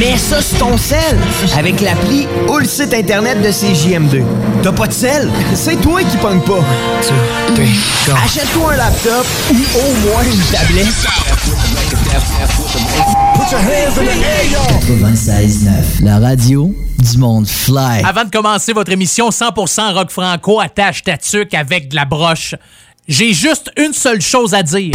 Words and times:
Mets 0.00 0.16
ça 0.16 0.40
sur 0.40 0.56
ton 0.56 0.78
sel 0.78 1.18
avec 1.58 1.82
l'appli 1.82 2.26
ou 2.48 2.56
le 2.56 2.64
site 2.64 2.94
internet 2.94 3.42
de 3.42 3.48
CJM2. 3.48 4.24
T'as 4.62 4.72
pas 4.72 4.86
de 4.86 4.94
sel? 4.94 5.30
C'est 5.54 5.76
toi 5.76 6.00
qui 6.02 6.16
pognes 6.16 6.40
pas. 6.40 6.64
Achète-toi 8.24 8.72
un 8.72 8.76
laptop 8.78 9.26
ou 9.50 9.56
au 9.78 9.92
moins 10.08 10.22
une 10.24 10.40
tablette. 10.50 10.86
96.9, 14.88 16.02
la 16.02 16.18
radio 16.18 16.74
du 16.98 17.18
monde 17.18 17.46
fly. 17.46 18.02
Avant 18.02 18.24
de 18.24 18.30
commencer 18.30 18.72
votre 18.72 18.92
émission 18.92 19.28
100% 19.28 19.92
rock 19.92 20.10
franco, 20.10 20.60
attache 20.60 21.02
ta 21.02 21.18
tuque 21.18 21.52
avec 21.52 21.90
de 21.90 21.96
la 21.96 22.06
broche. 22.06 22.54
J'ai 23.06 23.34
juste 23.34 23.70
une 23.76 23.92
seule 23.92 24.22
chose 24.22 24.54
à 24.54 24.62
dire. 24.62 24.94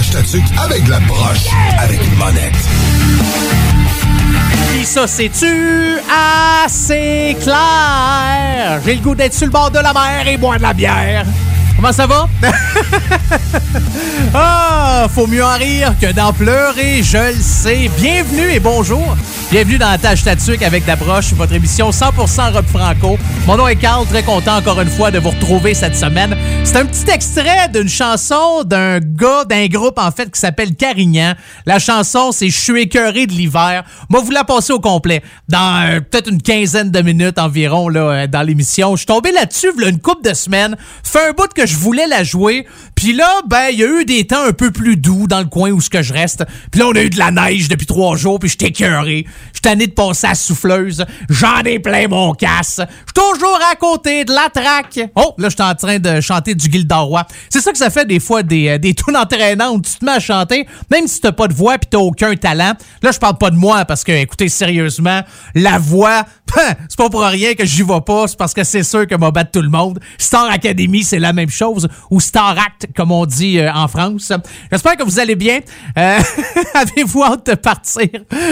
Attache 0.00 0.42
ta 0.54 0.62
avec 0.62 0.88
la 0.88 0.98
broche, 1.00 1.46
avec 1.78 2.00
une 2.02 2.14
monette? 2.14 2.54
Puis 4.70 4.86
ça, 4.86 5.06
c'est-tu 5.06 5.98
assez 6.54 7.36
clair? 7.42 8.80
J'ai 8.86 8.94
le 8.94 9.00
goût 9.02 9.14
d'être 9.14 9.34
sur 9.34 9.46
le 9.46 9.52
bord 9.52 9.70
de 9.70 9.78
la 9.78 9.92
mer 9.92 10.26
et 10.26 10.38
boire 10.38 10.56
de 10.56 10.62
la 10.62 10.72
bière. 10.72 11.26
Comment 11.80 11.94
ça 11.94 12.06
va? 12.06 12.28
ah, 14.34 15.06
faut 15.08 15.26
mieux 15.26 15.42
en 15.42 15.56
rire 15.56 15.94
que 15.98 16.12
d'en 16.12 16.30
pleurer, 16.30 17.02
je 17.02 17.34
le 17.34 17.40
sais. 17.40 17.90
Bienvenue 17.96 18.50
et 18.52 18.60
bonjour. 18.60 19.16
Bienvenue 19.50 19.78
dans 19.78 19.90
la 19.90 19.96
tâche 19.98 20.22
tatuque 20.22 20.62
avec 20.62 20.84
d'approche, 20.84 21.32
votre 21.32 21.54
émission 21.54 21.88
100% 21.90 22.52
rock 22.52 22.66
franco. 22.66 23.18
Mon 23.46 23.56
nom 23.56 23.66
est 23.66 23.76
Carl, 23.76 24.06
très 24.06 24.22
content 24.22 24.58
encore 24.58 24.80
une 24.80 24.90
fois 24.90 25.10
de 25.10 25.18
vous 25.18 25.30
retrouver 25.30 25.72
cette 25.72 25.96
semaine. 25.96 26.36
C'est 26.64 26.76
un 26.76 26.84
petit 26.84 27.10
extrait 27.10 27.68
d'une 27.72 27.88
chanson 27.88 28.62
d'un 28.62 29.00
gars, 29.00 29.44
d'un 29.48 29.66
groupe 29.66 29.98
en 29.98 30.12
fait 30.12 30.30
qui 30.30 30.38
s'appelle 30.38 30.76
Carignan. 30.76 31.32
La 31.66 31.78
chanson, 31.78 32.30
c'est 32.30 32.50
Je 32.50 32.60
suis 32.60 32.82
écœuré 32.82 33.26
de 33.26 33.32
l'hiver. 33.32 33.84
Moi, 34.10 34.20
vous 34.20 34.30
la 34.30 34.44
passez 34.44 34.72
au 34.72 34.80
complet 34.80 35.22
dans 35.48 35.88
euh, 35.88 36.00
peut-être 36.00 36.30
une 36.30 36.42
quinzaine 36.42 36.90
de 36.90 37.00
minutes 37.00 37.38
environ 37.38 37.88
là, 37.88 38.00
euh, 38.00 38.26
dans 38.26 38.42
l'émission. 38.42 38.92
Je 38.92 38.98
suis 38.98 39.06
tombé 39.06 39.32
là-dessus 39.32 39.72
une 39.84 39.98
couple 39.98 40.28
de 40.28 40.34
semaines. 40.34 40.76
Fait 41.02 41.28
un 41.28 41.32
bout 41.32 41.52
que 41.52 41.66
je 41.70 41.76
voulais 41.76 42.06
la 42.06 42.24
jouer. 42.24 42.66
Puis 42.94 43.12
là, 43.12 43.40
ben, 43.46 43.68
il 43.72 43.78
y 43.78 43.84
a 43.84 43.86
eu 43.86 44.04
des 44.04 44.26
temps 44.26 44.44
un 44.44 44.52
peu 44.52 44.70
plus 44.70 44.96
doux 44.96 45.26
dans 45.26 45.38
le 45.38 45.46
coin 45.46 45.70
où 45.70 45.80
ce 45.80 45.88
que 45.88 46.02
je 46.02 46.12
reste. 46.12 46.44
Puis 46.70 46.80
là, 46.80 46.88
on 46.88 46.92
a 46.92 47.02
eu 47.02 47.10
de 47.10 47.18
la 47.18 47.30
neige 47.30 47.68
depuis 47.68 47.86
trois 47.86 48.16
jours, 48.16 48.38
puis 48.38 48.50
j'étais 48.50 48.66
écœuré. 48.66 49.26
Je 49.54 49.60
tanné 49.60 49.86
de 49.86 49.92
passer 49.92 50.26
à 50.26 50.34
souffleuse. 50.34 51.04
J'en 51.28 51.60
ai 51.64 51.78
plein 51.78 52.08
mon 52.08 52.32
casse. 52.34 52.80
Je 52.80 53.22
suis 53.22 53.32
toujours 53.32 53.58
à 53.70 53.76
côté 53.76 54.24
de 54.24 54.32
la 54.32 54.48
traque. 54.52 55.00
Oh, 55.14 55.34
là, 55.38 55.48
je 55.48 55.54
suis 55.54 55.62
en 55.62 55.74
train 55.74 55.98
de 55.98 56.20
chanter 56.20 56.54
du 56.54 56.70
Gildaroy. 56.70 57.24
C'est 57.48 57.60
ça 57.60 57.72
que 57.72 57.78
ça 57.78 57.90
fait 57.90 58.06
des 58.06 58.20
fois 58.20 58.42
des, 58.42 58.68
euh, 58.68 58.78
des 58.78 58.94
tunes 58.94 59.16
entraînantes. 59.16 59.86
Tu 59.86 59.98
te 59.98 60.04
mets 60.04 60.12
à 60.12 60.20
chanter, 60.20 60.66
même 60.90 61.06
si 61.06 61.20
t'as 61.20 61.32
pas 61.32 61.48
de 61.48 61.54
voix 61.54 61.78
puis 61.78 61.88
t'as 61.90 61.98
aucun 61.98 62.34
talent. 62.34 62.72
Là, 63.02 63.12
je 63.12 63.18
parle 63.18 63.38
pas 63.38 63.50
de 63.50 63.56
moi 63.56 63.84
parce 63.84 64.04
que, 64.04 64.12
écoutez, 64.12 64.48
sérieusement, 64.48 65.22
la 65.54 65.78
voix, 65.78 66.24
c'est 66.88 66.98
pas 66.98 67.08
pour 67.08 67.22
rien 67.22 67.54
que 67.54 67.64
j'y 67.64 67.82
vais 67.82 68.00
pas. 68.00 68.26
C'est 68.28 68.38
parce 68.38 68.54
que 68.54 68.64
c'est 68.64 68.82
sûr 68.82 69.06
que 69.06 69.14
m'a 69.14 69.30
battre 69.30 69.52
tout 69.52 69.62
le 69.62 69.68
monde. 69.68 70.00
Star 70.18 70.50
Academy, 70.50 71.04
c'est 71.04 71.18
la 71.18 71.32
même 71.32 71.50
chose. 71.50 71.59
Ou 72.10 72.20
Star 72.20 72.58
Act, 72.58 72.88
comme 72.96 73.12
on 73.12 73.26
dit 73.26 73.58
euh, 73.58 73.72
en 73.72 73.88
France. 73.88 74.32
J'espère 74.70 74.96
que 74.96 75.02
vous 75.02 75.18
allez 75.18 75.36
bien. 75.36 75.60
Euh, 75.98 76.18
Avez-vous 76.74 77.22
hâte 77.22 77.46
de 77.46 77.54
partir? 77.54 78.08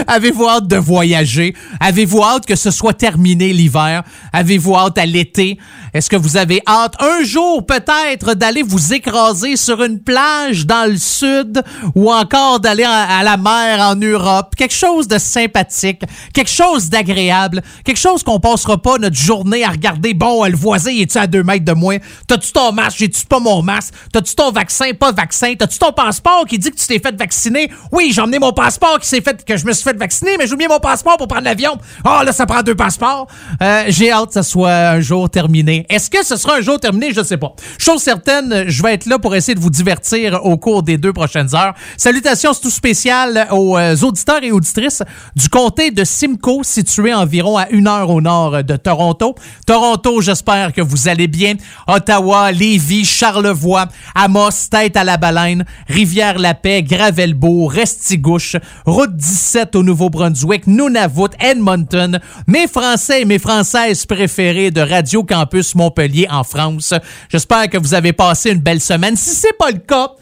Avez-vous 0.07 0.47
hâte 0.49 0.67
de 0.67 0.77
voyager? 0.77 1.55
Avez-vous 1.81 2.23
hâte 2.23 2.47
que 2.47 2.57
ce 2.57 2.71
soit 2.71 2.95
terminé 2.95 3.53
l'hiver? 3.53 4.03
Avez-vous 4.33 4.77
hâte 4.77 4.99
à 4.99 5.07
l'été? 5.07 5.59
Est-ce 5.95 6.11
que 6.11 6.17
vous 6.17 6.37
avez 6.37 6.61
hâte 6.67 6.95
un 7.01 7.25
jour 7.25 7.65
peut-être 7.65 8.35
d'aller 8.35 8.63
vous 8.63 8.93
écraser 8.93 9.57
sur 9.57 9.83
une 9.83 10.01
plage 10.01 10.67
dans 10.67 10.91
le 10.91 10.99
sud 10.99 11.63
ou 11.95 12.13
encore 12.13 12.61
d'aller 12.61 12.85
à, 12.85 13.23
la 13.23 13.37
mer 13.37 13.81
en 13.81 13.97
Europe? 13.97 14.55
Quelque 14.57 14.75
chose 14.75 15.09
de 15.09 15.19
sympathique, 15.19 16.03
quelque 16.35 16.51
chose 16.51 16.89
d'agréable, 16.91 17.63
quelque 17.85 17.99
chose 17.99 18.23
qu'on 18.23 18.41
passera 18.41 18.77
pas 18.77 18.99
notre 18.99 19.17
journée 19.17 19.65
à 19.65 19.71
regarder, 19.71 20.15
bon, 20.15 20.45
le 20.45 20.57
voisin, 20.57 20.91
est-tu 20.91 21.19
à 21.19 21.27
deux 21.27 21.43
mètres 21.43 21.65
de 21.65 21.73
moi? 21.73 21.95
T'as-tu 22.27 22.53
ton 22.53 22.73
masque? 22.73 22.98
J'ai-tu 22.99 23.27
pas 23.27 23.39
mon 23.39 23.63
masque? 23.63 23.95
T'as-tu 24.13 24.35
ton 24.35 24.51
vaccin? 24.51 24.91
Pas 24.99 25.13
vaccin? 25.13 25.55
T'as-tu 25.57 25.79
ton 25.79 25.93
passeport 25.93 26.45
qui 26.49 26.59
dit 26.59 26.73
que 26.73 26.77
tu 26.77 26.87
t'es 26.89 26.99
fait 26.99 27.15
vacciner? 27.17 27.71
Oui, 27.93 28.11
j'ai 28.13 28.21
emmené 28.21 28.41
mon 28.41 28.53
passeport 28.53 28.99
qui 28.99 29.07
s'est 29.07 29.21
fait, 29.21 29.45
que 29.45 29.57
je 29.57 29.65
me 29.65 29.73
suis 29.73 29.85
fait 29.85 29.97
vacciner, 29.97 30.37
mais 30.37 30.49
j'ai 30.49 30.55
oublié 30.55 30.67
mon 30.67 30.81
passeport 30.81 31.17
pour 31.17 31.29
prendre 31.29 31.45
l'avion. 31.45 31.79
Oh, 32.05 32.23
là, 32.25 32.33
ça 32.33 32.45
prend 32.45 32.63
deux 32.63 32.75
passeports. 32.75 33.29
Euh, 33.63 33.85
j'ai 33.87 34.11
hâte 34.11 34.29
que 34.29 34.35
ça 34.35 34.43
soit 34.43 34.89
un 34.89 35.01
jour 35.01 35.31
terminé. 35.31 35.87
Est-ce 35.89 36.11
que 36.11 36.25
ce 36.25 36.37
sera 36.37 36.57
un 36.57 36.61
jour 36.61 36.81
terminé? 36.81 37.13
Je 37.13 37.23
sais 37.23 37.37
pas. 37.37 37.55
Chose 37.79 38.03
certaine, 38.03 38.65
je 38.67 38.83
vais 38.83 38.95
être 38.95 39.07
là 39.07 39.21
pour 39.21 39.37
essayer 39.37 39.55
de 39.55 39.61
vous 39.61 39.71
divertir 39.71 40.45
au 40.45 40.57
cours 40.59 40.83
des 40.83 40.99
deux 40.99 41.13
prochaines 41.13 41.55
heures. 41.55 41.75
Salutations 41.97 42.53
tout 42.55 42.71
spéciales 42.71 43.47
aux 43.53 43.79
euh, 43.79 43.95
auditeurs 44.03 44.43
et 44.43 44.51
auditrices 44.51 45.05
du 45.37 45.49
comté 45.49 45.93
de 45.93 46.03
Simcoe, 46.03 46.65
situé 46.65 47.15
environ 47.15 47.57
à 47.57 47.69
une 47.71 47.87
heure 47.87 48.11
au 48.11 48.21
nord 48.21 48.65
de 48.65 48.77
Toronto. 48.77 49.37
Toronto, 49.67 50.21
j'espère 50.21 50.73
que 50.73 50.81
vous 50.81 51.07
allez 51.07 51.29
bien. 51.29 51.55
Ottawa, 51.87 52.51
Lévis, 52.51 52.88
Charlevoix, 53.05 53.89
Amos, 54.15 54.69
Tête 54.71 54.97
à 54.97 55.05
la 55.05 55.17
Baleine, 55.17 55.65
Rivière-la-Paix, 55.89 56.83
Gravelbourg, 56.83 57.73
Restigouche, 57.73 58.57
Route 58.87 59.17
17 59.17 59.77
au 59.77 59.83
Nouveau-Brunswick, 59.83 60.67
Nunavut, 60.67 61.31
Edmonton, 61.41 62.21
mes 62.47 62.67
Français 62.67 63.23
et 63.23 63.25
mes 63.25 63.39
Françaises 63.39 64.07
préférées 64.07 64.71
de 64.71 64.81
Radio 64.81 65.25
Campus 65.25 65.75
Montpellier 65.75 66.27
en 66.31 66.45
France. 66.45 66.95
J'espère 67.29 67.69
que 67.69 67.79
vous 67.79 67.95
avez 67.95 68.13
passé 68.13 68.51
une 68.51 68.61
belle 68.61 68.81
semaine. 68.81 69.17
Si 69.17 69.31
c'est 69.31 69.57
pas 69.59 69.71
le 69.71 69.79
cas, 69.79 70.13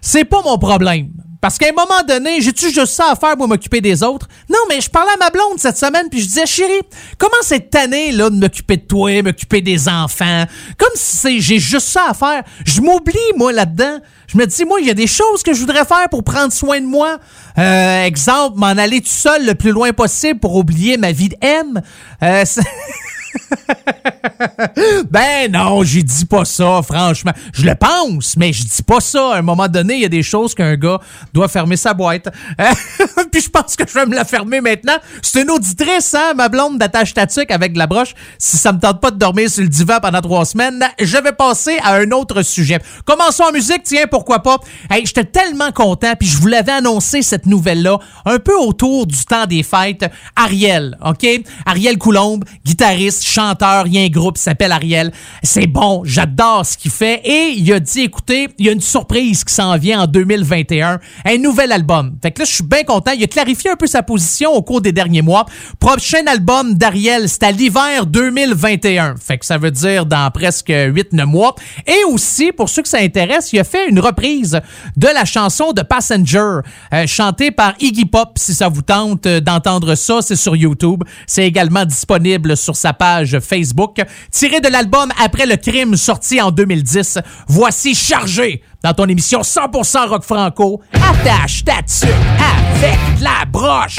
c'est 0.00 0.24
pas 0.24 0.42
mon 0.44 0.58
problème. 0.58 1.23
Parce 1.44 1.58
qu'à 1.58 1.66
un 1.68 1.72
moment 1.72 2.02
donné, 2.08 2.40
j'ai-tu 2.40 2.72
juste 2.72 2.94
ça 2.94 3.10
à 3.10 3.16
faire 3.16 3.36
pour 3.36 3.46
m'occuper 3.46 3.82
des 3.82 4.02
autres? 4.02 4.26
Non, 4.48 4.60
mais 4.66 4.80
je 4.80 4.88
parlais 4.88 5.12
à 5.12 5.18
ma 5.18 5.28
blonde 5.28 5.58
cette 5.58 5.76
semaine, 5.76 6.08
puis 6.10 6.20
je 6.20 6.24
disais, 6.24 6.46
chérie, 6.46 6.80
comment 7.18 7.34
cette 7.42 7.74
année 7.74 8.12
là 8.12 8.30
de 8.30 8.36
m'occuper 8.36 8.78
de 8.78 8.84
toi, 8.84 9.20
m'occuper 9.20 9.60
des 9.60 9.86
enfants? 9.86 10.44
Comme 10.78 10.92
si 10.94 11.42
j'ai 11.42 11.58
juste 11.58 11.88
ça 11.88 12.06
à 12.08 12.14
faire. 12.14 12.44
Je 12.64 12.80
m'oublie, 12.80 13.18
moi, 13.36 13.52
là-dedans. 13.52 13.98
Je 14.26 14.38
me 14.38 14.46
dis, 14.46 14.64
moi, 14.64 14.80
il 14.80 14.86
y 14.86 14.90
a 14.90 14.94
des 14.94 15.06
choses 15.06 15.42
que 15.42 15.52
je 15.52 15.60
voudrais 15.60 15.84
faire 15.84 16.08
pour 16.10 16.24
prendre 16.24 16.50
soin 16.50 16.80
de 16.80 16.86
moi. 16.86 17.18
Euh, 17.58 18.04
exemple, 18.04 18.58
m'en 18.58 18.68
aller 18.68 19.02
tout 19.02 19.08
seul 19.08 19.44
le 19.44 19.54
plus 19.54 19.72
loin 19.72 19.92
possible 19.92 20.40
pour 20.40 20.56
oublier 20.56 20.96
ma 20.96 21.12
vie 21.12 21.28
de 21.28 21.36
M. 21.42 21.82
Euh, 22.22 22.44
ben 25.10 25.50
non, 25.50 25.82
j'ai 25.84 26.02
dit 26.02 26.24
pas 26.24 26.44
ça, 26.44 26.80
franchement. 26.82 27.32
Je 27.52 27.64
le 27.64 27.74
pense, 27.74 28.36
mais 28.36 28.52
je 28.52 28.64
dis 28.64 28.82
pas 28.82 29.00
ça. 29.00 29.34
À 29.34 29.38
un 29.38 29.42
moment 29.42 29.68
donné, 29.68 29.94
il 29.94 30.00
y 30.00 30.04
a 30.04 30.08
des 30.08 30.22
choses 30.22 30.54
qu'un 30.54 30.76
gars 30.76 30.98
doit 31.32 31.48
fermer 31.48 31.76
sa 31.76 31.94
boîte. 31.94 32.28
Puis 33.32 33.42
je 33.42 33.50
pense 33.50 33.76
que 33.76 33.84
je 33.86 33.94
vais 33.94 34.06
me 34.06 34.14
la 34.14 34.24
fermer 34.24 34.60
maintenant. 34.60 34.96
C'est 35.22 35.42
une 35.42 35.50
auditrice, 35.50 36.14
hein, 36.14 36.34
ma 36.34 36.48
blonde 36.48 36.78
d'attache 36.78 37.10
statique 37.10 37.50
avec 37.50 37.72
de 37.72 37.78
la 37.78 37.86
broche. 37.86 38.14
Si 38.38 38.56
ça 38.56 38.72
me 38.72 38.78
tente 38.78 39.00
pas 39.00 39.10
de 39.10 39.18
dormir 39.18 39.50
sur 39.50 39.62
le 39.62 39.68
divan 39.68 39.98
pendant 40.00 40.20
trois 40.20 40.44
semaines, 40.44 40.84
je 41.00 41.16
vais 41.16 41.32
passer 41.32 41.78
à 41.82 41.94
un 41.94 42.10
autre 42.10 42.42
sujet. 42.42 42.78
Commençons 43.04 43.44
en 43.44 43.52
musique, 43.52 43.82
tiens, 43.84 44.06
pourquoi 44.10 44.40
pas. 44.40 44.58
Hey, 44.90 45.06
j'étais 45.06 45.24
tellement 45.24 45.72
content, 45.72 46.14
puis 46.18 46.28
je 46.28 46.38
vous 46.38 46.46
l'avais 46.46 46.72
annoncé 46.72 47.22
cette 47.22 47.46
nouvelle-là, 47.46 47.98
un 48.24 48.38
peu 48.38 48.56
autour 48.56 49.06
du 49.06 49.24
temps 49.24 49.46
des 49.46 49.62
fêtes. 49.62 50.04
Ariel, 50.36 50.96
OK? 51.04 51.26
Ariel 51.66 51.98
Coulombe, 51.98 52.44
guitariste, 52.64 53.23
chanteur, 53.24 53.86
il 53.86 53.94
y 53.94 53.98
a 53.98 54.02
un 54.02 54.08
groupe 54.08 54.38
s'appelle 54.44 54.72
Ariel. 54.72 55.12
C'est 55.42 55.66
bon, 55.66 56.02
j'adore 56.04 56.64
ce 56.64 56.76
qu'il 56.76 56.90
fait. 56.90 57.20
Et 57.24 57.54
il 57.56 57.72
a 57.72 57.80
dit, 57.80 58.02
écoutez, 58.02 58.48
il 58.58 58.66
y 58.66 58.68
a 58.68 58.72
une 58.72 58.80
surprise 58.80 59.44
qui 59.44 59.52
s'en 59.52 59.76
vient 59.76 60.02
en 60.02 60.06
2021, 60.06 61.00
un 61.24 61.38
nouvel 61.38 61.72
album. 61.72 62.16
Fait 62.22 62.30
que 62.30 62.40
là, 62.40 62.44
je 62.44 62.54
suis 62.54 62.64
bien 62.64 62.84
content. 62.84 63.12
Il 63.12 63.24
a 63.24 63.26
clarifié 63.26 63.70
un 63.70 63.76
peu 63.76 63.86
sa 63.86 64.02
position 64.02 64.52
au 64.52 64.62
cours 64.62 64.80
des 64.80 64.92
derniers 64.92 65.22
mois. 65.22 65.46
Prochain 65.80 66.26
album 66.26 66.74
d'Ariel, 66.74 67.28
c'est 67.28 67.42
à 67.42 67.50
l'hiver 67.50 68.06
2021. 68.06 69.16
Fait 69.16 69.38
que 69.38 69.46
ça 69.46 69.58
veut 69.58 69.70
dire 69.70 70.06
dans 70.06 70.30
presque 70.30 70.68
8-9 70.68 71.24
mois. 71.24 71.54
Et 71.86 72.04
aussi, 72.08 72.52
pour 72.52 72.68
ceux 72.68 72.82
que 72.82 72.88
ça 72.88 72.98
intéresse, 72.98 73.52
il 73.52 73.58
a 73.58 73.64
fait 73.64 73.88
une 73.88 74.00
reprise 74.00 74.60
de 74.96 75.06
la 75.06 75.24
chanson 75.24 75.72
de 75.72 75.82
Passenger, 75.82 76.60
euh, 76.92 77.06
chantée 77.06 77.50
par 77.50 77.74
Iggy 77.80 78.04
Pop. 78.04 78.32
Si 78.36 78.54
ça 78.54 78.68
vous 78.68 78.82
tente 78.82 79.26
euh, 79.26 79.40
d'entendre 79.40 79.94
ça, 79.94 80.20
c'est 80.20 80.36
sur 80.36 80.54
YouTube. 80.54 81.02
C'est 81.26 81.46
également 81.46 81.84
disponible 81.84 82.56
sur 82.56 82.76
sa 82.76 82.92
page 82.92 83.13
Facebook. 83.40 84.00
Tiré 84.30 84.60
de 84.60 84.68
l'album 84.68 85.10
Après 85.22 85.46
le 85.46 85.56
crime 85.56 85.96
sorti 85.96 86.40
en 86.40 86.50
2010, 86.50 87.18
voici 87.48 87.94
Chargé 87.94 88.62
dans 88.82 88.92
ton 88.92 89.06
émission 89.06 89.40
100% 89.40 90.08
rock 90.08 90.24
franco. 90.24 90.80
Attache 90.92 91.64
ta 91.64 91.74
avec 91.74 92.98
la 93.20 93.44
broche. 93.50 93.98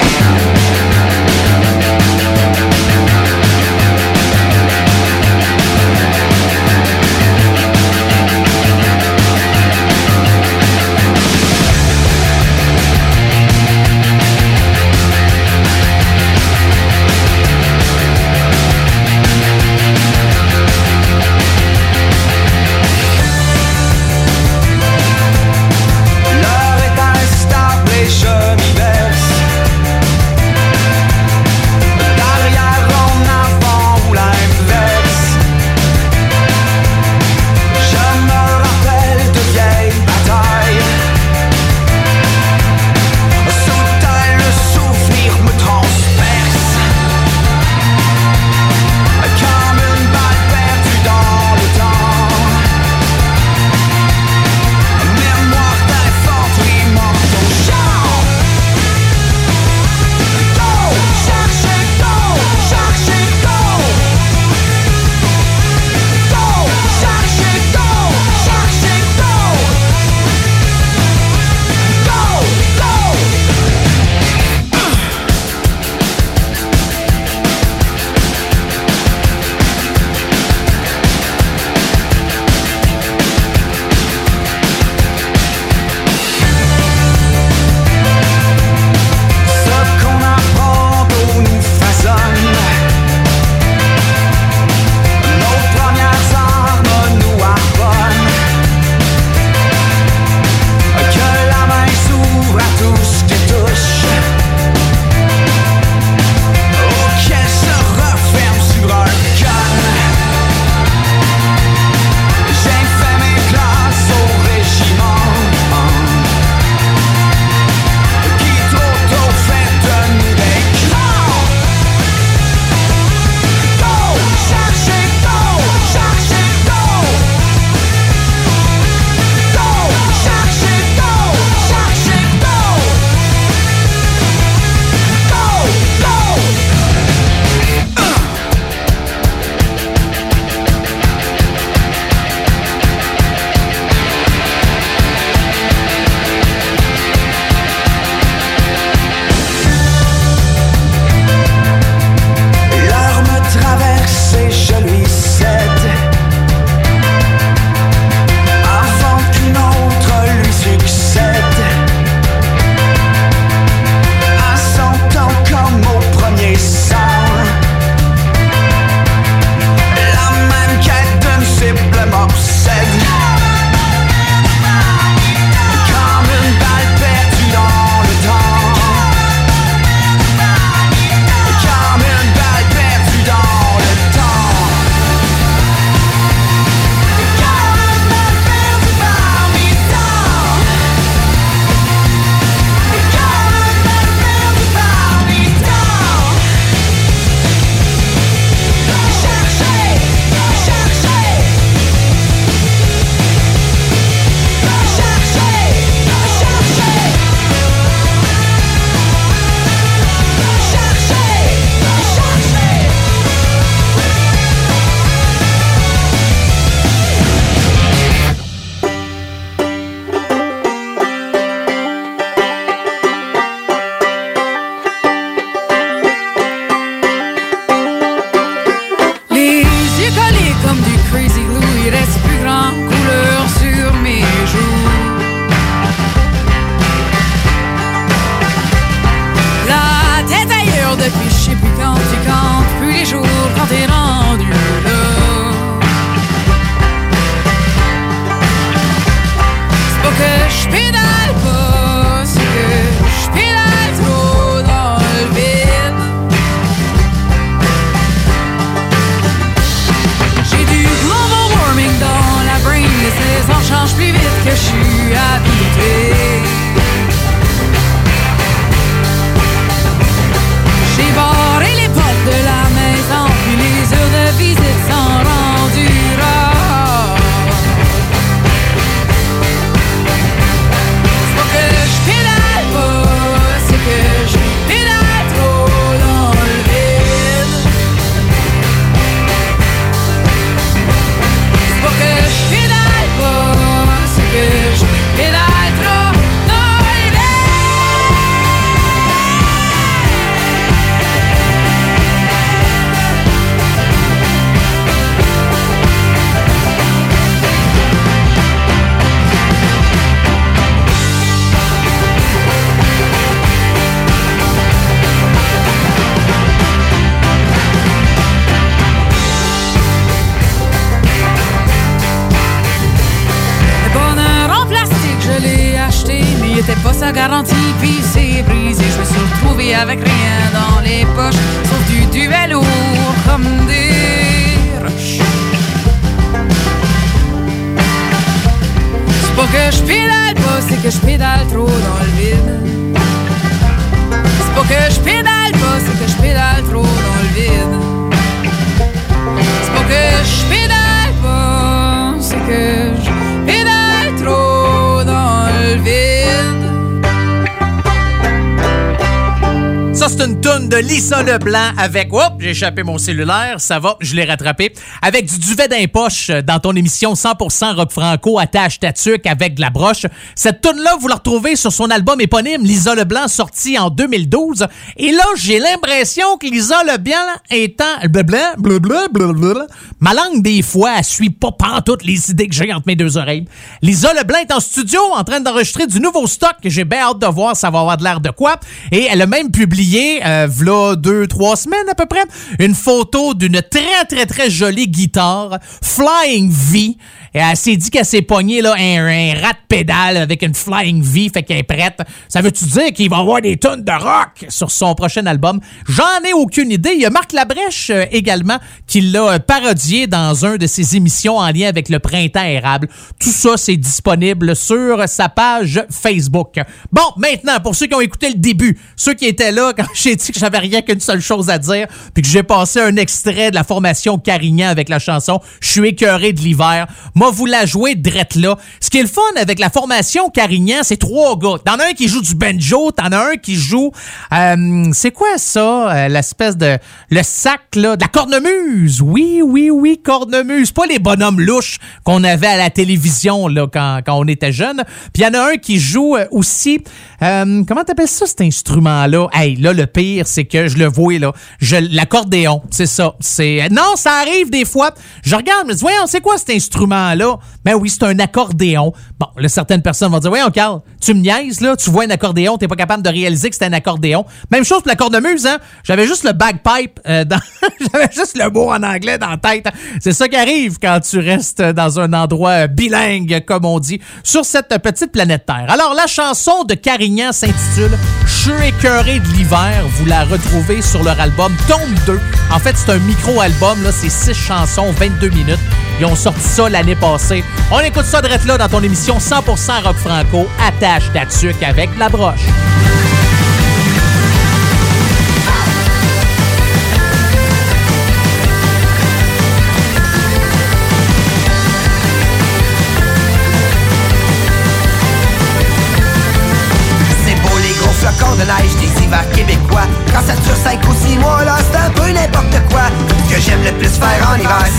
Leblanc 361.46 361.74
avec. 361.78 362.12
Hop, 362.12 362.35
j'ai 362.46 362.52
échappé 362.52 362.84
mon 362.84 363.00
cellulaire. 363.00 363.56
Ça 363.58 363.80
va, 363.80 363.98
je 364.02 364.16
l'ai 364.16 364.24
rattrapé. 364.24 364.72
Avec 365.02 365.26
du 365.26 365.40
duvet 365.40 365.68
d'un 365.68 365.88
poche 365.88 366.30
dans 366.30 366.60
ton 366.60 366.76
émission 366.76 367.14
100% 367.14 367.76
rock 367.76 367.92
franco, 367.92 368.38
attache 368.38 368.80
ta 368.80 368.94
tuque 368.94 369.26
avec 369.26 369.56
de 369.56 369.62
la 369.62 369.72
broche. 369.72 370.06
Cette 370.36 370.62
toune-là, 370.62 370.96
vous 371.00 371.08
la 371.08 371.16
retrouvez 371.16 371.56
sur 371.56 371.74
son 371.74 371.90
album 371.90 372.22
éponyme 372.22 372.62
Lisa 372.62 372.94
Leblanc, 372.94 373.28
sorti 373.30 373.80
en 373.80 373.90
2012. 373.90 374.68
Et 374.98 375.12
là, 375.12 375.24
j'ai 375.38 375.58
l'impression 375.58 376.38
que 376.38 376.46
Lisa 376.46 376.84
Leblanc 376.84 377.16
étant. 377.50 377.84
Blablabla, 378.04 378.58
blablabla, 378.60 379.08
blablabla. 379.12 379.66
Ma 380.00 380.14
langue, 380.14 380.44
des 380.44 380.62
fois, 380.62 380.92
elle 381.00 381.04
suit 381.04 381.32
pas 381.32 381.52
toutes 381.84 382.04
les 382.04 382.30
idées 382.30 382.48
que 382.48 382.54
j'ai 382.54 382.72
entre 382.72 382.86
mes 382.86 382.96
deux 382.96 383.18
oreilles. 383.18 383.46
Lisa 383.82 384.14
Leblanc 384.14 384.38
est 384.38 384.54
en 384.54 384.60
studio 384.60 385.00
en 385.16 385.24
train 385.24 385.40
d'enregistrer 385.40 385.88
du 385.88 386.00
nouveau 386.00 386.28
stock 386.28 386.54
que 386.62 386.70
j'ai 386.70 386.86
bien 386.86 387.00
hâte 387.10 387.20
de 387.20 387.26
voir. 387.26 387.56
Ça 387.56 387.72
va 387.72 387.80
avoir 387.80 387.98
de 387.98 388.04
l'air 388.04 388.20
de 388.20 388.30
quoi. 388.30 388.60
Et 388.92 389.08
elle 389.10 389.24
a 389.24 389.26
même 389.26 389.50
publié 389.50 390.24
euh, 390.24 390.48
v'là 390.48 390.96
deux, 390.96 391.26
trois 391.26 391.56
semaines 391.56 391.90
à 391.90 391.96
peu 391.96 392.06
près, 392.06 392.24
une 392.60 392.76
photo 392.76 393.34
d'une 393.34 393.62
très, 393.62 394.06
très, 394.08 394.26
très 394.26 394.50
jolie 394.50 394.88
guitare 394.88 395.60
Flying 395.82 396.52
V. 396.52 396.98
Et 397.34 397.40
elle 397.40 397.58
s'est 397.58 397.76
dit 397.76 397.90
qu'elle 397.90 398.06
s'est 398.06 398.22
pognée 398.22 398.62
là, 398.62 398.76
un, 398.78 399.34
rat 399.34 399.52
de 399.52 399.68
pédale 399.68 400.16
avec 400.16 400.42
une 400.42 400.56
Flying 400.56 401.02
V, 401.04 401.30
fait 401.34 401.44
qu'elle 401.44 401.58
est 401.58 401.64
prête. 401.64 402.02
Ça 402.30 402.42
veut-tu 402.42 402.64
dire 402.64 402.94
qu'il 402.94 403.10
va 403.10 403.18
avoir 403.18 403.42
des 403.42 403.58
tonnes 403.58 403.84
de 403.84 403.92
rock 403.92 404.46
sur 404.48 404.72
son 404.72 404.96
prochain 404.96 405.26
album? 405.26 405.60
J'en 405.90 406.24
ai 406.26 406.32
aucune 406.32 406.72
idée. 406.72 406.92
Il 406.94 407.02
y 407.02 407.06
a 407.06 407.10
Marc 407.10 407.34
Labrèche 407.34 407.90
euh, 407.90 408.06
également 408.12 408.58
qui 408.88 409.02
l'a 409.02 409.34
euh, 409.34 409.40
parodié 409.40 410.08
dans 410.08 410.46
un 410.46 410.56
de 410.56 410.66
ses 410.66 410.96
émissions 410.96 411.36
en 411.36 411.52
lien 411.52 411.68
avec 411.68 411.90
le 411.90 412.00
printemps 412.00 412.46
érable. 412.46 412.88
Tout 413.20 413.32
ça, 413.32 413.58
c'est 413.58 413.76
disponible 413.76 414.56
sur 414.56 415.08
sa 415.10 415.28
page 415.28 415.84
Facebook. 415.90 416.56
Bon, 416.92 417.02
maintenant, 417.18 417.60
pour 417.62 417.76
ceux 417.76 417.88
qui 417.88 417.96
ont 417.96 418.02
écouté 418.02 418.30
le 418.30 418.36
début, 418.36 418.80
ceux 418.96 419.14
qui 419.14 419.26
étaient 419.26 419.52
là 419.52 419.74
quand 419.78 419.86
j'ai 419.94 420.16
dit 420.16 420.32
que 420.32 420.40
j'avais 420.40 420.60
rien 420.60 420.82
qu'une 420.82 421.02
seule 421.02 421.22
chose 421.22 421.50
à 421.50 421.58
dire, 421.58 421.88
puis 422.16 422.24
que 422.24 422.30
j'ai 422.30 422.42
passé 422.42 422.80
un 422.80 422.96
extrait 422.96 423.52
de 423.52 423.56
la 423.56 423.64
formation 423.64 424.18
Carignan 424.18 424.70
avec 424.70 424.90
la 424.90 424.98
chanson 424.98 425.40
Je 425.60 425.68
suis 425.68 425.90
écœuré 425.90 426.34
de 426.34 426.40
l'hiver. 426.40 426.88
Moi, 427.14 427.30
vous 427.30 427.46
la 427.46 427.68
jouez 427.68 427.94
drette 427.94 428.36
là. 428.36 428.58
Ce 428.80 428.90
qui 428.90 428.98
est 428.98 429.04
le 429.04 429.08
fun 429.08 429.22
avec 429.36 429.60
la 429.60 429.70
formation 429.70 430.30
Carignan, 430.30 430.78
c'est 430.82 430.98
trois 430.98 431.38
gars. 431.38 431.58
T'en 431.64 431.74
as 431.74 431.90
un 431.90 431.94
qui 431.94 432.08
joue 432.08 432.22
du 432.22 432.34
banjo, 432.34 432.92
t'en 432.92 433.12
as 433.12 433.34
un 433.34 433.36
qui 433.36 433.56
joue 433.56 433.92
euh, 434.34 434.90
c'est 434.94 435.12
quoi 435.12 435.38
ça? 435.38 435.76
euh, 435.92 436.08
l'espèce 436.08 436.58
de 436.58 436.78
le 437.10 437.22
sac 437.24 437.76
là, 437.76 437.96
de 437.96 438.02
la 438.02 438.08
cornemuse? 438.08 439.02
Oui, 439.02 439.42
oui, 439.44 439.70
oui, 439.70 440.00
cornemuse. 440.04 440.72
Pas 440.72 440.86
les 440.86 441.00
bonhommes 441.00 441.42
louches 441.42 441.80
qu'on 442.06 442.24
avait 442.24 442.48
à 442.48 442.58
la 442.58 442.70
télévision 442.70 443.48
là 443.48 443.68
quand, 443.72 444.00
quand 444.06 444.18
on 444.18 444.28
était 444.28 444.54
jeune. 444.54 444.84
Puis 445.14 445.22
il 445.22 445.24
y 445.24 445.28
en 445.28 445.34
a 445.34 445.52
un 445.52 445.58
qui 445.58 445.80
joue 445.80 446.16
euh, 446.16 446.26
aussi 446.32 446.82
euh, 447.22 447.64
comment 447.68 447.84
t'appelles 447.84 448.08
ça 448.08 448.26
cet 448.26 448.42
instrument 448.42 449.06
là? 449.08 449.28
Hey, 449.34 449.56
là 449.58 449.74
le 449.74 449.86
pire 449.86 450.28
c'est 450.28 450.46
que 450.46 450.68
je 450.68 450.78
le 450.78 450.86
vois 450.86 451.20
là, 451.20 451.34
je 451.60 451.76
l'accordéon, 452.06 452.62
c'est 452.70 452.86
ça. 452.86 453.16
C'est 453.20 453.68
non, 453.72 453.96
ça 453.96 454.12
arrive 454.22 454.52
des 454.52 454.64
fois. 454.64 454.92
Je 455.24 455.36
regarde, 455.36 455.64
je 455.64 455.70
me 455.70 455.74
dis 455.74 455.82
voyons, 455.82 456.06
c'est 456.06 456.22
quoi 456.22 456.38
cet 456.38 456.52
instrument 456.52 457.16
là? 457.16 457.38
Ben 457.64 457.74
oui, 457.74 457.90
c'est 457.90 458.04
un 458.04 458.20
accordéon. 458.20 458.94
Bon, 459.20 459.28
là 459.38 459.50
certaines 459.50 459.82
personnes 459.82 460.12
vont 460.12 460.20
dire 460.20 460.30
voyons 460.30 460.52
Carl, 460.52 460.82
tu 461.02 461.16
me 461.16 461.22
niaises 461.22 461.62
là, 461.62 461.76
tu 461.76 461.90
vois 461.90 462.04
un 462.04 462.12
accordéon, 462.12 462.58
t'es 462.58 462.68
pas 462.68 462.76
capable 462.76 463.02
de 463.02 463.10
réaliser 463.10 463.50
que 463.50 463.56
c'est 463.56 463.66
un 463.66 463.74
accordéon. 463.74 464.24
Même 464.52 464.64
chose 464.64 464.80
pour 464.80 464.90
la 464.90 464.96
cornemuse 464.96 465.48
hein. 465.48 465.58
J'avais 465.84 466.06
juste 466.06 466.24
le 466.24 466.34
bagpipe 466.34 467.00
euh, 467.08 467.26
j'avais 467.92 468.10
juste 468.14 468.38
le 468.38 468.52
mot 468.52 468.70
en 468.70 468.84
anglais 468.84 469.18
dans 469.18 469.30
la 469.30 469.38
tête. 469.38 469.68
C'est 470.00 470.14
ça 470.14 470.28
qui 470.28 470.36
arrive 470.36 470.78
quand 470.80 471.00
tu 471.00 471.18
restes 471.18 471.62
dans 471.62 472.00
un 472.00 472.14
endroit 472.14 472.68
bilingue 472.68 473.44
comme 473.48 473.66
on 473.66 473.80
dit 473.80 474.00
sur 474.24 474.46
cette 474.46 474.78
petite 474.84 475.12
planète 475.12 475.48
Terre. 475.48 475.66
Alors 475.70 475.96
la 475.96 476.06
chanson 476.06 476.66
de 476.66 476.76
Carignan 476.76 477.32
s'intitule 477.32 477.98
Je 478.26 478.52
suis 478.52 478.68
écœuré 478.68 479.20
de 479.20 479.28
l'hiver. 479.30 479.84
Vous 479.98 480.06
la 480.06 480.24
retrouvez 480.24 480.84
sur 480.84 481.02
leur 481.02 481.20
album 481.20 481.56
Tome 481.68 481.95
2. 482.06 482.20
En 482.52 482.60
fait, 482.60 482.76
c'est 482.78 482.92
un 482.92 483.00
micro-album, 483.00 483.84
là, 483.84 483.92
c'est 483.92 484.10
6 484.10 484.34
chansons, 484.34 484.92
22 484.92 485.30
minutes. 485.30 485.60
Ils 486.00 486.06
ont 486.06 486.16
sorti 486.16 486.42
ça 486.42 486.70
l'année 486.70 486.96
passée. 486.96 487.44
On 487.72 487.80
écoute 487.80 488.06
ça 488.06 488.22
direct 488.22 488.46
là 488.46 488.58
dans 488.58 488.68
ton 488.68 488.84
émission 488.84 489.18
100% 489.18 489.84
rock 489.84 489.96
franco. 489.96 490.48
Attache 490.66 491.12
ta 491.14 491.26
tuque 491.26 491.64
avec 491.64 491.90
la 491.98 492.10
broche. 492.10 492.46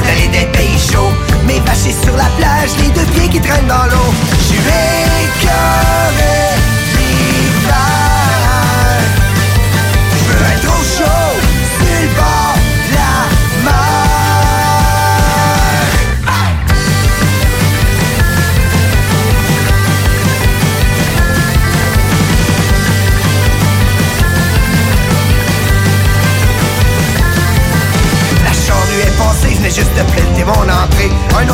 D'aller 0.07 0.29
des 0.29 0.47
pays 0.57 0.79
chauds 0.79 1.13
Mais 1.47 1.61
vacher 1.61 1.95
sur 2.03 2.17
la 2.17 2.29
plage, 2.39 2.71
les 2.81 2.91
deux 2.91 3.07
pieds 3.13 3.29
qui 3.29 3.41
traînent 3.41 3.67
dans 3.67 3.85
l'eau 3.91 4.36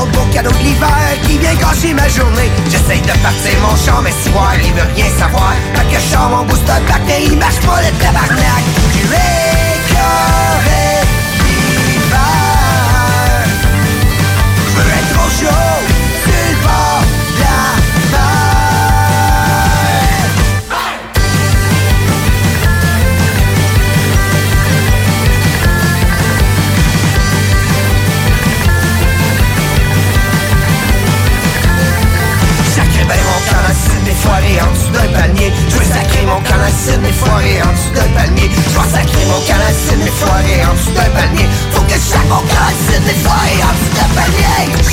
autre 0.03 0.13
beau 0.13 0.25
cadeau 0.33 0.51
de 0.51 0.59
l'hiver 0.59 0.89
qui 1.25 1.39
vient 1.39 1.55
gâcher 1.55 1.95
ma 1.95 2.09
journée. 2.09 2.51
J'essaye 2.69 3.01
de 3.01 3.13
partir 3.23 3.59
mon 3.61 3.77
char, 3.77 4.03
mais 4.03 4.11
si 4.11 4.31
il 4.65 4.73
veut 4.73 4.89
rien 4.95 5.07
savoir. 5.19 5.55
Fait 5.75 5.85
que 5.85 6.01
je 6.01 6.17
mon 6.17 6.45
booster 6.45 6.81
back, 6.89 7.03
mais 7.07 7.25
il 7.25 7.37
marche 7.39 7.61
pas 7.61 7.81
le 7.81 7.91
tabarnak. 7.99 8.65
Écœuré 9.05 10.07
d'hiver 11.39 12.23
Je 14.67 14.73
veux 14.77 14.91
être 15.01 15.17
au 15.25 15.31
chaud 15.31 15.82
en 34.29 34.73
dessous 34.73 34.93
d'un 34.93 35.09
palmier 35.19 35.53
Je 35.69 35.77
veux 35.77 35.85
sacrer 35.85 36.25
mon 36.27 36.41
camp 36.47 36.61
acide 36.67 37.01
mes 37.03 37.13
foirés 37.13 37.63
en 37.63 37.73
dessous 37.73 37.95
d'un 37.95 38.09
palmier 38.15 38.51
Je 38.51 38.79
veux 38.79 38.91
sacrer 38.91 39.25
mon 39.27 39.41
camp 39.47 39.61
acide 39.69 40.05
mes 40.05 40.11
foirés 40.11 40.63
en 40.65 40.75
dessous 40.75 40.93
d'un 40.93 41.11
palmier 41.11 41.47
Faut 41.73 41.83
que 41.83 41.99
sac 41.99 42.25
mon 42.29 42.43
camp 42.47 42.67
acide 42.71 43.05
mes 43.07 43.19
foirés 43.23 43.63
en 43.63 43.73
dessous 43.75 43.95
d'un 43.97 44.11
palmier 44.15 44.92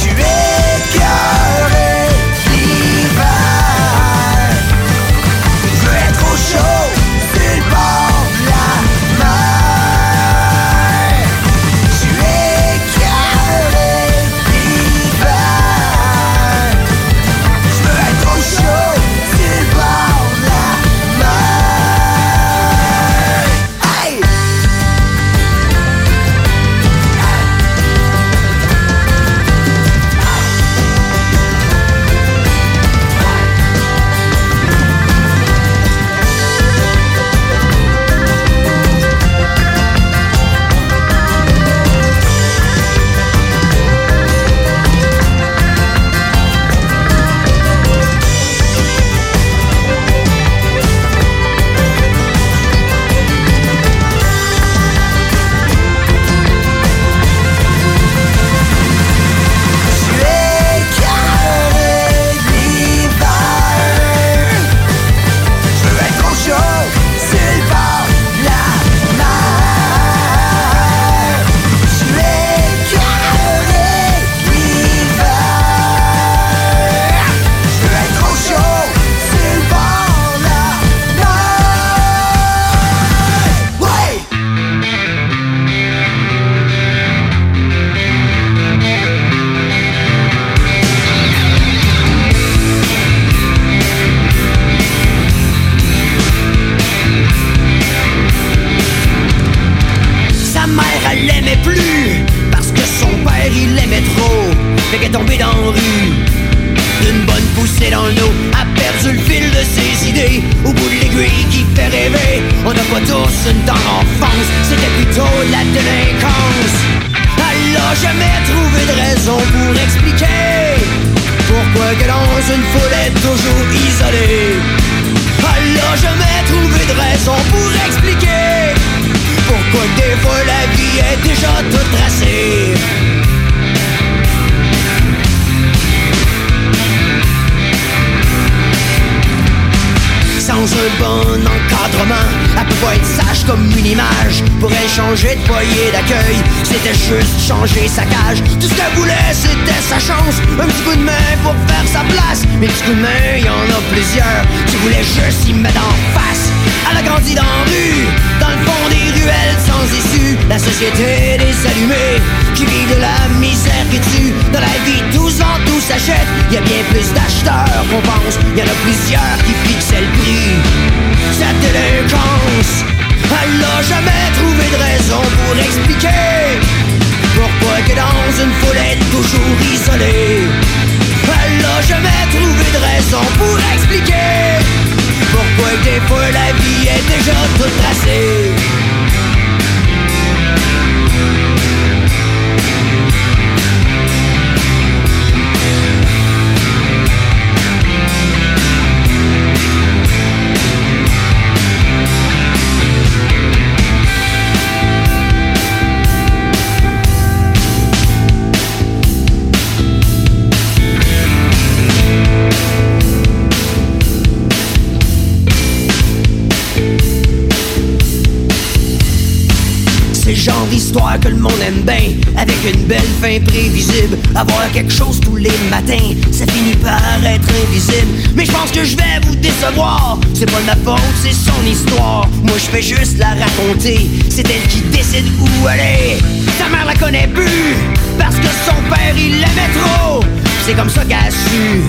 quelque 224.79 224.93
chose 224.93 225.19
tous 225.19 225.35
les 225.35 225.51
matins. 225.69 226.15
Ça 226.31 226.45
finit 226.47 226.75
par 226.75 227.01
être 227.25 227.49
invisible. 227.63 228.31
Mais 228.33 228.45
je 228.45 228.51
pense 228.51 228.71
que 228.71 228.85
je 228.85 228.95
vais 228.95 229.19
vous 229.25 229.35
décevoir. 229.35 230.17
C'est 230.33 230.49
pas 230.49 230.61
de 230.61 230.67
ma 230.67 230.75
faute, 230.75 231.15
c'est 231.21 231.33
son 231.33 231.61
histoire. 231.69 232.29
Moi 232.43 232.55
je 232.57 232.69
fais 232.71 232.81
juste 232.81 233.17
la 233.17 233.31
raconter. 233.43 234.09
C'est 234.29 234.47
elle 234.49 234.67
qui 234.69 234.79
décide 234.97 235.25
où 235.41 235.67
aller. 235.67 236.17
Ta 236.57 236.69
mère 236.69 236.85
la 236.85 236.95
connaît 236.95 237.27
plus 237.27 237.75
Parce 238.17 238.35
que 238.35 238.47
son 238.65 238.79
père 238.89 239.15
il 239.17 239.33
l'aimait 239.41 239.73
trop. 239.81 240.21
C'est 240.65 240.73
comme 240.73 240.89
ça 240.89 241.03
qu'elle 241.03 241.27
a 241.27 241.31
su 241.31 241.83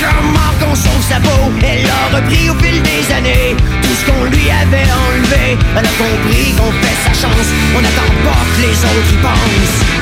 Comment 0.00 0.52
qu'on 0.60 0.74
sauve 0.74 1.04
sa 1.08 1.20
peau. 1.20 1.50
Elle 1.62 1.86
a 1.86 2.16
repris 2.16 2.50
au 2.50 2.54
fil 2.62 2.82
des 2.82 3.14
années. 3.14 3.56
Tout 3.82 3.96
ce 3.98 4.04
qu'on 4.04 4.24
lui 4.24 4.50
avait 4.50 4.88
enlevé 5.08 5.56
Elle 5.72 5.86
a 5.86 5.94
compris 5.96 6.52
qu'on 6.52 6.72
fait 6.84 6.98
sa 7.02 7.12
chance. 7.14 7.48
On 7.74 7.80
n'attend 7.80 8.12
pas 8.24 8.44
que 8.56 8.60
les 8.60 8.76
autres 8.76 9.14
y 9.14 9.22
pensent 9.22 9.99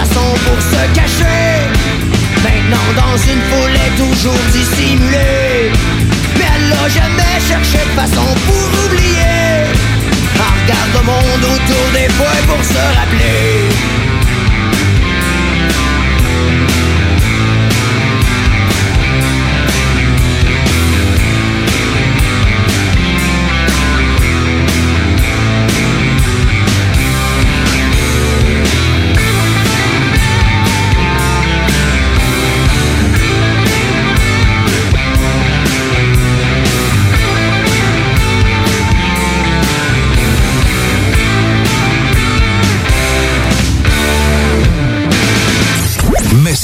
façons 0.00 0.34
pour 0.46 0.60
se 0.72 0.82
cacher. 0.98 1.68
Maintenant 2.42 2.90
dans 2.96 3.16
une 3.16 3.42
foule 3.50 3.76
est 3.86 3.96
toujours 3.96 4.44
dissimulée. 4.52 5.72
Mais 6.36 6.48
elle 6.54 6.72
a 6.72 6.88
jamais 6.88 7.36
cherché 7.48 7.78
de 7.88 7.94
façon 8.00 8.26
pour 8.46 8.68
oublier. 8.84 9.68
Regarde 10.34 10.92
le 10.98 11.02
monde 11.12 11.44
autour 11.54 11.86
des 11.92 12.10
fois 12.14 12.36
pour 12.48 12.64
se 12.64 12.82
rappeler 12.98 14.09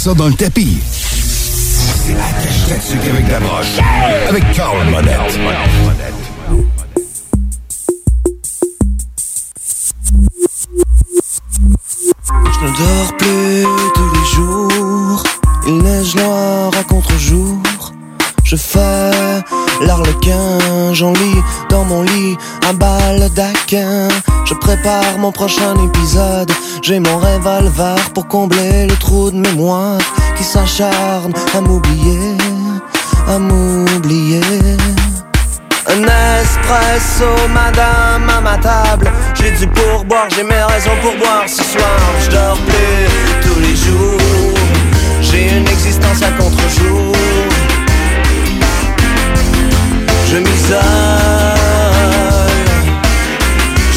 ça 0.07 0.15
dans 0.15 0.29
le 0.29 0.35
tapis. 0.35 0.79
C'est 0.83 2.15
là-dessus 2.15 3.11
avec 3.11 3.29
la 3.29 3.41
broche. 3.41 3.79
Avec 4.29 4.53
Carl 4.53 4.89
Monette. 4.89 5.19
Je 12.53 12.61
ne 12.63 12.71
dors 12.79 13.17
plus 13.17 13.67
tous 13.97 14.11
les 14.15 14.27
jours. 14.37 15.23
Il 15.67 15.79
neige 15.79 16.15
noir 16.15 16.71
à 16.79 16.85
contre-jour. 16.85 17.61
Je 18.45 18.55
fais 18.55 19.11
l'arlequin, 19.81 20.59
j'en 20.97 21.13
lis 21.13 21.43
dans 21.69 21.85
mon 21.85 22.03
lit 22.03 22.37
un 22.69 22.73
baldaquin. 22.73 24.09
Je 24.47 24.55
prépare 24.55 25.19
mon 25.19 25.31
prochain 25.31 25.75
épisode. 25.85 26.51
J'ai 26.83 27.01
mon 27.01 27.19
revolver 27.19 27.99
pour 28.15 28.27
combler 28.27 28.87
le 28.87 28.97
trou 28.97 29.31
de 29.31 29.37
mémoire 29.37 29.99
qui 30.37 30.45
s'acharne 30.45 31.33
à 31.55 31.61
m'oublier, 31.61 32.37
à 33.29 33.39
m'oublier. 33.39 34.41
Un 35.89 36.03
espresso, 36.41 37.31
madame, 37.53 38.31
à 38.31 38.41
ma 38.41 38.57
table. 38.57 39.13
J'ai 39.35 39.51
du 39.51 39.67
pourboire, 39.69 40.29
j'ai 40.35 40.45
mes 40.45 40.63
raisons 40.63 40.97
pour 41.03 41.15
boire 41.17 41.45
ce 41.47 41.63
soir. 41.63 42.01
Je 42.25 42.31
dors 42.31 42.59
plus 42.69 43.49
tous 43.49 43.61
les 43.61 43.77
jours. 43.77 44.59
J'ai 45.21 45.57
une 45.57 45.69
existence 45.69 46.23
à 46.23 46.31
contre-jour. 46.43 47.13
Je 50.31 50.39
m'isole. 50.39 50.81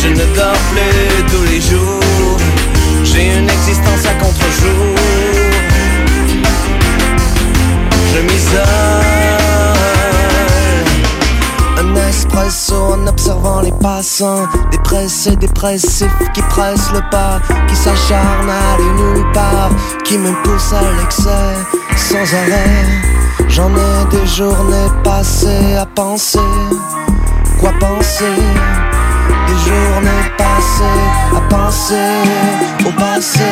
Je 0.02 0.08
ne 0.10 0.36
dors 0.36 0.64
plus 0.72 1.24
tous 1.32 1.44
les 1.52 1.62
jours. 1.62 2.38
J'ai 3.04 3.38
une 3.38 3.50
existence 3.50 4.06
à 4.06 4.14
contre-jour. 4.24 4.96
Je 8.14 8.20
m'isole. 8.22 9.30
Un 11.80 11.96
espresso 12.10 12.76
en 12.76 13.08
observant 13.08 13.62
les 13.62 13.72
passants 13.72 14.48
Dépressés, 14.72 15.36
dépressifs 15.38 16.08
qui 16.34 16.42
pressent 16.42 16.92
le 16.94 17.00
pas 17.10 17.40
Qui 17.68 17.76
s'acharnent 17.76 18.50
à 18.50 18.74
aller 18.74 18.92
nulle 19.02 19.32
part 19.32 19.70
Qui 20.04 20.18
me 20.18 20.32
poussent 20.44 20.74
à 20.74 20.82
l'excès 21.00 21.79
sans 22.10 22.34
arrêt. 22.34 22.86
J'en 23.48 23.70
ai 23.70 24.06
des 24.10 24.26
journées 24.26 24.90
passées 25.04 25.76
à 25.80 25.86
penser. 25.86 26.40
Quoi 27.60 27.72
penser? 27.80 28.36
Des 29.48 29.60
journées 29.68 30.26
passées 30.38 31.06
à 31.38 31.42
penser 31.56 32.10
au 32.88 32.92
passé. 32.92 33.52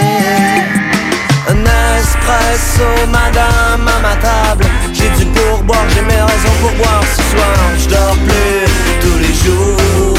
Un 1.52 1.64
espresso, 1.98 2.90
madame, 3.12 3.88
à 3.96 4.00
ma 4.06 4.16
table. 4.28 4.66
J'ai 4.92 5.10
du 5.20 5.26
pourboire, 5.36 5.86
j'ai 5.94 6.02
mes 6.02 6.22
raisons 6.32 6.58
pour 6.62 6.72
boire 6.82 7.04
ce 7.16 7.22
soir. 7.32 7.58
Je 7.82 7.88
dors 7.90 8.18
plus 8.28 8.66
tous 9.04 9.20
les 9.26 9.36
jours. 9.44 10.18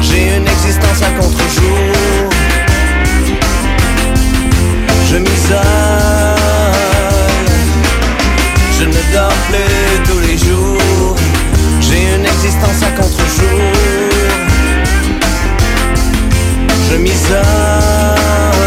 J'ai 0.00 0.36
une 0.36 0.48
existence 0.48 1.00
à 1.02 1.10
contre-jour. 1.20 2.30
Je 5.10 5.16
m'isole 5.16 6.27
je 8.78 8.84
ne 8.84 9.12
dors 9.12 9.32
plus 9.48 10.02
tous 10.08 10.20
les 10.20 10.38
jours. 10.38 11.16
J'ai 11.80 12.14
une 12.14 12.24
existence 12.26 12.82
à 12.82 12.90
contre-jour 13.00 13.72
Je 16.88 16.96
m'isole. 16.96 18.57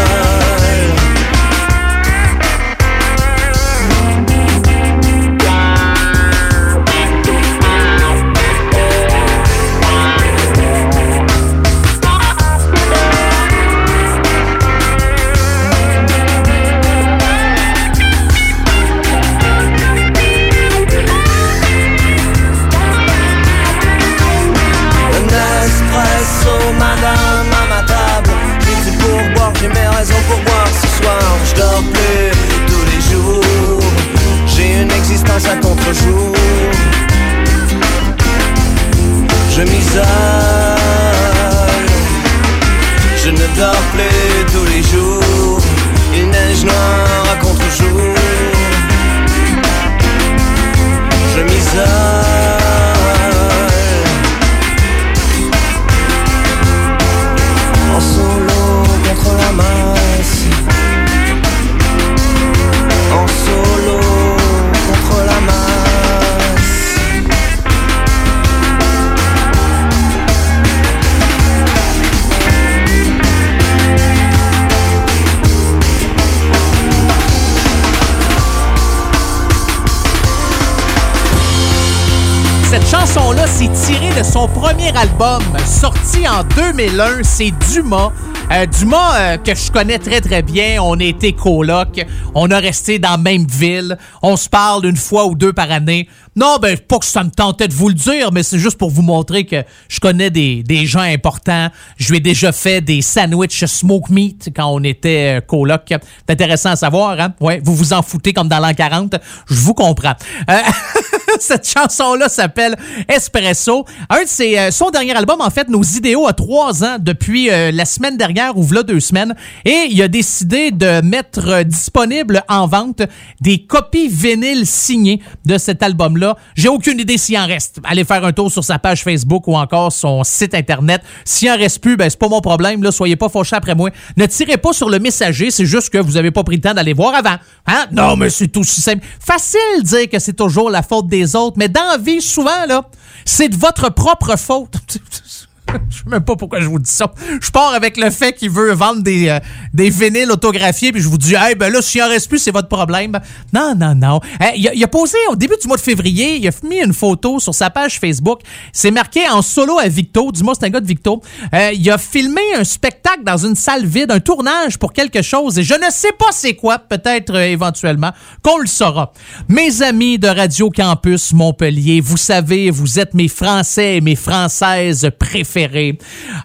Sorti 85.64 86.26
en 86.28 86.42
2001. 86.56 87.22
C'est 87.22 87.52
Dumas. 87.72 88.12
Euh, 88.50 88.66
Dumas, 88.66 89.14
euh, 89.16 89.36
que 89.36 89.54
je 89.54 89.70
connais 89.70 89.98
très 89.98 90.20
très 90.20 90.42
bien, 90.42 90.82
on 90.82 90.98
été 90.98 91.32
coloc, 91.32 92.04
on 92.34 92.50
a 92.50 92.58
resté 92.58 92.98
dans 92.98 93.10
la 93.10 93.16
même 93.18 93.46
ville, 93.46 93.98
on 94.22 94.36
se 94.36 94.48
parle 94.48 94.86
une 94.86 94.96
fois 94.96 95.26
ou 95.26 95.34
deux 95.34 95.52
par 95.52 95.70
année. 95.70 96.08
Non, 96.34 96.56
ben 96.60 96.78
pas 96.78 96.98
que 96.98 97.04
ça 97.04 97.24
me 97.24 97.30
tentait 97.30 97.68
de 97.68 97.74
vous 97.74 97.88
le 97.88 97.94
dire, 97.94 98.32
mais 98.32 98.42
c'est 98.42 98.58
juste 98.58 98.78
pour 98.78 98.90
vous 98.90 99.02
montrer 99.02 99.44
que 99.44 99.64
je 99.88 100.00
connais 100.00 100.30
des, 100.30 100.62
des 100.62 100.86
gens 100.86 101.00
importants. 101.00 101.68
Je 101.98 102.10
lui 102.10 102.18
ai 102.18 102.20
déjà 102.20 102.52
fait 102.52 102.80
des 102.80 103.02
sandwichs 103.02 103.66
smoke 103.66 104.10
meat 104.10 104.50
quand 104.56 104.68
on 104.68 104.82
était 104.82 105.38
euh, 105.38 105.40
coloc. 105.42 105.82
C'est 105.88 106.30
intéressant 106.30 106.70
à 106.70 106.76
savoir, 106.76 107.20
hein? 107.20 107.34
Ouais, 107.40 107.60
vous 107.62 107.74
vous 107.76 107.92
en 107.92 108.02
foutez 108.02 108.32
comme 108.32 108.48
dans 108.48 108.60
l'an 108.60 108.72
40. 108.72 109.16
Je 109.46 109.54
vous 109.54 109.74
comprends. 109.74 110.14
Euh, 110.48 110.58
cette 111.38 111.68
chanson-là 111.68 112.30
s'appelle 112.30 112.76
Espresso. 113.08 113.84
Un 114.08 114.22
de 114.22 114.28
ses, 114.28 114.58
euh, 114.58 114.70
son 114.70 114.88
dernier 114.88 115.14
album, 115.14 115.42
en 115.42 115.50
fait, 115.50 115.68
Nos 115.68 115.82
idéaux 115.82 116.26
a 116.26 116.32
trois 116.32 116.82
ans 116.82 116.96
depuis 116.98 117.48
la 117.48 117.84
semaine 117.84 118.16
dernière 118.16 118.56
ou 118.56 118.62
v'là 118.62 118.82
deux 118.82 119.00
semaines. 119.00 119.34
Et 119.64 119.88
il 119.90 120.00
a 120.02 120.08
décidé 120.08 120.70
de 120.70 121.00
mettre 121.02 121.62
disponible 121.64 122.21
en 122.48 122.66
vente 122.66 123.02
des 123.40 123.64
copies 123.64 124.08
vinyles 124.08 124.66
signées 124.66 125.20
de 125.44 125.58
cet 125.58 125.82
album-là. 125.82 126.36
J'ai 126.54 126.68
aucune 126.68 126.98
idée 127.00 127.18
s'il 127.18 127.38
en 127.38 127.46
reste. 127.46 127.80
Allez 127.84 128.04
faire 128.04 128.24
un 128.24 128.32
tour 128.32 128.50
sur 128.50 128.64
sa 128.64 128.78
page 128.78 129.02
Facebook 129.02 129.46
ou 129.48 129.56
encore 129.56 129.92
son 129.92 130.24
site 130.24 130.54
internet. 130.54 131.02
S'il 131.24 131.50
en 131.50 131.56
reste 131.56 131.80
plus, 131.80 131.96
ben 131.96 132.08
c'est 132.08 132.18
pas 132.18 132.28
mon 132.28 132.40
problème. 132.40 132.82
Là, 132.82 132.92
soyez 132.92 133.16
pas 133.16 133.28
fâchés 133.28 133.56
après 133.56 133.74
moi. 133.74 133.90
Ne 134.16 134.26
tirez 134.26 134.56
pas 134.56 134.72
sur 134.72 134.88
le 134.88 134.98
messager. 134.98 135.50
C'est 135.50 135.66
juste 135.66 135.90
que 135.90 135.98
vous 135.98 136.16
avez 136.16 136.30
pas 136.30 136.44
pris 136.44 136.56
le 136.56 136.62
temps 136.62 136.74
d'aller 136.74 136.92
voir 136.92 137.14
avant. 137.14 137.36
Hein? 137.66 137.86
Non, 137.92 138.16
mais 138.16 138.30
c'est 138.30 138.56
aussi 138.56 138.80
simple. 138.80 139.04
Facile 139.20 139.60
de 139.82 139.86
dire 139.86 140.08
que 140.08 140.18
c'est 140.18 140.32
toujours 140.32 140.70
la 140.70 140.82
faute 140.82 141.08
des 141.08 141.36
autres, 141.36 141.56
mais 141.58 141.68
dans 141.68 141.84
la 141.90 141.98
vie, 141.98 142.20
souvent, 142.20 142.66
là, 142.66 142.82
c'est 143.24 143.48
de 143.48 143.56
votre 143.56 143.90
propre 143.90 144.36
faute. 144.38 144.74
Je 145.90 145.98
sais 145.98 146.02
même 146.06 146.24
pas 146.24 146.36
pourquoi 146.36 146.60
je 146.60 146.66
vous 146.66 146.78
dis 146.78 146.90
ça. 146.90 147.12
Je 147.40 147.50
pars 147.50 147.74
avec 147.74 147.96
le 147.96 148.10
fait 148.10 148.32
qu'il 148.32 148.50
veut 148.50 148.72
vendre 148.72 149.02
des, 149.02 149.28
euh, 149.28 149.38
des 149.72 149.90
vinyles 149.90 150.30
autographiés, 150.30 150.92
puis 150.92 151.02
je 151.02 151.08
vous 151.08 151.18
dis, 151.18 151.34
hey, 151.34 151.54
ben 151.54 151.72
là, 151.72 151.82
s'il 151.82 152.02
en 152.02 152.08
reste 152.08 152.28
plus, 152.28 152.38
c'est 152.38 152.50
votre 152.50 152.68
problème. 152.68 153.18
Non, 153.52 153.74
non, 153.76 153.94
non. 153.94 154.20
Il, 154.56 154.82
a, 154.82 154.88
posé 154.88 155.16
au 155.30 155.36
début 155.36 155.54
du 155.60 155.68
mois 155.68 155.76
de 155.76 155.82
février, 155.82 156.36
il 156.36 156.48
a 156.48 156.50
mis 156.62 156.80
une 156.80 156.92
photo 156.92 157.38
sur 157.40 157.54
sa 157.54 157.70
page 157.70 157.98
Facebook. 157.98 158.40
C'est 158.72 158.90
marqué 158.90 159.28
en 159.28 159.42
solo 159.42 159.78
à 159.78 159.88
Victo. 159.88 160.30
Dis-moi, 160.32 160.54
c'est 160.58 160.66
un 160.66 160.70
gars 160.70 160.80
de 160.80 160.86
Victo. 160.86 161.22
Euh, 161.54 161.70
il 161.72 161.90
a 161.90 161.98
filmé 161.98 162.40
un 162.56 162.64
spectacle 162.64 163.24
dans 163.24 163.36
une 163.36 163.54
salle 163.54 163.86
vide, 163.86 164.10
un 164.10 164.20
tournage 164.20 164.78
pour 164.78 164.92
quelque 164.92 165.22
chose, 165.22 165.58
et 165.58 165.62
je 165.62 165.74
ne 165.74 165.90
sais 165.90 166.12
pas 166.18 166.32
c'est 166.32 166.54
quoi, 166.54 166.78
peut-être 166.78 167.34
euh, 167.34 167.46
éventuellement, 167.46 168.10
qu'on 168.42 168.58
le 168.58 168.66
saura. 168.66 169.12
Mes 169.48 169.82
amis 169.82 170.18
de 170.18 170.28
Radio 170.28 170.70
Campus 170.70 171.32
Montpellier, 171.32 172.00
vous 172.00 172.16
savez, 172.16 172.70
vous 172.70 172.98
êtes 172.98 173.14
mes 173.14 173.28
Français 173.28 173.96
et 173.96 174.00
mes 174.00 174.16
Françaises 174.16 175.10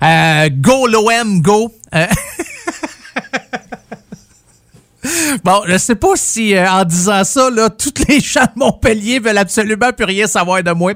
Euh, 0.04 0.50
go 0.50 0.88
l'OM, 0.88 1.42
go. 1.42 1.74
Euh, 1.94 2.08
Bon, 5.44 5.62
je 5.68 5.78
sais 5.78 5.96
pas 5.96 6.14
si 6.16 6.56
euh, 6.56 6.70
en 6.70 6.84
disant 6.84 7.24
ça, 7.24 7.50
là, 7.50 7.70
toutes 7.78 8.08
les 8.08 8.20
gens 8.20 8.44
de 8.44 8.60
Montpellier 8.60 9.20
veulent 9.20 9.38
absolument 9.38 9.92
plus 9.92 10.06
rien 10.06 10.28
savoir 10.28 10.64
de 10.64 10.72
moi. 10.72 10.94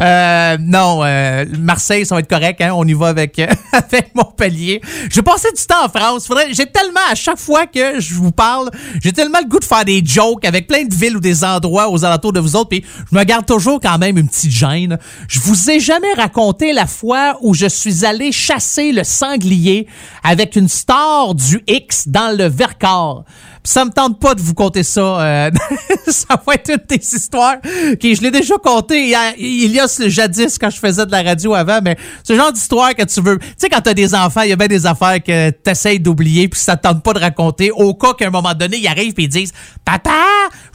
Euh, 0.00 0.56
non, 0.60 1.02
euh, 1.04 1.44
Marseille, 1.58 2.06
ça 2.06 2.14
va 2.14 2.20
être 2.20 2.28
correct, 2.28 2.60
hein, 2.60 2.72
on 2.74 2.86
y 2.86 2.92
va 2.92 3.08
avec, 3.08 3.38
avec 3.72 4.14
Montpellier. 4.14 4.80
J'ai 5.10 5.22
passé 5.22 5.48
du 5.56 5.64
temps 5.64 5.84
en 5.84 5.88
France. 5.88 6.26
Faudrait, 6.26 6.48
j'ai 6.52 6.66
tellement, 6.66 7.00
à 7.10 7.14
chaque 7.14 7.38
fois 7.38 7.66
que 7.66 8.00
je 8.00 8.14
vous 8.14 8.32
parle, 8.32 8.70
j'ai 9.02 9.12
tellement 9.12 9.38
le 9.42 9.48
goût 9.48 9.60
de 9.60 9.64
faire 9.64 9.84
des 9.84 10.02
jokes 10.04 10.44
avec 10.44 10.66
plein 10.66 10.84
de 10.84 10.94
villes 10.94 11.16
ou 11.16 11.20
des 11.20 11.44
endroits 11.44 11.90
aux 11.90 12.04
alentours 12.04 12.32
de 12.32 12.40
vous 12.40 12.56
autres, 12.56 12.70
puis 12.70 12.84
je 13.10 13.16
me 13.16 13.24
garde 13.24 13.46
toujours 13.46 13.80
quand 13.80 13.98
même 13.98 14.18
une 14.18 14.28
petite 14.28 14.52
gêne. 14.52 14.98
Je 15.28 15.40
vous 15.40 15.70
ai 15.70 15.80
jamais 15.80 16.12
raconté 16.16 16.72
la 16.72 16.86
fois 16.86 17.38
où 17.40 17.54
je 17.54 17.66
suis 17.66 18.04
allé 18.04 18.32
chasser 18.32 18.92
le 18.92 19.04
sanglier 19.04 19.86
avec 20.22 20.56
une 20.56 20.68
star 20.68 21.34
du 21.34 21.62
X 21.66 22.08
dans 22.08 22.36
le 22.36 22.46
Vercors. 22.46 23.24
Ça 23.66 23.84
me 23.86 23.90
tente 23.90 24.20
pas 24.20 24.34
de 24.34 24.42
vous 24.42 24.52
conter 24.52 24.82
ça. 24.82 25.00
euh, 25.00 25.50
ça 26.08 26.40
va 26.46 26.54
être 26.54 26.70
une 26.70 26.82
des 26.98 27.14
histoires 27.14 27.56
qui 27.98 28.14
je 28.14 28.20
l'ai 28.20 28.30
déjà 28.30 28.56
conté 28.58 29.02
il 29.04 29.08
y, 29.08 29.14
a, 29.14 29.34
il 29.38 29.72
y 29.72 29.80
a 29.80 29.86
jadis 30.06 30.58
quand 30.58 30.68
je 30.68 30.78
faisais 30.78 31.06
de 31.06 31.10
la 31.10 31.22
radio 31.22 31.54
avant, 31.54 31.80
mais 31.82 31.96
ce 32.22 32.34
genre 32.36 32.52
d'histoire 32.52 32.94
que 32.94 33.02
tu 33.04 33.22
veux. 33.22 33.38
Tu 33.38 33.46
sais, 33.56 33.68
quand 33.70 33.80
t'as 33.80 33.94
des 33.94 34.14
enfants, 34.14 34.42
il 34.42 34.50
y 34.50 34.52
a 34.52 34.56
bien 34.56 34.66
des 34.66 34.84
affaires 34.84 35.22
que 35.22 35.50
t'essayes 35.50 35.98
d'oublier 35.98 36.48
puis 36.48 36.60
ça 36.60 36.76
te 36.76 36.82
tente 36.86 37.02
pas 37.02 37.14
de 37.14 37.20
raconter. 37.20 37.70
Au 37.70 37.94
cas 37.94 38.12
qu'à 38.12 38.26
un 38.26 38.30
moment 38.30 38.52
donné, 38.54 38.76
ils 38.76 38.86
arrivent 38.86 39.14
et 39.18 39.22
ils 39.22 39.28
disent 39.28 39.52
Papa, 39.84 40.10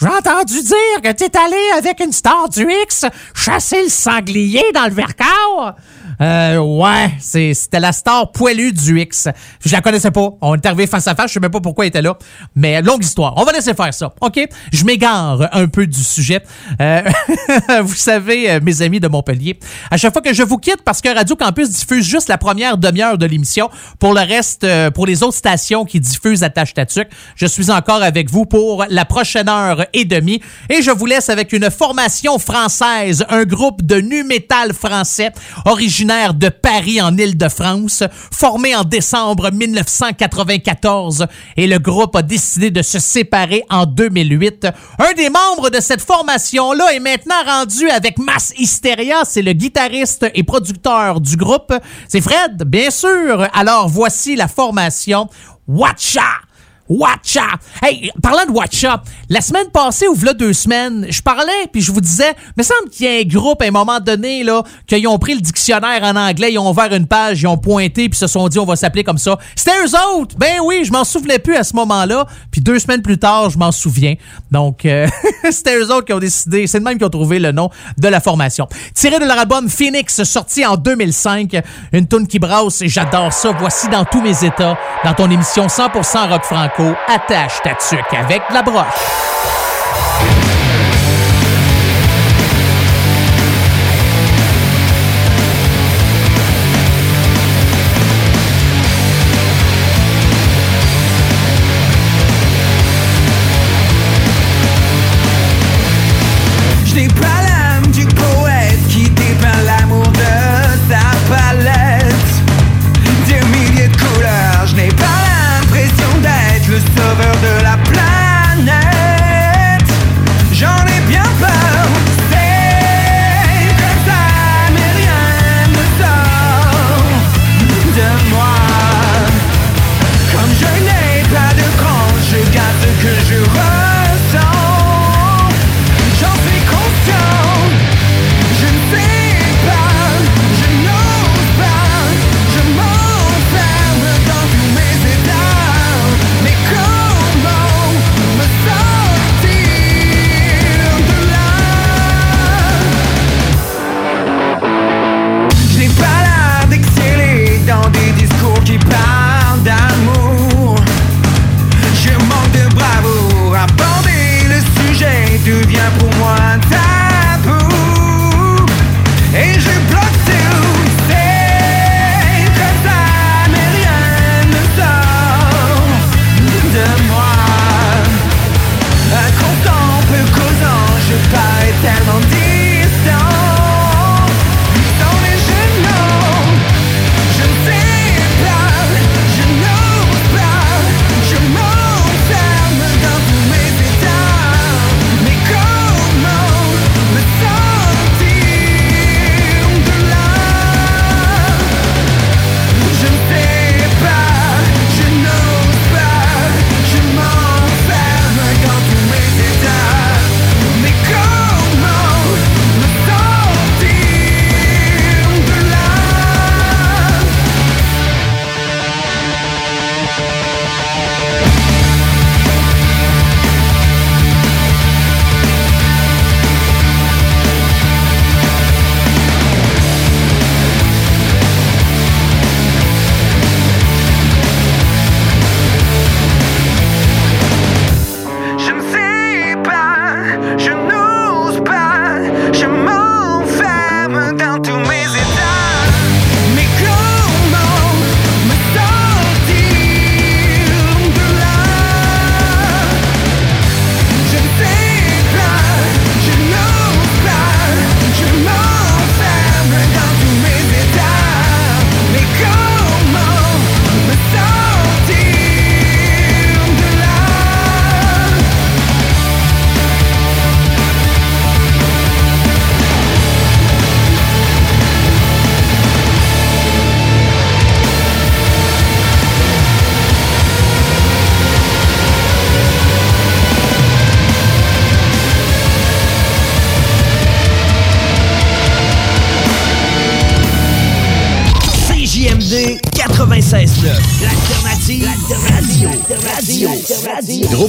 j'ai 0.01 0.07
entendu 0.07 0.61
dire 0.61 1.01
que 1.03 1.11
t'es 1.11 1.31
allé 1.37 1.57
avec 1.77 1.99
une 1.99 2.11
star 2.11 2.49
du 2.49 2.67
X 2.83 3.05
chasser 3.35 3.83
le 3.83 3.89
sanglier 3.89 4.63
dans 4.73 4.85
le 4.85 4.91
Vercors. 4.93 5.75
Euh, 6.21 6.57
ouais, 6.57 7.11
c'était 7.19 7.79
la 7.79 7.91
star 7.91 8.31
poilue 8.31 8.71
du 8.73 8.99
X. 8.99 9.29
Je 9.65 9.71
la 9.71 9.81
connaissais 9.81 10.11
pas. 10.11 10.29
On 10.41 10.55
est 10.55 10.65
arrivé 10.65 10.85
face 10.87 11.07
à 11.07 11.15
face. 11.15 11.29
Je 11.29 11.35
sais 11.35 11.39
même 11.39 11.51
pas 11.51 11.61
pourquoi 11.61 11.85
elle 11.85 11.89
était 11.89 12.01
là. 12.01 12.17
Mais 12.55 12.81
longue 12.81 13.03
histoire. 13.03 13.33
On 13.37 13.43
va 13.43 13.53
laisser 13.53 13.73
faire 13.73 13.93
ça. 13.93 14.13
OK? 14.19 14.39
Je 14.73 14.83
m'égare 14.83 15.49
un 15.53 15.67
peu 15.67 15.87
du 15.87 16.03
sujet. 16.03 16.41
Euh, 16.81 17.03
vous 17.81 17.95
savez, 17.95 18.51
euh, 18.51 18.59
mes 18.61 18.81
amis 18.81 18.99
de 18.99 19.07
Montpellier, 19.07 19.59
à 19.89 19.97
chaque 19.97 20.11
fois 20.11 20.21
que 20.21 20.33
je 20.33 20.43
vous 20.43 20.57
quitte, 20.57 20.81
parce 20.83 21.01
que 21.01 21.13
Radio 21.13 21.35
Campus 21.35 21.69
diffuse 21.69 22.05
juste 22.05 22.27
la 22.27 22.37
première 22.37 22.77
demi-heure 22.77 23.17
de 23.17 23.25
l'émission, 23.25 23.69
pour 23.99 24.13
le 24.13 24.21
reste, 24.21 24.63
euh, 24.65 24.91
pour 24.91 25.05
les 25.05 25.23
autres 25.23 25.37
stations 25.37 25.85
qui 25.85 25.99
diffusent 25.99 26.43
à 26.43 26.49
Tâche 26.49 26.73
Tatuc, 26.73 27.07
je 27.35 27.45
suis 27.45 27.71
encore 27.71 28.03
avec 28.03 28.29
vous 28.29 28.45
pour 28.45 28.85
la 28.89 29.05
prochaine 29.05 29.47
heure 29.47 29.85
et 29.93 30.05
demie. 30.05 30.41
Et 30.69 30.81
je 30.81 30.91
vous 30.91 31.05
laisse 31.05 31.29
avec 31.29 31.53
une 31.53 31.71
formation 31.71 32.39
française, 32.39 33.25
un 33.29 33.45
groupe 33.45 33.85
de 33.85 34.01
nu 34.01 34.23
metal 34.23 34.73
français, 34.73 35.31
originaire 35.65 36.08
de 36.09 36.49
Paris 36.49 36.99
en 36.99 37.15
Île-de-France, 37.15 38.03
formé 38.31 38.75
en 38.75 38.83
décembre 38.83 39.51
1994 39.51 41.27
et 41.55 41.67
le 41.67 41.77
groupe 41.77 42.15
a 42.15 42.23
décidé 42.23 42.71
de 42.71 42.81
se 42.81 42.97
séparer 42.97 43.63
en 43.69 43.85
2008. 43.85 44.67
Un 44.97 45.13
des 45.13 45.29
membres 45.29 45.69
de 45.69 45.79
cette 45.79 46.01
formation-là 46.01 46.93
est 46.95 46.99
maintenant 46.99 47.43
rendu 47.45 47.87
avec 47.91 48.17
Mass 48.17 48.53
Hysteria, 48.57 49.21
c'est 49.23 49.43
le 49.43 49.53
guitariste 49.53 50.25
et 50.33 50.41
producteur 50.41 51.21
du 51.21 51.37
groupe. 51.37 51.75
C'est 52.07 52.21
Fred, 52.21 52.63
bien 52.65 52.89
sûr. 52.89 53.47
Alors 53.53 53.87
voici 53.87 54.35
la 54.35 54.47
formation 54.47 55.29
Watcha. 55.67 56.48
Watcha! 56.89 57.45
Hey, 57.83 58.09
parlant 58.19 58.47
de 58.47 58.51
Watcha, 58.51 59.03
la 59.29 59.41
semaine 59.41 59.69
passée 59.71 60.07
ou 60.07 60.15
v'là 60.15 60.33
deux 60.33 60.53
semaines, 60.53 61.05
je 61.07 61.21
parlais 61.21 61.67
puis 61.71 61.81
je 61.81 61.91
vous 61.91 62.01
disais, 62.01 62.33
me 62.57 62.63
semble 62.63 62.89
qu'il 62.89 63.05
y 63.05 63.09
a 63.09 63.19
un 63.19 63.23
groupe 63.23 63.61
à 63.61 63.65
un 63.65 63.71
moment 63.71 63.99
donné 63.99 64.43
là 64.43 64.63
qu'ils 64.87 65.07
ont 65.07 65.19
pris 65.19 65.35
le 65.35 65.41
dictionnaire 65.41 66.03
en 66.03 66.15
anglais, 66.15 66.51
ils 66.51 66.57
ont 66.57 66.67
ouvert 66.67 66.91
une 66.91 67.05
page, 67.05 67.43
ils 67.43 67.47
ont 67.47 67.59
pointé 67.59 68.09
puis 68.09 68.17
se 68.17 68.25
sont 68.25 68.47
dit 68.47 68.57
on 68.57 68.65
va 68.65 68.75
s'appeler 68.75 69.03
comme 69.03 69.19
ça. 69.19 69.37
C'était 69.55 69.77
eux 69.85 69.91
autres. 70.15 70.35
Ben 70.39 70.61
oui, 70.63 70.81
je 70.83 70.91
m'en 70.91 71.03
souvenais 71.03 71.37
plus 71.37 71.55
à 71.55 71.63
ce 71.63 71.75
moment-là. 71.75 72.25
Puis 72.49 72.61
deux 72.61 72.79
semaines 72.79 73.03
plus 73.03 73.19
tard, 73.19 73.51
je 73.51 73.59
m'en 73.59 73.71
souviens. 73.71 74.15
Donc 74.49 74.83
euh, 74.85 75.07
c'était 75.51 75.77
eux 75.77 75.93
autres 75.93 76.05
qui 76.05 76.13
ont 76.13 76.19
décidé, 76.19 76.65
c'est 76.65 76.79
de 76.79 76.85
même 76.85 76.97
qui 76.97 77.03
ont 77.03 77.09
trouvé 77.09 77.37
le 77.37 77.51
nom 77.51 77.69
de 77.99 78.07
la 78.07 78.19
formation. 78.19 78.67
Tiré 78.95 79.19
de 79.19 79.25
leur 79.25 79.37
album 79.37 79.69
Phoenix 79.69 80.23
sorti 80.23 80.65
en 80.65 80.75
2005, 80.75 81.55
une 81.93 82.07
tune 82.07 82.25
qui 82.25 82.39
brasse 82.39 82.81
et 82.81 82.87
j'adore 82.87 83.31
ça. 83.31 83.51
Voici 83.59 83.89
dans 83.89 84.05
tous 84.05 84.21
mes 84.23 84.43
états 84.43 84.75
dans 85.03 85.13
ton 85.13 85.29
émission 85.29 85.67
100% 85.67 86.29
rock 86.29 86.43
franco 86.43 86.78
attache 87.07 87.61
ta 87.61 87.75
tuque 87.75 88.13
avec 88.13 88.41
la 88.51 88.61
broche. 88.61 88.85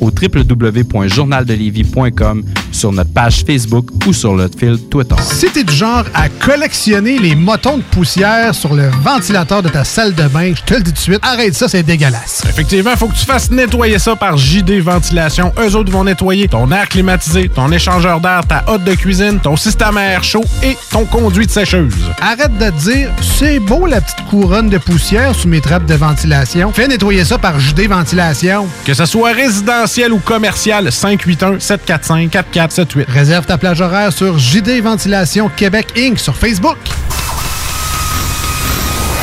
au 0.00 0.10
www.journaldelivie.com, 0.10 2.44
sur 2.72 2.92
notre 2.92 3.12
page 3.12 3.44
Facebook 3.46 3.90
ou 4.06 4.12
sur 4.12 4.34
notre 4.34 4.58
fil 4.58 4.78
Twitter. 4.90 5.14
Si 5.20 5.50
t'es 5.50 5.64
du 5.64 5.72
genre 5.72 6.04
à 6.14 6.28
collectionner 6.28 7.18
les 7.18 7.34
motons 7.34 7.78
de 7.78 7.82
poussière 7.82 8.54
sur 8.54 8.74
le 8.74 8.90
ventilateur 9.02 9.62
de 9.62 9.68
ta 9.68 9.82
salle 9.84 10.14
de 10.14 10.28
bain, 10.28 10.52
je 10.54 10.62
te 10.62 10.74
le 10.74 10.82
dis 10.82 10.92
tout 10.92 10.96
de 10.96 10.98
suite, 10.98 11.18
arrête 11.22 11.54
ça, 11.54 11.66
c'est 11.68 11.82
dégueulasse. 11.82 12.42
Effectivement, 12.48 12.94
faut 12.96 13.08
que 13.08 13.16
tu 13.16 13.24
fasses 13.24 13.50
nettoyer 13.50 13.98
ça 13.98 14.14
par 14.16 14.36
JD 14.36 14.80
Ventilation. 14.80 15.52
Eux 15.58 15.74
autres 15.74 15.90
vont 15.90 16.04
nettoyer 16.04 16.46
ton 16.48 16.70
air 16.70 16.86
climatisé, 16.88 17.48
ton 17.48 17.72
échangeur 17.72 18.20
d'air, 18.20 18.42
ta 18.46 18.64
hotte 18.68 18.84
de 18.84 18.94
cuisine, 18.94 19.40
ton 19.42 19.56
système 19.56 19.96
à 19.96 20.04
air 20.04 20.22
chaud 20.22 20.44
et 20.62 20.76
ton 20.90 21.06
conduit 21.06 21.46
de 21.46 21.50
sécheuse. 21.50 21.94
Arrête 22.20 22.56
de 22.58 22.70
te 22.70 22.90
dire, 22.90 23.10
c'est 23.20 23.58
beau 23.58 23.86
la 23.86 24.00
petite 24.00 24.24
couronne 24.28 24.68
de 24.68 24.78
poussière 24.78 25.34
sous 25.34 25.48
mes 25.48 25.60
trappes 25.60 25.86
de 25.86 25.94
ventilation. 25.94 26.72
Fais 26.72 26.86
nettoyer 26.86 27.24
ça 27.24 27.36
par 27.38 27.58
JD 27.58 27.88
Ventilation. 27.88 28.68
Que 28.84 28.94
ce 28.94 29.06
soit 29.06 29.32
résidentiel 29.32 29.87
ou 30.12 30.18
commercial, 30.18 30.88
581-745-4478. 30.88 33.06
Réserve 33.08 33.46
ta 33.46 33.56
plage 33.56 33.80
horaire 33.80 34.12
sur 34.12 34.38
JD 34.38 34.82
Ventilation 34.82 35.48
Québec 35.48 35.94
Inc. 35.96 36.18
sur 36.18 36.36
Facebook. 36.36 36.76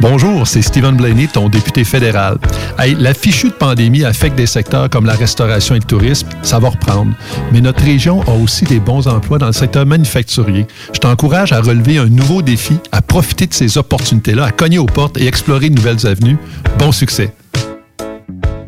Bonjour, 0.00 0.46
c'est 0.46 0.62
Stephen 0.62 0.96
Blaney, 0.96 1.26
ton 1.26 1.48
député 1.48 1.82
fédéral. 1.82 2.38
Hey, 2.78 2.94
la 2.94 3.14
fichue 3.14 3.48
de 3.48 3.54
pandémie 3.54 4.04
affecte 4.04 4.36
des 4.36 4.46
secteurs 4.46 4.88
comme 4.88 5.06
la 5.06 5.14
restauration 5.14 5.74
et 5.74 5.80
le 5.80 5.84
tourisme, 5.84 6.28
ça 6.42 6.60
va 6.60 6.68
reprendre. 6.68 7.12
Mais 7.52 7.60
notre 7.60 7.82
région 7.82 8.22
a 8.22 8.30
aussi 8.30 8.64
des 8.64 8.78
bons 8.78 9.08
emplois 9.08 9.38
dans 9.38 9.48
le 9.48 9.52
secteur 9.52 9.84
manufacturier. 9.86 10.68
Je 10.92 11.00
t'encourage 11.00 11.52
à 11.52 11.60
relever 11.60 11.98
un 11.98 12.06
nouveau 12.06 12.42
défi, 12.42 12.78
à 12.92 13.02
profiter 13.02 13.48
de 13.48 13.54
ces 13.54 13.76
opportunités-là, 13.76 14.44
à 14.44 14.50
cogner 14.52 14.78
aux 14.78 14.86
portes 14.86 15.18
et 15.18 15.26
explorer 15.26 15.68
de 15.68 15.74
nouvelles 15.74 16.06
avenues. 16.06 16.38
Bon 16.78 16.92
succès. 16.92 17.34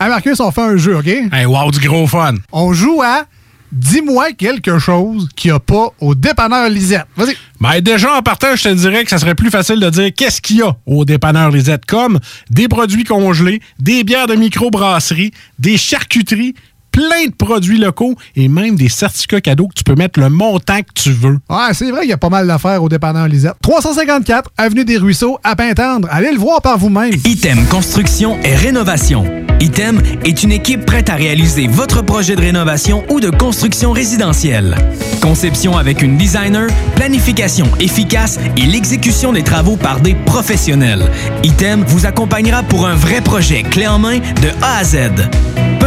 Hey 0.00 0.08
Marcus, 0.08 0.40
on 0.40 0.50
fait 0.50 0.62
un 0.62 0.76
jeu, 0.78 0.96
OK? 0.96 1.06
Hey, 1.06 1.46
wow, 1.46 1.70
du 1.70 1.78
gros 1.78 2.08
fun. 2.08 2.34
On 2.50 2.72
joue 2.72 3.02
à 3.02 3.26
Dis-moi 3.72 4.32
quelque 4.32 4.80
chose 4.80 5.28
qu'il 5.36 5.52
n'y 5.52 5.56
a 5.56 5.60
pas 5.60 5.90
au 6.00 6.16
dépanneur 6.16 6.68
Lisette. 6.68 7.06
Vas-y. 7.16 7.36
Ben 7.60 7.78
déjà, 7.82 8.16
en 8.16 8.22
partant, 8.22 8.56
je 8.56 8.64
te 8.64 8.74
dirais 8.74 9.04
que 9.04 9.10
ça 9.10 9.18
serait 9.18 9.34
plus 9.34 9.50
facile 9.50 9.80
de 9.80 9.90
dire 9.90 10.10
qu'est-ce 10.16 10.40
qu'il 10.40 10.56
y 10.56 10.62
a 10.62 10.74
au 10.86 11.04
dépanneur 11.04 11.50
Lisette, 11.50 11.84
comme 11.84 12.18
des 12.48 12.68
produits 12.68 13.04
congelés, 13.04 13.60
des 13.78 14.02
bières 14.02 14.26
de 14.26 14.34
microbrasserie, 14.34 15.32
des 15.58 15.76
charcuteries, 15.76 16.54
plein 16.90 17.26
de 17.26 17.34
produits 17.34 17.78
locaux 17.78 18.14
et 18.36 18.48
même 18.48 18.76
des 18.76 18.88
certificats 18.88 19.40
cadeaux 19.40 19.68
que 19.68 19.74
tu 19.74 19.84
peux 19.84 19.94
mettre 19.94 20.20
le 20.20 20.28
montant 20.28 20.80
que 20.80 20.92
tu 20.94 21.10
veux. 21.12 21.38
Ouais, 21.48 21.72
c'est 21.72 21.90
vrai, 21.90 22.00
il 22.04 22.08
y 22.08 22.12
a 22.12 22.18
pas 22.18 22.28
mal 22.28 22.46
d'affaires 22.46 22.82
au 22.82 22.88
dépanneur 22.88 23.28
Lisette. 23.28 23.54
354 23.62 24.50
Avenue 24.56 24.84
des 24.84 24.96
Ruisseaux, 24.98 25.38
à 25.44 25.56
Pintendre. 25.56 26.08
Allez 26.10 26.32
le 26.32 26.38
voir 26.38 26.62
par 26.62 26.78
vous-même. 26.78 27.12
Item 27.24 27.64
Construction 27.66 28.38
et 28.42 28.54
Rénovation. 28.54 29.24
Item 29.60 30.00
est 30.24 30.42
une 30.42 30.52
équipe 30.52 30.86
prête 30.86 31.10
à 31.10 31.16
réaliser 31.16 31.66
votre 31.66 32.02
projet 32.02 32.34
de 32.34 32.40
rénovation 32.40 33.04
ou 33.10 33.20
de 33.20 33.28
construction 33.28 33.92
résidentielle. 33.92 34.74
Conception 35.20 35.76
avec 35.76 36.00
une 36.00 36.16
designer, 36.16 36.68
planification 36.96 37.66
efficace 37.78 38.38
et 38.56 38.64
l'exécution 38.64 39.32
des 39.32 39.42
travaux 39.42 39.76
par 39.76 40.00
des 40.00 40.14
professionnels. 40.14 41.10
Item 41.42 41.84
vous 41.86 42.06
accompagnera 42.06 42.62
pour 42.62 42.86
un 42.86 42.94
vrai 42.94 43.20
projet 43.20 43.62
clé 43.62 43.86
en 43.86 43.98
main 43.98 44.18
de 44.18 44.48
A 44.62 44.78
à 44.78 44.84
Z. 44.84 44.96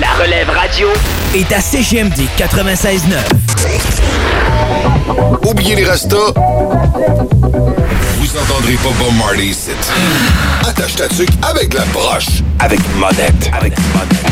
La 0.00 0.14
relève 0.14 0.48
radio 0.48 0.88
est 1.34 1.52
à 1.52 1.60
CGMD 1.60 2.22
96.9. 2.38 3.18
Oubliez 5.46 5.76
les 5.76 5.84
rastas. 5.84 6.32
Vous 8.16 8.36
entendrez 8.38 8.76
pas 8.76 8.88
Bob 8.98 9.14
Marley 9.18 9.48
ici. 9.48 9.72
Attache 10.66 10.96
ta 10.96 11.06
tuque 11.08 11.28
avec 11.42 11.74
la 11.74 11.84
broche. 11.92 12.42
Avec 12.60 12.80
une 12.80 12.98
monette. 12.98 13.50
Avec 13.52 13.74
une 13.76 13.84
monette. 13.92 14.30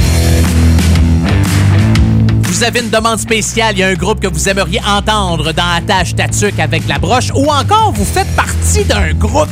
Vous 2.44 2.64
avez 2.64 2.80
une 2.80 2.90
demande 2.90 3.18
spéciale, 3.18 3.74
il 3.76 3.80
y 3.80 3.82
a 3.82 3.88
un 3.88 3.94
groupe 3.94 4.20
que 4.20 4.26
vous 4.26 4.48
aimeriez 4.48 4.80
entendre 4.84 5.52
dans 5.52 5.70
Attache 5.76 6.16
Tatuc 6.16 6.58
avec 6.58 6.88
la 6.88 6.98
broche, 6.98 7.30
ou 7.34 7.46
encore 7.52 7.92
vous 7.92 8.06
faites 8.06 8.34
partie 8.34 8.84
d'un 8.84 9.12
groupe 9.12 9.48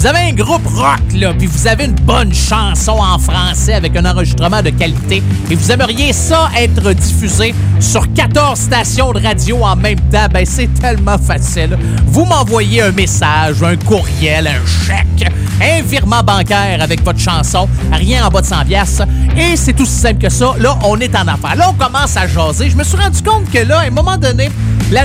vous 0.00 0.06
avez 0.06 0.30
un 0.30 0.32
groupe 0.32 0.66
rock, 0.66 0.98
là, 1.14 1.34
puis 1.36 1.46
vous 1.46 1.66
avez 1.66 1.84
une 1.84 1.92
bonne 1.94 2.32
chanson 2.32 2.92
en 2.92 3.18
français 3.18 3.74
avec 3.74 3.94
un 3.96 4.06
enregistrement 4.06 4.62
de 4.62 4.70
qualité, 4.70 5.22
et 5.50 5.54
vous 5.54 5.70
aimeriez 5.70 6.14
ça 6.14 6.48
être 6.58 6.94
diffusé 6.94 7.54
sur 7.80 8.10
14 8.14 8.58
stations 8.58 9.12
de 9.12 9.20
radio 9.22 9.62
en 9.62 9.76
même 9.76 10.00
temps, 10.10 10.26
ben 10.32 10.46
c'est 10.46 10.72
tellement 10.80 11.18
facile. 11.18 11.76
Vous 12.06 12.24
m'envoyez 12.24 12.80
un 12.80 12.92
message, 12.92 13.62
un 13.62 13.76
courriel, 13.76 14.46
un 14.46 14.86
chèque, 14.86 15.30
un 15.60 15.82
virement 15.82 16.22
bancaire 16.22 16.78
avec 16.80 17.04
votre 17.04 17.18
chanson, 17.20 17.68
rien 17.92 18.24
en 18.24 18.30
bas 18.30 18.40
de 18.40 18.46
100 18.46 18.64
pièces 18.64 19.02
et 19.36 19.54
c'est 19.54 19.74
tout 19.74 19.84
simple 19.84 20.22
que 20.22 20.30
ça. 20.30 20.54
Là, 20.58 20.78
on 20.82 20.98
est 20.98 21.14
en 21.14 21.28
affaire. 21.28 21.56
Là, 21.56 21.68
on 21.70 21.74
commence 21.74 22.16
à 22.16 22.26
jaser. 22.26 22.70
Je 22.70 22.76
me 22.76 22.84
suis 22.84 22.96
rendu 22.96 23.22
compte 23.22 23.50
que 23.52 23.58
là, 23.58 23.80
à 23.80 23.82
un 23.82 23.90
moment 23.90 24.16
donné, 24.16 24.50
la- 24.90 25.04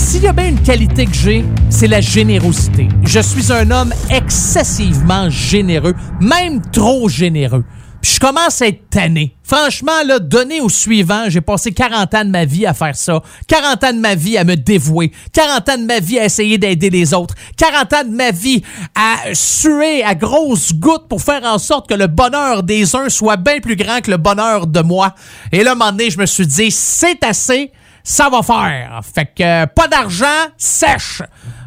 s'il 0.00 0.22
y 0.22 0.28
a 0.28 0.32
bien 0.32 0.48
une 0.48 0.62
qualité 0.62 1.04
que 1.04 1.14
j'ai, 1.14 1.44
c'est 1.68 1.86
la 1.86 2.00
générosité. 2.00 2.88
Je 3.04 3.20
suis 3.20 3.52
un 3.52 3.70
homme 3.70 3.92
excessivement 4.08 5.28
généreux, 5.28 5.94
même 6.20 6.62
trop 6.72 7.08
généreux. 7.08 7.64
Puis 8.00 8.12
je 8.14 8.20
commence 8.20 8.62
à 8.62 8.68
être 8.68 8.88
tanné. 8.88 9.36
Franchement, 9.42 10.02
là, 10.06 10.18
donner 10.18 10.62
au 10.62 10.70
suivant, 10.70 11.24
j'ai 11.28 11.42
passé 11.42 11.72
40 11.72 12.14
ans 12.14 12.24
de 12.24 12.30
ma 12.30 12.46
vie 12.46 12.64
à 12.64 12.72
faire 12.72 12.96
ça. 12.96 13.20
40 13.46 13.84
ans 13.84 13.92
de 13.92 13.98
ma 13.98 14.14
vie 14.14 14.38
à 14.38 14.44
me 14.44 14.56
dévouer. 14.56 15.12
40 15.34 15.68
ans 15.68 15.76
de 15.76 15.84
ma 15.84 16.00
vie 16.00 16.18
à 16.18 16.24
essayer 16.24 16.56
d'aider 16.56 16.88
les 16.88 17.12
autres. 17.12 17.34
40 17.58 17.92
ans 17.92 18.04
de 18.04 18.16
ma 18.16 18.30
vie 18.30 18.62
à 18.94 19.34
suer 19.34 20.02
à 20.02 20.14
grosses 20.14 20.72
gouttes 20.72 21.08
pour 21.08 21.20
faire 21.20 21.44
en 21.44 21.58
sorte 21.58 21.90
que 21.90 21.94
le 21.94 22.06
bonheur 22.06 22.62
des 22.62 22.96
uns 22.96 23.10
soit 23.10 23.36
bien 23.36 23.60
plus 23.60 23.76
grand 23.76 24.00
que 24.00 24.10
le 24.10 24.16
bonheur 24.16 24.66
de 24.66 24.80
moi. 24.80 25.14
Et 25.52 25.62
là, 25.62 25.72
un 25.72 25.74
moment 25.74 25.90
donné, 25.90 26.10
je 26.10 26.18
me 26.18 26.26
suis 26.26 26.46
dit, 26.46 26.70
c'est 26.70 27.22
assez, 27.22 27.70
ça 28.02 28.28
va 28.28 28.42
faire. 28.42 29.00
Fait 29.02 29.26
que 29.26 29.42
euh, 29.42 29.66
pas 29.66 29.88
d'argent, 29.88 30.26
sèche. 30.56 31.22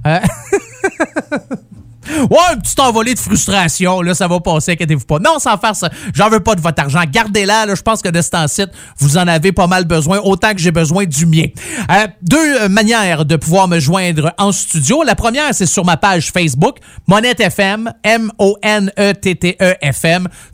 Euh, 0.06 0.20
Ouais, 2.30 2.38
un 2.52 2.58
petit 2.58 2.80
envolé 2.80 3.14
de 3.14 3.20
frustration, 3.20 4.02
là, 4.02 4.14
ça 4.14 4.28
va 4.28 4.40
passer, 4.40 4.74
inquiétez-vous 4.74 5.06
pas. 5.06 5.20
Non, 5.20 5.40
sans 5.40 5.58
faire 5.58 5.76
ça, 5.76 5.90
j'en 6.14 6.30
veux 6.30 6.42
pas 6.42 6.56
de 6.56 6.62
votre 6.62 6.82
argent. 6.82 7.02
Gardez-la, 7.10 7.66
là, 7.66 7.76
je 7.76 7.82
pense 7.82 8.02
que 8.02 8.10
de 8.10 8.22
ce 8.22 8.30
temps-ci, 8.30 8.64
vous 8.98 9.18
en 9.18 9.28
avez 9.28 9.52
pas 9.52 9.68
mal 9.68 9.86
besoin, 9.86 10.20
autant 10.20 10.54
que 10.54 10.60
j'ai 10.60 10.72
besoin 10.72 11.06
du 11.06 11.26
mien. 11.26 11.46
Euh, 11.90 12.08
deux 12.22 12.62
euh, 12.62 12.70
manières 12.70 13.26
de 13.26 13.36
pouvoir 13.36 13.68
me 13.68 13.80
joindre 13.80 14.34
en 14.38 14.52
studio. 14.52 15.04
La 15.04 15.16
première, 15.16 15.54
c'est 15.54 15.66
sur 15.66 15.86
ma 15.86 15.98
page 15.98 16.32
Facebook, 16.32 16.78
Monette 17.08 17.40
FM, 17.40 17.92
M-O-N-E-T-T-E-F-M. 18.04 18.68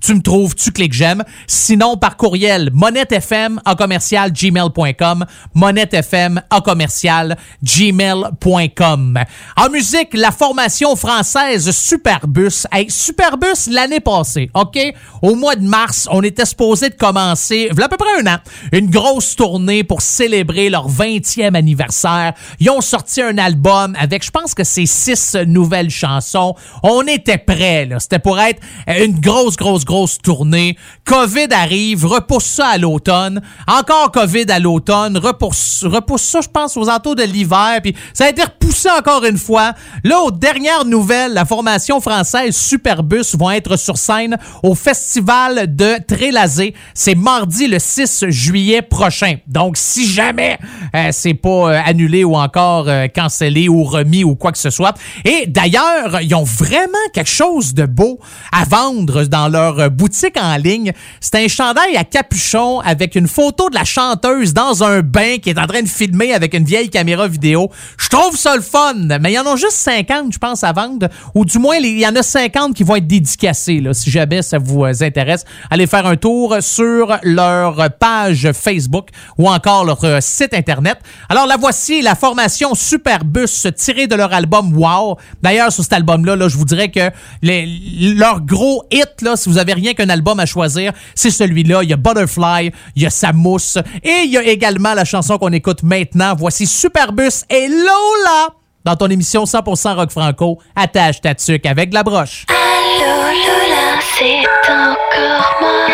Tu 0.02 0.14
me 0.14 0.22
trouves, 0.22 0.56
tu 0.56 0.72
cliques 0.72 0.94
j'aime. 0.94 1.24
Sinon, 1.48 1.98
par 1.98 2.18
courriel, 2.18 2.70
monettefm 2.74 3.60
en 3.66 3.76
commercial 3.76 4.32
gmail.com, 4.32 5.26
monettefm 5.54 6.42
en 6.52 6.62
commercial 6.62 7.38
gmail.com. 7.64 9.20
En 9.58 9.70
musique, 9.70 10.14
la 10.14 10.32
formation 10.32 10.96
française 10.96 11.39
Superbus. 11.72 12.66
Hey, 12.72 12.90
Superbus 12.90 13.70
l'année 13.70 14.00
passée, 14.00 14.50
OK? 14.54 14.78
Au 15.22 15.36
mois 15.36 15.56
de 15.56 15.68
mars, 15.68 16.08
on 16.12 16.22
était 16.22 16.46
supposé 16.46 16.90
de 16.90 16.96
commencer, 16.96 17.70
il 17.72 17.78
y 17.78 17.82
a 17.82 17.86
à 17.86 17.90
peu 17.90 17.98
près 17.98 18.22
un 18.22 18.28
an, 18.28 18.38
une 18.72 18.90
grosse 18.90 19.36
tournée 19.36 19.84
pour 19.84 20.02
célébrer 20.02 20.70
leur 20.70 20.90
20e 20.90 21.56
anniversaire. 21.56 22.34
Ils 22.60 22.70
ont 22.70 22.82
sorti 22.82 23.22
un 23.22 23.38
album 23.38 23.96
avec, 24.00 24.24
je 24.24 24.32
pense 24.32 24.54
que 24.54 24.64
c'est 24.64 24.86
six 24.86 25.36
nouvelles 25.48 25.90
chansons. 25.90 26.56
On 26.84 27.04
était 27.04 27.38
prêts, 27.38 27.86
là. 27.86 28.00
C'était 28.00 28.20
pour 28.20 28.40
être 28.40 28.62
une 28.88 29.20
grosse, 29.20 29.56
grosse, 29.56 29.86
grosse 29.86 30.18
tournée. 30.18 30.78
COVID 31.06 31.48
arrive, 31.52 32.06
repousse 32.06 32.46
ça 32.46 32.68
à 32.68 32.78
l'automne. 32.78 33.42
Encore 33.68 34.12
COVID 34.12 34.46
à 34.50 34.60
l'automne, 34.60 35.18
repousse, 35.18 35.84
repousse 35.86 36.24
ça, 36.24 36.42
je 36.42 36.50
pense, 36.50 36.78
aux 36.78 36.90
entours 36.90 37.16
de 37.16 37.24
l'hiver. 37.24 37.80
Puis 37.82 37.96
ça 38.14 38.26
a 38.26 38.30
été 38.30 38.44
repoussé 38.44 38.90
encore 38.90 39.26
une 39.26 39.38
fois. 39.38 39.74
Là, 40.04 40.20
aux 40.22 40.32
dernières 40.32 40.86
nouvelles, 40.86 41.29
la 41.34 41.46
formation 41.46 42.02
française 42.02 42.56
Superbus 42.56 43.36
vont 43.38 43.52
être 43.52 43.78
sur 43.78 43.98
scène 43.98 44.38
au 44.64 44.76
Festival 44.76 45.76
de 45.76 45.96
Trélazé. 46.06 46.74
C'est 46.94 47.16
mardi 47.16 47.68
le 47.68 47.80
6 47.80 48.26
juillet 48.30 48.82
prochain. 48.82 49.36
Donc, 49.48 49.78
si 49.78 50.08
jamais 50.08 50.58
euh, 50.96 51.10
c'est 51.12 51.34
pas 51.34 51.50
euh, 51.50 51.82
annulé 51.86 52.24
ou 52.24 52.36
encore 52.36 52.88
euh, 52.88 53.08
cancellé 53.08 53.70
ou 53.70 53.84
remis 53.84 54.24
ou 54.24 54.36
quoi 54.36 54.52
que 54.52 54.58
ce 54.58 54.70
soit. 54.70 54.94
Et 55.26 55.48
d'ailleurs, 55.48 56.22
ils 56.22 56.34
ont 56.36 56.44
vraiment 56.44 56.98
quelque 57.14 57.30
chose 57.30 57.74
de 57.74 57.86
beau 57.86 58.20
à 58.52 58.66
vendre 58.66 59.24
dans 59.26 59.48
leur 59.48 59.80
euh, 59.80 59.90
boutique 59.90 60.38
en 60.42 60.56
ligne. 60.58 60.94
C'est 61.20 61.36
un 61.36 61.48
chandail 61.48 61.96
à 61.98 62.04
capuchon 62.04 62.80
avec 62.80 63.16
une 63.16 63.28
photo 63.28 63.70
de 63.70 63.76
la 63.76 63.86
chanteuse 63.86 64.54
dans 64.54 64.84
un 64.84 65.02
bain 65.02 65.38
qui 65.38 65.50
est 65.50 65.60
en 65.60 65.68
train 65.68 65.82
de 65.82 65.88
filmer 65.88 66.34
avec 66.34 66.54
une 66.54 66.66
vieille 66.66 66.90
caméra 66.90 67.28
vidéo. 67.28 67.70
Je 67.98 68.10
trouve 68.10 68.36
ça 68.36 68.56
le 68.56 68.62
fun, 68.62 68.94
mais 69.22 69.32
il 69.32 69.36
y 69.36 69.40
en 69.40 69.46
a 69.46 69.56
juste 69.56 69.72
50, 69.72 70.34
je 70.34 70.38
pense, 70.38 70.64
à 70.64 70.72
vendre. 70.72 71.08
Ou 71.36 71.46
du 71.46 71.60
moins, 71.60 71.78
il 71.78 72.00
y 72.00 72.08
en 72.08 72.16
a 72.16 72.24
50 72.24 72.74
qui 72.74 72.84
vont 72.84 72.96
être 72.96 73.08
dédicacés. 73.08 73.80
Là, 73.80 73.94
si 73.94 74.10
jamais 74.10 74.42
ça 74.42 74.58
vous 74.58 74.84
euh, 74.84 74.94
intéresse, 75.02 75.46
allez 75.70 75.88
faire 75.88 76.06
un 76.06 76.16
tour 76.16 76.58
sur 76.62 77.18
leur 77.24 77.90
page 78.00 78.52
Facebook 78.54 79.10
ou 79.38 79.50
encore 79.50 79.86
leur 79.86 80.04
euh, 80.04 80.20
site 80.22 80.54
Internet. 80.54 80.98
Alors, 81.30 81.48
la 81.48 81.58
voici, 81.58 82.02
la 82.02 82.16
formation 82.16 82.76
Superbus 82.76 83.68
tirée 83.76 84.08
de 84.08 84.16
leur 84.16 84.34
album 84.34 84.78
Wow. 84.78 85.18
D'ailleurs, 85.42 85.72
sur 85.72 85.84
cet 85.84 85.94
album-là, 85.94 86.36
là, 86.36 86.48
je 86.48 86.58
vous 86.58 86.66
dirais 86.66 86.90
que 86.90 87.10
leur 87.42 88.42
gros 88.42 88.84
hit, 88.92 89.22
là, 89.22 89.36
si 89.36 89.50
vous 89.50 89.58
avez 89.58 89.74
rien 89.74 89.94
qu'un 89.94 90.10
album 90.10 90.40
à 90.40 90.46
choisir, 90.46 90.94
c'est 91.16 91.32
celui-là. 91.32 91.84
Il 91.84 91.90
y 91.90 91.94
a 91.94 91.98
Butterfly, 91.98 92.72
il 92.96 93.04
y 93.04 93.06
a 93.06 93.10
Sa 93.10 93.34
mousse 93.34 93.78
et 94.04 94.24
il 94.26 94.32
y 94.32 94.38
a 94.38 94.44
également 94.44 94.94
la 94.94 95.06
chanson 95.06 95.38
qu'on 95.38 95.52
écoute 95.52 95.84
maintenant. 95.84 96.36
Voici 96.38 96.66
Superbus 96.66 97.44
et 97.50 97.68
Lola 97.68 98.59
dans 98.86 98.96
ton 98.96 99.08
émission 99.08 99.44
100% 99.44 99.96
rock 99.96 100.12
franco. 100.12 100.60
Attache 100.76 101.22
ta 101.22 101.36
tuque 101.36 101.66
avec 101.66 101.90
de 101.90 101.96
la 101.96 102.04
broche. 102.04 102.46
Allô 102.50 103.22
Lola, 103.22 104.00
c'est 104.18 104.40
encore 104.70 105.56
moi. 105.62 105.88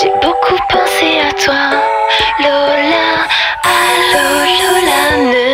J'ai 0.00 0.10
beaucoup 0.22 0.60
pensé 0.68 1.20
à 1.28 1.32
toi, 1.32 1.80
Lola. 2.38 3.26
Allô 3.64 4.26
Lola, 4.60 5.30
ne 5.32 5.49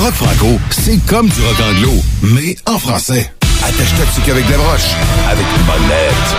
Le 0.00 0.06
rock 0.06 0.14
franco, 0.14 0.58
c'est 0.70 0.96
comme 1.04 1.28
du 1.28 1.42
rock 1.42 1.60
anglo, 1.60 1.92
mais 2.22 2.56
en 2.64 2.78
français. 2.78 3.30
Attache 3.62 3.94
toxique 3.98 4.30
avec 4.30 4.46
des 4.46 4.54
broches, 4.54 4.94
avec 5.30 5.44
une 5.58 5.62
bonne 5.66 5.88
lettre. 5.90 6.36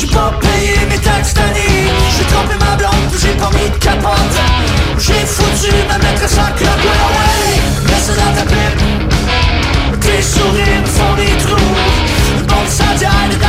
J'ai 0.00 0.06
pas 0.06 0.32
trompé 2.30 2.54
ma 2.60 2.76
blonde, 2.76 2.92
puis 3.10 3.20
j'ai 3.20 3.34
pas 3.34 3.50
mis 3.50 3.68
de 3.68 3.76
capote. 3.84 4.14
J'ai 4.96 5.26
foutu 5.26 5.74
ma 5.88 5.98
maîtresse 5.98 6.38
en 6.38 6.56
clope, 6.56 6.84
ouais, 6.84 6.90
ouais 7.16 7.88
Laisse 7.88 8.16
dans 8.16 8.32
ta 8.36 8.46
pipe 8.46 8.89
sourires 10.22 10.82
me 10.82 10.86
font 10.86 11.14
des 11.14 11.36
trous. 11.38 11.56
Le 12.36 12.54
monde 12.54 13.39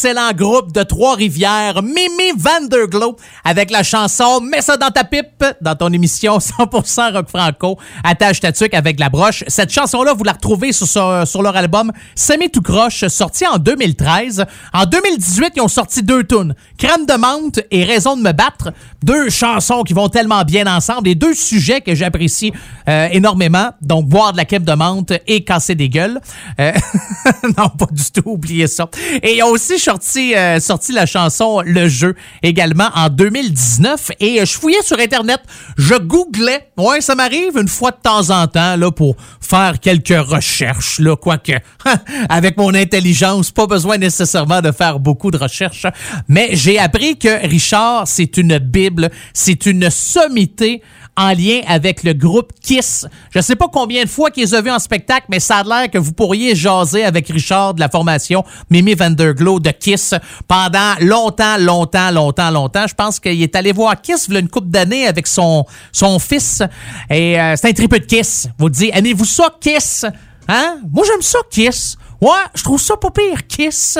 excellent 0.00 0.32
groupe 0.32 0.72
de 0.72 0.82
Trois-Rivières, 0.82 1.82
Mimi 1.82 2.32
Vanderglow, 2.34 3.16
avec 3.44 3.70
la 3.70 3.82
chanson 3.82 4.40
Mets 4.40 4.62
ça 4.62 4.76
dans 4.76 4.90
ta 4.90 5.04
pipe, 5.04 5.44
dans 5.60 5.74
ton 5.74 5.92
émission 5.92 6.38
100% 6.38 7.12
rock 7.12 7.28
franco, 7.28 7.78
attache 8.04 8.40
ta 8.40 8.52
tuque 8.52 8.74
avec 8.74 8.98
la 8.98 9.08
broche. 9.08 9.44
Cette 9.48 9.72
chanson-là, 9.72 10.14
vous 10.14 10.24
la 10.24 10.32
retrouvez 10.32 10.72
sur, 10.72 11.42
leur 11.42 11.56
album 11.56 11.92
Semi 12.14 12.50
tout 12.50 12.62
croche, 12.62 13.06
sorti 13.08 13.46
en 13.46 13.58
2013. 13.58 14.44
En 14.72 14.84
2018, 14.84 15.52
ils 15.56 15.60
ont 15.60 15.68
sorti 15.68 16.02
deux 16.02 16.24
tunes, 16.24 16.54
Crème 16.78 17.06
de 17.06 17.14
menthe 17.14 17.60
et 17.70 17.84
Raison 17.84 18.16
de 18.16 18.22
me 18.22 18.32
battre. 18.32 18.72
Deux 19.02 19.30
chansons 19.30 19.82
qui 19.82 19.94
vont 19.94 20.08
tellement 20.08 20.42
bien 20.44 20.66
ensemble 20.66 21.08
et 21.08 21.14
deux 21.14 21.34
sujets 21.34 21.80
que 21.80 21.94
j'apprécie 21.94 22.52
euh, 22.88 23.08
énormément. 23.12 23.70
Donc, 23.80 24.06
boire 24.06 24.32
de 24.32 24.36
la 24.36 24.44
crème 24.44 24.64
de 24.64 24.72
menthe 24.72 25.12
et 25.26 25.44
casser 25.44 25.74
des 25.74 25.88
gueules. 25.88 26.20
Euh, 26.58 26.72
non, 27.58 27.68
pas 27.70 27.86
du 27.90 28.04
tout, 28.12 28.22
oubliez 28.26 28.66
ça. 28.66 28.88
Et 29.22 29.36
ils 29.36 29.42
ont 29.42 29.50
aussi 29.50 29.78
sorti, 29.78 30.34
euh, 30.34 30.60
sorti 30.60 30.92
la 30.92 31.06
chanson 31.06 31.62
Le 31.64 31.88
Jeu 31.88 32.14
également 32.42 32.88
en 32.94 33.08
2019. 33.42 34.12
Et 34.20 34.40
euh, 34.40 34.44
je 34.44 34.52
fouillais 34.52 34.82
sur 34.82 34.98
Internet, 34.98 35.40
je 35.76 35.94
googlais. 35.94 36.70
Ouais, 36.76 37.00
ça 37.00 37.14
m'arrive 37.14 37.56
une 37.58 37.68
fois 37.68 37.90
de 37.90 37.98
temps 38.02 38.30
en 38.30 38.46
temps 38.46 38.76
là 38.76 38.90
pour 38.90 39.16
faire 39.40 39.80
quelques 39.80 40.18
recherches. 40.26 40.98
Là, 40.98 41.16
quoique, 41.16 41.52
avec 42.28 42.56
mon 42.56 42.74
intelligence, 42.74 43.50
pas 43.50 43.66
besoin 43.66 43.98
nécessairement 43.98 44.60
de 44.60 44.72
faire 44.72 44.98
beaucoup 44.98 45.30
de 45.30 45.38
recherches. 45.38 45.86
Mais 46.28 46.50
j'ai 46.52 46.78
appris 46.78 47.18
que 47.18 47.46
Richard, 47.46 48.06
c'est 48.06 48.36
une 48.36 48.58
bible, 48.58 49.10
c'est 49.32 49.66
une 49.66 49.90
sommité 49.90 50.82
en 51.16 51.30
lien 51.34 51.60
avec 51.66 52.02
le 52.02 52.14
groupe 52.14 52.52
Kiss. 52.62 53.06
Je 53.30 53.40
sais 53.40 53.56
pas 53.56 53.68
combien 53.70 54.04
de 54.04 54.08
fois 54.08 54.30
qu'ils 54.30 54.54
ont 54.56 54.62
vu 54.62 54.70
en 54.70 54.78
spectacle, 54.78 55.26
mais 55.28 55.40
ça 55.40 55.58
a 55.58 55.64
l'air 55.64 55.90
que 55.90 55.98
vous 55.98 56.12
pourriez 56.12 56.54
jaser 56.54 57.04
avec 57.04 57.28
Richard 57.28 57.74
de 57.74 57.80
la 57.80 57.88
formation 57.88 58.42
Mimi 58.70 58.94
Vanderglow 58.94 59.60
de 59.60 59.70
Kiss 59.70 60.14
pendant 60.48 60.94
longtemps, 61.00 61.58
longtemps, 61.58 62.10
longtemps, 62.10 62.50
longtemps. 62.50 62.86
Je 62.86 62.94
pense 62.94 63.19
qu'il 63.20 63.42
est 63.42 63.54
allé 63.54 63.72
voir 63.72 64.00
Kiss 64.00 64.26
il 64.28 64.36
a 64.36 64.40
une 64.40 64.48
couple 64.48 64.68
d'années 64.68 65.06
avec 65.06 65.26
son, 65.26 65.64
son 65.92 66.18
fils. 66.18 66.62
Et 67.08 67.40
euh, 67.40 67.54
c'est 67.56 67.68
un 67.68 67.72
triple 67.72 68.00
de 68.00 68.04
Kiss. 68.04 68.48
Vous 68.58 68.70
dites, 68.70 68.90
aimez-vous 68.94 69.24
ça, 69.24 69.48
Kiss? 69.60 70.04
Hein? 70.48 70.78
Moi, 70.90 71.04
j'aime 71.06 71.22
ça, 71.22 71.38
Kiss. 71.50 71.96
Ouais, 72.20 72.28
je 72.54 72.62
trouve 72.62 72.80
ça 72.80 72.98
pas 72.98 73.10
pire, 73.10 73.46
Kiss. 73.46 73.98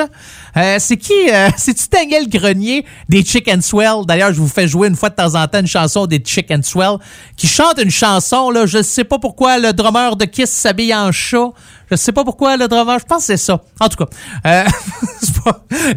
Euh, 0.55 0.75
c'est 0.79 0.97
qui? 0.97 1.13
Euh, 1.31 1.49
C'est-tu 1.57 1.85
Daniel 1.91 2.29
Grenier 2.29 2.85
des 3.09 3.25
Chicken 3.25 3.61
Swell? 3.61 4.05
D'ailleurs, 4.05 4.31
je 4.31 4.39
vous 4.39 4.47
fais 4.47 4.67
jouer 4.67 4.89
une 4.89 4.95
fois 4.95 5.09
de 5.09 5.15
temps 5.15 5.33
en 5.33 5.47
temps 5.47 5.59
une 5.59 5.67
chanson 5.67 6.05
des 6.05 6.21
Chicken 6.23 6.61
Swell 6.61 6.97
qui 7.35 7.47
chante 7.47 7.79
une 7.81 7.89
chanson, 7.89 8.51
là, 8.51 8.67
je 8.67 8.83
sais 8.83 9.05
pas 9.05 9.17
pourquoi 9.17 9.57
le 9.57 9.73
drummer 9.73 10.15
de 10.15 10.25
Kiss 10.25 10.51
s'habille 10.51 10.93
en 10.93 11.11
chat. 11.11 11.49
Je 11.89 11.95
sais 11.95 12.11
pas 12.11 12.23
pourquoi 12.23 12.57
le 12.57 12.67
drummer, 12.67 12.99
je 12.99 13.05
pense 13.05 13.19
que 13.19 13.25
c'est 13.25 13.37
ça. 13.37 13.59
En 13.79 13.89
tout 13.89 14.05
cas, 14.05 14.65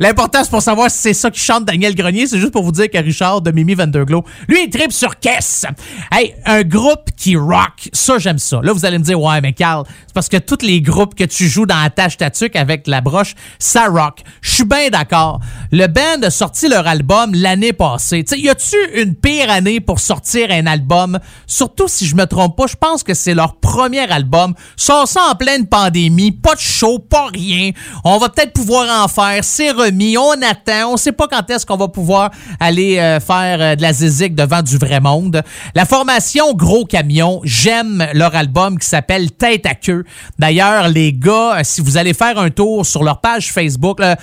l'important 0.01 0.41
c'est 0.43 0.51
pour 0.51 0.63
savoir 0.63 0.91
si 0.91 0.99
c'est 0.99 1.15
ça 1.15 1.31
qui 1.31 1.41
chante 1.41 1.65
Daniel 1.65 1.95
Grenier, 1.95 2.27
c'est 2.27 2.39
juste 2.39 2.53
pour 2.53 2.63
vous 2.63 2.73
dire 2.73 2.91
que 2.91 2.99
Richard 2.99 3.41
de 3.41 3.51
Mimi 3.51 3.75
Vanderglow, 3.75 4.25
lui 4.49 4.65
il 4.65 4.71
tripe 4.71 4.93
sur 4.93 5.19
Kiss. 5.19 5.67
Hey, 6.13 6.35
un 6.45 6.63
groupe 6.63 7.11
qui 7.17 7.37
rock, 7.37 7.89
ça 7.93 8.19
j'aime 8.19 8.39
ça. 8.39 8.61
Là 8.63 8.73
vous 8.73 8.85
allez 8.85 8.99
me 8.99 9.05
dire 9.05 9.21
ouais 9.21 9.41
mais 9.41 9.53
Carl, 9.53 9.85
c'est 10.07 10.15
parce 10.15 10.29
que 10.29 10.37
tous 10.37 10.65
les 10.65 10.81
groupes 10.81 11.15
que 11.15 11.25
tu 11.25 11.49
joues 11.49 11.67
dans 11.67 11.81
la 11.81 11.91
tâche 11.91 12.17
tatuque 12.17 12.57
avec 12.57 12.87
la 12.87 13.01
broche, 13.01 13.35
ça 13.59 13.87
rock. 13.89 14.21
Je 14.41 14.51
suis 14.51 14.65
bien 14.65 14.89
d'accord. 14.91 15.41
Le 15.73 15.87
band 15.87 16.23
a 16.23 16.31
sorti 16.31 16.69
leur 16.69 16.87
album 16.87 17.33
l'année 17.35 17.73
passée. 17.73 18.25
Tu 18.25 18.35
sais, 18.35 18.41
y 18.41 18.49
a-tu 18.49 18.77
une 18.95 19.15
pire 19.15 19.51
année 19.51 19.81
pour 19.81 19.99
sortir 19.99 20.51
un 20.51 20.67
album? 20.67 21.19
Surtout 21.47 21.89
si 21.89 22.07
je 22.07 22.15
me 22.15 22.27
trompe 22.27 22.57
pas, 22.57 22.67
je 22.67 22.77
pense 22.77 23.03
que 23.03 23.15
c'est 23.15 23.35
leur 23.35 23.57
premier 23.57 24.11
album. 24.11 24.55
Sort 24.77 25.09
ça 25.09 25.21
en 25.31 25.35
pleine 25.35 25.67
pandémie, 25.67 26.33
pas 26.33 26.55
de 26.55 26.61
show, 26.61 26.99
pas 26.99 27.29
rien. 27.33 27.71
On 28.05 28.19
va 28.19 28.29
peut-être 28.29 28.53
pouvoir 28.53 29.05
en 29.05 29.09
faire, 29.09 29.34
c'est 29.43 29.71
remis, 29.71 30.17
on 30.19 30.33
attend, 30.43 30.93
on 30.93 30.97
sait 30.97 31.13
pas 31.13 31.27
quand 31.29 31.49
est-ce 31.51 31.67
qu'on 31.67 31.77
va 31.77 31.89
pouvoir 31.89 32.31
aller 32.61 32.99
euh, 32.99 33.21
faire 33.21 33.59
euh, 33.61 33.77
de 33.77 33.83
la 33.83 33.93
zizik 33.93 34.35
devant 34.35 34.63
du 34.63 34.77
vrai 34.79 35.01
monde. 35.01 35.43
La 35.75 35.85
formation 35.85 36.55
Gros 36.55 36.85
Camion, 36.85 37.41
j'aime 37.45 38.07
leur 38.15 38.35
album 38.35 38.79
qui 38.79 38.87
s'appelle 38.87 39.33
Tête 39.33 39.67
à 39.67 39.75
queue. 39.75 40.05
D'ailleurs, 40.39 40.89
les 40.89 41.13
gars, 41.13 41.59
euh, 41.59 41.61
si 41.63 41.81
vous 41.81 41.97
allez 41.97 42.15
faire 42.15 42.39
un 42.39 42.51
tour 42.51 42.87
sur 42.87 43.03
leur 43.03 43.21
page 43.21 43.53
Facebook, 43.53 44.01
euh, 44.01 44.15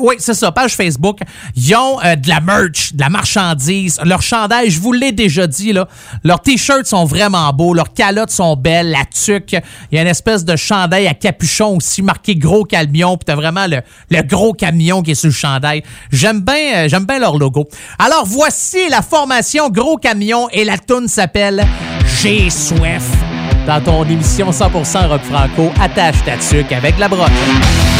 oui, 0.00 0.16
c'est 0.18 0.34
ça, 0.34 0.52
page 0.52 0.74
Facebook, 0.74 1.18
ils 1.56 1.74
ont 1.74 1.98
de 1.98 2.28
la 2.28 2.40
merch, 2.40 2.94
de 2.94 3.00
la 3.00 3.08
marchandise, 3.08 4.00
leur 4.04 4.22
chandail, 4.22 4.70
je 4.70 4.80
vous 4.80 4.92
l'ai 4.92 5.12
déjà 5.12 5.46
dit, 5.46 5.72
là, 5.72 5.88
leurs 6.22 6.40
t-shirts 6.40 6.86
sont 6.86 7.04
vraiment 7.04 7.52
beaux, 7.52 7.74
leurs 7.74 7.92
calottes 7.92 8.30
sont 8.30 8.56
belles, 8.56 8.90
la 8.90 9.04
tuque, 9.04 9.56
il 9.90 9.96
y 9.96 9.98
a 9.98 10.02
une 10.02 10.08
espèce 10.08 10.44
de 10.44 10.56
chandail 10.56 11.06
à 11.06 11.14
capuchon 11.14 11.76
aussi 11.76 12.02
marqué 12.02 12.34
gros 12.36 12.64
camion, 12.64 13.16
puis 13.16 13.24
t'as 13.26 13.34
vraiment 13.34 13.66
le, 13.66 13.80
le 14.10 14.22
gros 14.22 14.53
camion 14.54 15.02
qui 15.02 15.12
est 15.12 15.14
sur 15.14 15.28
le 15.28 15.34
chandail. 15.34 15.82
J'aime 16.10 16.40
bien, 16.40 16.74
euh, 16.76 16.88
j'aime 16.88 17.04
bien 17.04 17.18
leur 17.18 17.38
logo. 17.38 17.68
Alors 17.98 18.24
voici 18.26 18.88
la 18.90 19.02
formation 19.02 19.68
gros 19.70 19.96
camion 19.96 20.48
et 20.50 20.64
la 20.64 20.78
tune 20.78 21.08
s'appelle 21.08 21.66
J'ai 22.22 22.50
soif. 22.50 23.04
Dans 23.66 23.80
ton 23.80 24.04
émission 24.04 24.50
100% 24.50 25.08
rock 25.08 25.22
franco, 25.22 25.72
attache 25.80 26.22
ta 26.24 26.36
tuque 26.36 26.72
avec 26.72 26.98
la 26.98 27.08
broche. 27.08 27.93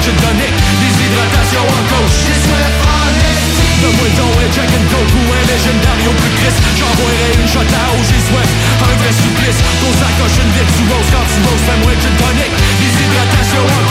Un 0.00 0.02
gin 0.02 0.16
tonic 0.16 0.54
Des 0.80 0.94
hydratations 1.04 1.66
en 1.68 1.82
gauche 1.92 2.16
J'ai 2.24 2.38
soif 2.40 2.72
en 2.88 3.12
esti 3.20 3.68
Donne-moi 3.84 4.08
donc 4.16 4.32
un 4.40 4.48
Jack 4.52 4.70
and 4.72 4.86
Coke 4.88 5.12
ou 5.12 5.24
un 5.28 5.44
légendaire 5.44 6.00
au 6.08 6.14
plus 6.16 6.32
Chris 6.40 6.56
J'envoierai 6.76 7.36
une 7.36 7.48
shot 7.48 7.68
à 7.68 7.84
eau, 7.92 8.00
j'ai 8.00 8.20
soif. 8.24 8.48
Un 8.80 8.96
vrai 8.96 9.12
supplice. 9.12 9.60
Ton 9.80 9.92
sacoche 9.92 10.40
une 10.40 10.52
bite, 10.56 10.72
tu 10.72 10.84
roses 10.88 11.10
quand 11.12 11.26
tu 11.28 11.38
roses 11.44 11.64
Fais-moi 11.68 11.92
un 11.92 12.00
gin 12.00 12.14
tonic 12.16 12.52
Des 12.80 12.92
hydratations 12.96 13.66
en 13.68 13.82
gauche 13.84 13.89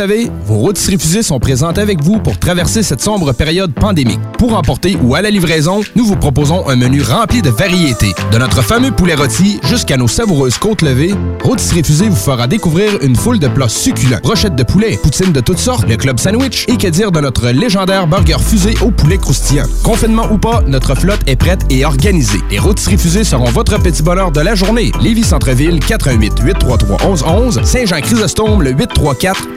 savez, 0.00 0.30
vos 0.46 0.54
rôtisseries 0.54 0.98
fusées 0.98 1.22
sont 1.22 1.38
présentes 1.38 1.76
avec 1.76 2.02
vous 2.02 2.20
pour 2.20 2.38
traverser 2.38 2.82
cette 2.82 3.02
sombre 3.02 3.34
période 3.34 3.74
pandémique. 3.74 4.18
Pour 4.38 4.56
emporter 4.56 4.96
ou 5.02 5.14
à 5.14 5.20
la 5.20 5.28
livraison, 5.28 5.82
nous 5.94 6.06
vous 6.06 6.16
proposons 6.16 6.66
un 6.70 6.76
menu 6.76 7.02
rempli 7.02 7.42
de 7.42 7.50
variétés. 7.50 8.14
De 8.32 8.38
notre 8.38 8.62
fameux 8.62 8.92
poulet 8.92 9.14
rôti 9.14 9.60
jusqu'à 9.62 9.98
nos 9.98 10.08
savoureuses 10.08 10.56
côtes 10.56 10.80
levées, 10.80 11.14
Rôtisserie 11.44 11.84
Fusée 11.84 12.08
vous 12.08 12.16
fera 12.16 12.46
découvrir 12.46 12.92
une 13.02 13.14
foule 13.14 13.38
de 13.38 13.48
plats 13.48 13.68
succulents. 13.68 14.20
Brochettes 14.22 14.56
de 14.56 14.62
poulet, 14.62 14.98
poutines 15.02 15.32
de 15.32 15.40
toutes 15.40 15.58
sortes, 15.58 15.86
le 15.86 15.98
club 15.98 16.18
sandwich 16.18 16.64
et 16.68 16.78
que 16.78 16.88
dire 16.88 17.12
de 17.12 17.20
notre 17.20 17.50
légendaire 17.50 18.06
burger 18.06 18.38
fusée 18.40 18.76
au 18.80 18.90
poulet 18.90 19.18
croustillant. 19.18 19.66
Confinement 19.82 20.32
ou 20.32 20.38
pas, 20.38 20.62
notre 20.66 20.94
flotte 20.94 21.20
est 21.26 21.36
prête 21.36 21.60
et 21.68 21.84
organisée. 21.84 22.40
Les 22.50 22.58
Rôtisseries 22.58 22.96
Fusées 22.96 23.24
seront 23.24 23.50
votre 23.50 23.78
petit 23.78 24.02
bonheur 24.02 24.30
de 24.30 24.40
la 24.40 24.54
journée. 24.54 24.92
Lévis 25.02 25.24
Centreville, 25.24 25.78
418 25.78 26.40
833 26.42 26.96
1111 27.06 27.60
Saint-Jean-Chrysostome, 27.64 28.62
le 28.62 28.70
834 28.70 29.56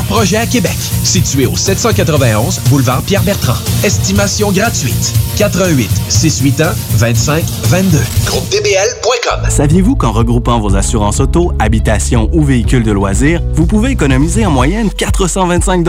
projets 0.00 0.38
à 0.38 0.46
Québec. 0.46 0.76
Situé 1.04 1.44
au 1.44 1.56
791 1.56 2.60
boulevard 2.70 3.02
Pierre-Bertrand. 3.02 3.58
Estimation 3.84 4.50
gratuite. 4.50 5.12
88 5.36 5.90
681 6.08 6.72
25 6.92 7.44
22. 7.64 7.98
GroupeDBL.com. 8.24 9.50
Saviez-vous 9.50 9.96
qu'en 9.96 10.12
regroupant 10.12 10.60
vos 10.60 10.76
assurances 10.76 11.20
auto, 11.20 11.52
habitation 11.58 12.30
ou 12.32 12.42
véhicules 12.42 12.82
de 12.82 12.92
loisirs, 12.92 13.42
vous 13.54 13.66
pouvez 13.66 13.90
économiser 13.90 14.46
en 14.46 14.50
moyenne 14.50 14.90
425 14.90 15.84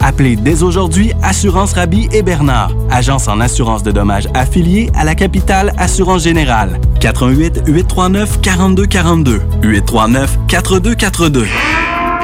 Appelez 0.00 0.36
dès 0.36 0.62
aujourd'hui 0.62 1.12
Assurance 1.22 1.72
Rabi 1.72 2.08
et 2.12 2.22
Bernard, 2.22 2.72
agence 2.90 3.28
en 3.28 3.40
assurance 3.40 3.82
de 3.82 3.90
dommages 3.90 4.28
affiliée 4.34 4.90
à 4.94 5.04
la 5.04 5.14
capitale 5.14 5.72
Assurance 5.76 6.22
Générale. 6.22 6.80
88 7.00 7.62
839 7.66 8.40
4242 8.40 9.42
839 9.62 10.38
4242. 10.48 11.46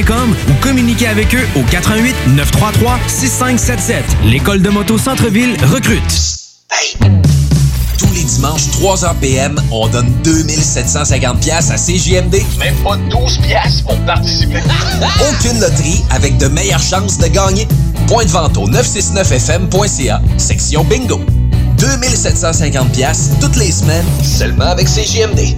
ou 0.00 0.54
communiquez 0.62 1.06
avec 1.06 1.34
eux 1.34 1.46
au 1.56 1.62
88 1.62 2.14
933 2.28 2.98
6577. 3.06 4.04
L'école 4.24 4.62
de 4.62 4.70
moto 4.70 4.96
Centre-ville 4.96 5.56
recrute. 5.64 6.00
Tous 7.98 8.10
les 8.14 8.24
dimanches, 8.24 8.68
3h 8.68 9.14
PM, 9.20 9.60
on 9.70 9.88
donne 9.88 10.10
2750 10.24 11.40
pièces 11.40 11.70
à 11.70 11.76
CJMD. 11.76 12.36
Même 12.58 12.74
pas 12.82 12.96
12 13.10 13.38
pièces 13.38 13.82
pour 13.82 13.98
participer. 14.06 14.62
Aucune 15.30 15.60
loterie 15.60 16.02
avec 16.10 16.38
de 16.38 16.48
meilleures 16.48 16.82
chances 16.82 17.18
de 17.18 17.26
gagner. 17.26 17.68
Point 18.06 18.24
de 18.24 18.30
vente 18.30 18.56
au 18.56 18.68
969fm.ca, 18.68 20.22
section 20.38 20.82
bingo. 20.84 21.20
2750 21.76 22.92
pièces 22.92 23.30
toutes 23.40 23.56
les 23.56 23.70
semaines, 23.70 24.06
seulement 24.22 24.64
avec 24.64 24.86
CJMD. 24.86 25.56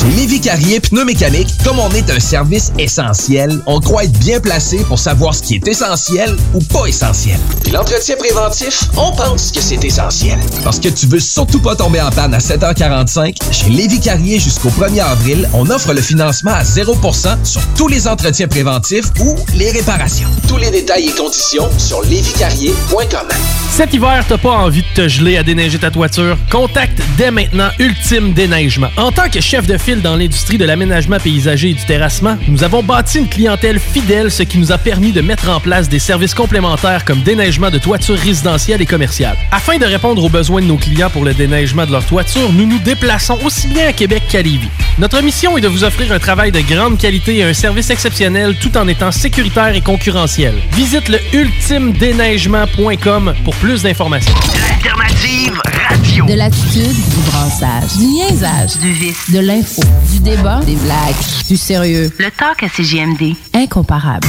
Chez 0.00 0.06
Lévi 0.10 0.40
Carrier 0.40 0.78
Pneumécanique, 0.78 1.48
comme 1.64 1.80
on 1.80 1.90
est 1.90 2.08
un 2.08 2.20
service 2.20 2.70
essentiel, 2.78 3.60
on 3.66 3.80
croit 3.80 4.04
être 4.04 4.16
bien 4.20 4.38
placé 4.38 4.78
pour 4.84 5.00
savoir 5.00 5.34
ce 5.34 5.42
qui 5.42 5.56
est 5.56 5.66
essentiel 5.66 6.36
ou 6.54 6.60
pas 6.60 6.86
essentiel. 6.86 7.40
Puis 7.64 7.72
l'entretien 7.72 8.14
préventif, 8.16 8.84
on 8.96 9.10
pense 9.10 9.50
que 9.50 9.60
c'est 9.60 9.82
essentiel. 9.84 10.38
Parce 10.62 10.78
que 10.78 10.88
tu 10.88 11.06
veux 11.06 11.18
surtout 11.18 11.58
pas 11.58 11.74
tomber 11.74 12.00
en 12.00 12.10
panne 12.10 12.32
à 12.32 12.38
7h45, 12.38 13.34
chez 13.50 13.70
Lévi 13.70 13.98
Carrier 13.98 14.38
jusqu'au 14.38 14.68
1er 14.68 15.02
avril, 15.02 15.48
on 15.52 15.68
offre 15.68 15.92
le 15.92 16.00
financement 16.00 16.52
à 16.52 16.62
0% 16.62 17.44
sur 17.44 17.60
tous 17.76 17.88
les 17.88 18.06
entretiens 18.06 18.46
préventifs 18.46 19.06
ou 19.18 19.34
les 19.54 19.72
réparations. 19.72 20.28
Tous 20.46 20.58
les 20.58 20.70
détails 20.70 21.08
et 21.08 21.12
conditions 21.12 21.68
sur 21.76 22.02
lévicarrier.com. 22.02 23.28
Cet 23.76 23.94
hiver, 23.94 24.24
t'as 24.28 24.38
pas 24.38 24.58
envie 24.58 24.82
de 24.82 25.02
te 25.02 25.08
geler 25.08 25.36
à 25.38 25.42
déneiger 25.42 25.78
ta 25.78 25.90
toiture? 25.90 26.38
Contacte 26.52 27.00
dès 27.16 27.32
maintenant 27.32 27.70
Ultime 27.80 28.32
Déneigement. 28.32 28.90
En 28.96 29.10
tant 29.10 29.28
que 29.28 29.40
chef 29.40 29.66
de 29.66 29.76
dans 29.96 30.16
l'industrie 30.16 30.58
de 30.58 30.66
l'aménagement 30.66 31.18
paysager 31.18 31.70
et 31.70 31.74
du 31.74 31.84
terrassement, 31.84 32.36
nous 32.46 32.62
avons 32.62 32.82
bâti 32.82 33.20
une 33.20 33.28
clientèle 33.28 33.78
fidèle, 33.78 34.30
ce 34.30 34.42
qui 34.42 34.58
nous 34.58 34.70
a 34.70 34.76
permis 34.76 35.12
de 35.12 35.22
mettre 35.22 35.48
en 35.48 35.60
place 35.60 35.88
des 35.88 35.98
services 35.98 36.34
complémentaires 36.34 37.06
comme 37.06 37.22
déneigement 37.22 37.70
de 37.70 37.78
toitures 37.78 38.18
résidentielles 38.18 38.82
et 38.82 38.86
commerciales. 38.86 39.38
Afin 39.50 39.78
de 39.78 39.86
répondre 39.86 40.22
aux 40.22 40.28
besoins 40.28 40.60
de 40.60 40.66
nos 40.66 40.76
clients 40.76 41.08
pour 41.08 41.24
le 41.24 41.32
déneigement 41.32 41.86
de 41.86 41.92
leur 41.92 42.04
toiture, 42.04 42.52
nous 42.52 42.66
nous 42.66 42.80
déplaçons 42.80 43.38
aussi 43.44 43.66
bien 43.68 43.88
à 43.88 43.94
Québec 43.94 44.24
qu'à 44.28 44.42
Lévis. 44.42 44.68
Notre 44.98 45.22
mission 45.22 45.56
est 45.56 45.62
de 45.62 45.68
vous 45.68 45.84
offrir 45.84 46.12
un 46.12 46.18
travail 46.18 46.52
de 46.52 46.60
grande 46.60 46.98
qualité 46.98 47.38
et 47.38 47.44
un 47.44 47.54
service 47.54 47.88
exceptionnel 47.88 48.56
tout 48.60 48.76
en 48.76 48.86
étant 48.88 49.10
sécuritaire 49.10 49.74
et 49.74 49.80
concurrentiel. 49.80 50.52
Visite 50.72 51.08
le 51.08 51.18
ultimedéneigement.com 51.32 53.32
pour 53.42 53.54
plus 53.56 53.84
d'informations. 53.84 54.34
Alternative 54.74 55.58
radio. 55.88 56.26
De 56.26 56.34
l'attitude, 56.34 56.94
du 56.94 57.30
brassage, 57.30 57.96
du 57.98 58.06
niaisage, 58.06 58.76
du 58.78 58.92
vice, 58.92 59.30
de 59.30 59.40
l'info, 59.40 59.77
du 60.10 60.20
débat, 60.20 60.60
des 60.66 60.76
blagues, 60.76 61.14
du 61.48 61.56
sérieux. 61.56 62.10
Le 62.18 62.30
talk 62.30 62.62
à 62.62 62.68
CGMD. 62.68 63.34
Incomparable. 63.54 64.26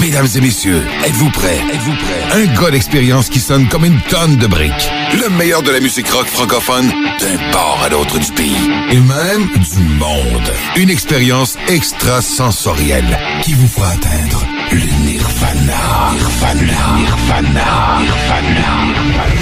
Mesdames 0.00 0.28
et 0.34 0.40
messieurs, 0.40 0.82
êtes-vous 1.04 1.30
prêts? 1.30 1.60
Êtes-vous 1.72 1.92
prêts? 1.92 2.42
Un 2.42 2.60
gars 2.60 2.70
d'expérience 2.70 3.28
qui 3.28 3.40
sonne 3.40 3.68
comme 3.68 3.84
une 3.84 4.00
tonne 4.08 4.36
de 4.36 4.46
briques. 4.46 4.90
Le 5.20 5.28
meilleur 5.36 5.62
de 5.62 5.70
la 5.70 5.80
musique 5.80 6.08
rock 6.08 6.26
francophone 6.26 6.88
d'un 6.88 7.50
port 7.52 7.80
à 7.84 7.88
l'autre 7.90 8.18
du 8.18 8.32
pays. 8.32 8.70
Et 8.90 8.96
même 8.96 9.48
du 9.54 9.82
monde. 9.98 10.52
Une 10.76 10.88
expérience 10.90 11.56
extrasensorielle 11.68 13.18
qui 13.42 13.52
vous 13.54 13.68
fera 13.68 13.90
atteindre 13.90 14.46
le 14.72 14.80
nirvana. 15.04 16.12
Nirvana. 16.12 16.96
Nirvana. 16.96 17.98
Nirvana. 18.00 19.41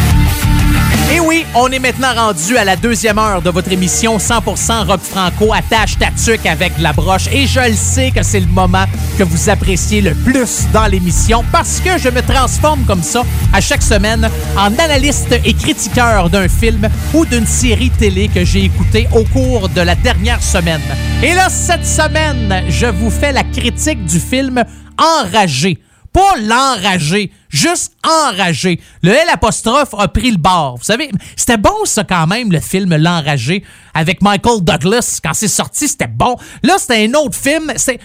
Et 1.09 1.19
oui, 1.19 1.45
on 1.55 1.67
est 1.67 1.79
maintenant 1.79 2.13
rendu 2.13 2.57
à 2.57 2.63
la 2.63 2.75
deuxième 2.75 3.17
heure 3.17 3.41
de 3.41 3.49
votre 3.49 3.71
émission 3.71 4.17
100% 4.17 4.85
rock 4.85 5.01
franco 5.01 5.53
attache 5.53 5.97
ta 5.97 6.07
tuque 6.11 6.45
avec 6.45 6.73
la 6.79 6.93
broche 6.93 7.27
et 7.31 7.47
je 7.47 7.59
le 7.59 7.75
sais 7.75 8.11
que 8.11 8.23
c'est 8.23 8.39
le 8.39 8.47
moment 8.47 8.85
que 9.17 9.23
vous 9.23 9.49
appréciez 9.49 10.01
le 10.01 10.13
plus 10.13 10.67
dans 10.73 10.87
l'émission 10.87 11.43
parce 11.51 11.79
que 11.79 11.97
je 11.97 12.09
me 12.09 12.21
transforme 12.21 12.83
comme 12.85 13.03
ça 13.03 13.23
à 13.53 13.61
chaque 13.61 13.81
semaine 13.81 14.29
en 14.57 14.73
analyste 14.77 15.33
et 15.43 15.53
critiqueur 15.53 16.29
d'un 16.29 16.47
film 16.47 16.87
ou 17.13 17.25
d'une 17.25 17.47
série 17.47 17.89
télé 17.89 18.27
que 18.27 18.45
j'ai 18.45 18.65
écouté 18.65 19.07
au 19.13 19.23
cours 19.23 19.69
de 19.69 19.81
la 19.81 19.95
dernière 19.95 20.41
semaine. 20.41 20.81
Et 21.23 21.33
là, 21.33 21.49
cette 21.49 21.85
semaine, 21.85 22.63
je 22.69 22.87
vous 22.87 23.09
fais 23.09 23.31
la 23.31 23.43
critique 23.43 24.05
du 24.05 24.19
film 24.19 24.63
Enragé. 24.97 25.79
Pas 26.13 26.35
l'enragé, 26.41 27.31
juste 27.51 27.93
enragé. 28.03 28.79
Le 29.03 29.11
L 29.11 29.27
apostrophe 29.31 29.93
a 29.97 30.07
pris 30.07 30.31
le 30.31 30.37
bord. 30.37 30.77
Vous 30.77 30.83
savez, 30.83 31.11
c'était 31.35 31.57
bon 31.57 31.85
ça 31.85 32.03
quand 32.03 32.27
même, 32.27 32.51
le 32.51 32.59
film 32.59 32.95
L'enragé 32.95 33.63
avec 33.93 34.21
Michael 34.21 34.61
Douglas. 34.61 35.19
Quand 35.23 35.33
c'est 35.33 35.47
sorti, 35.47 35.87
c'était 35.87 36.07
bon. 36.07 36.35
Là, 36.63 36.75
c'était 36.77 37.05
un 37.05 37.13
autre 37.13 37.35
film. 37.35 37.71
C'est 37.75 37.99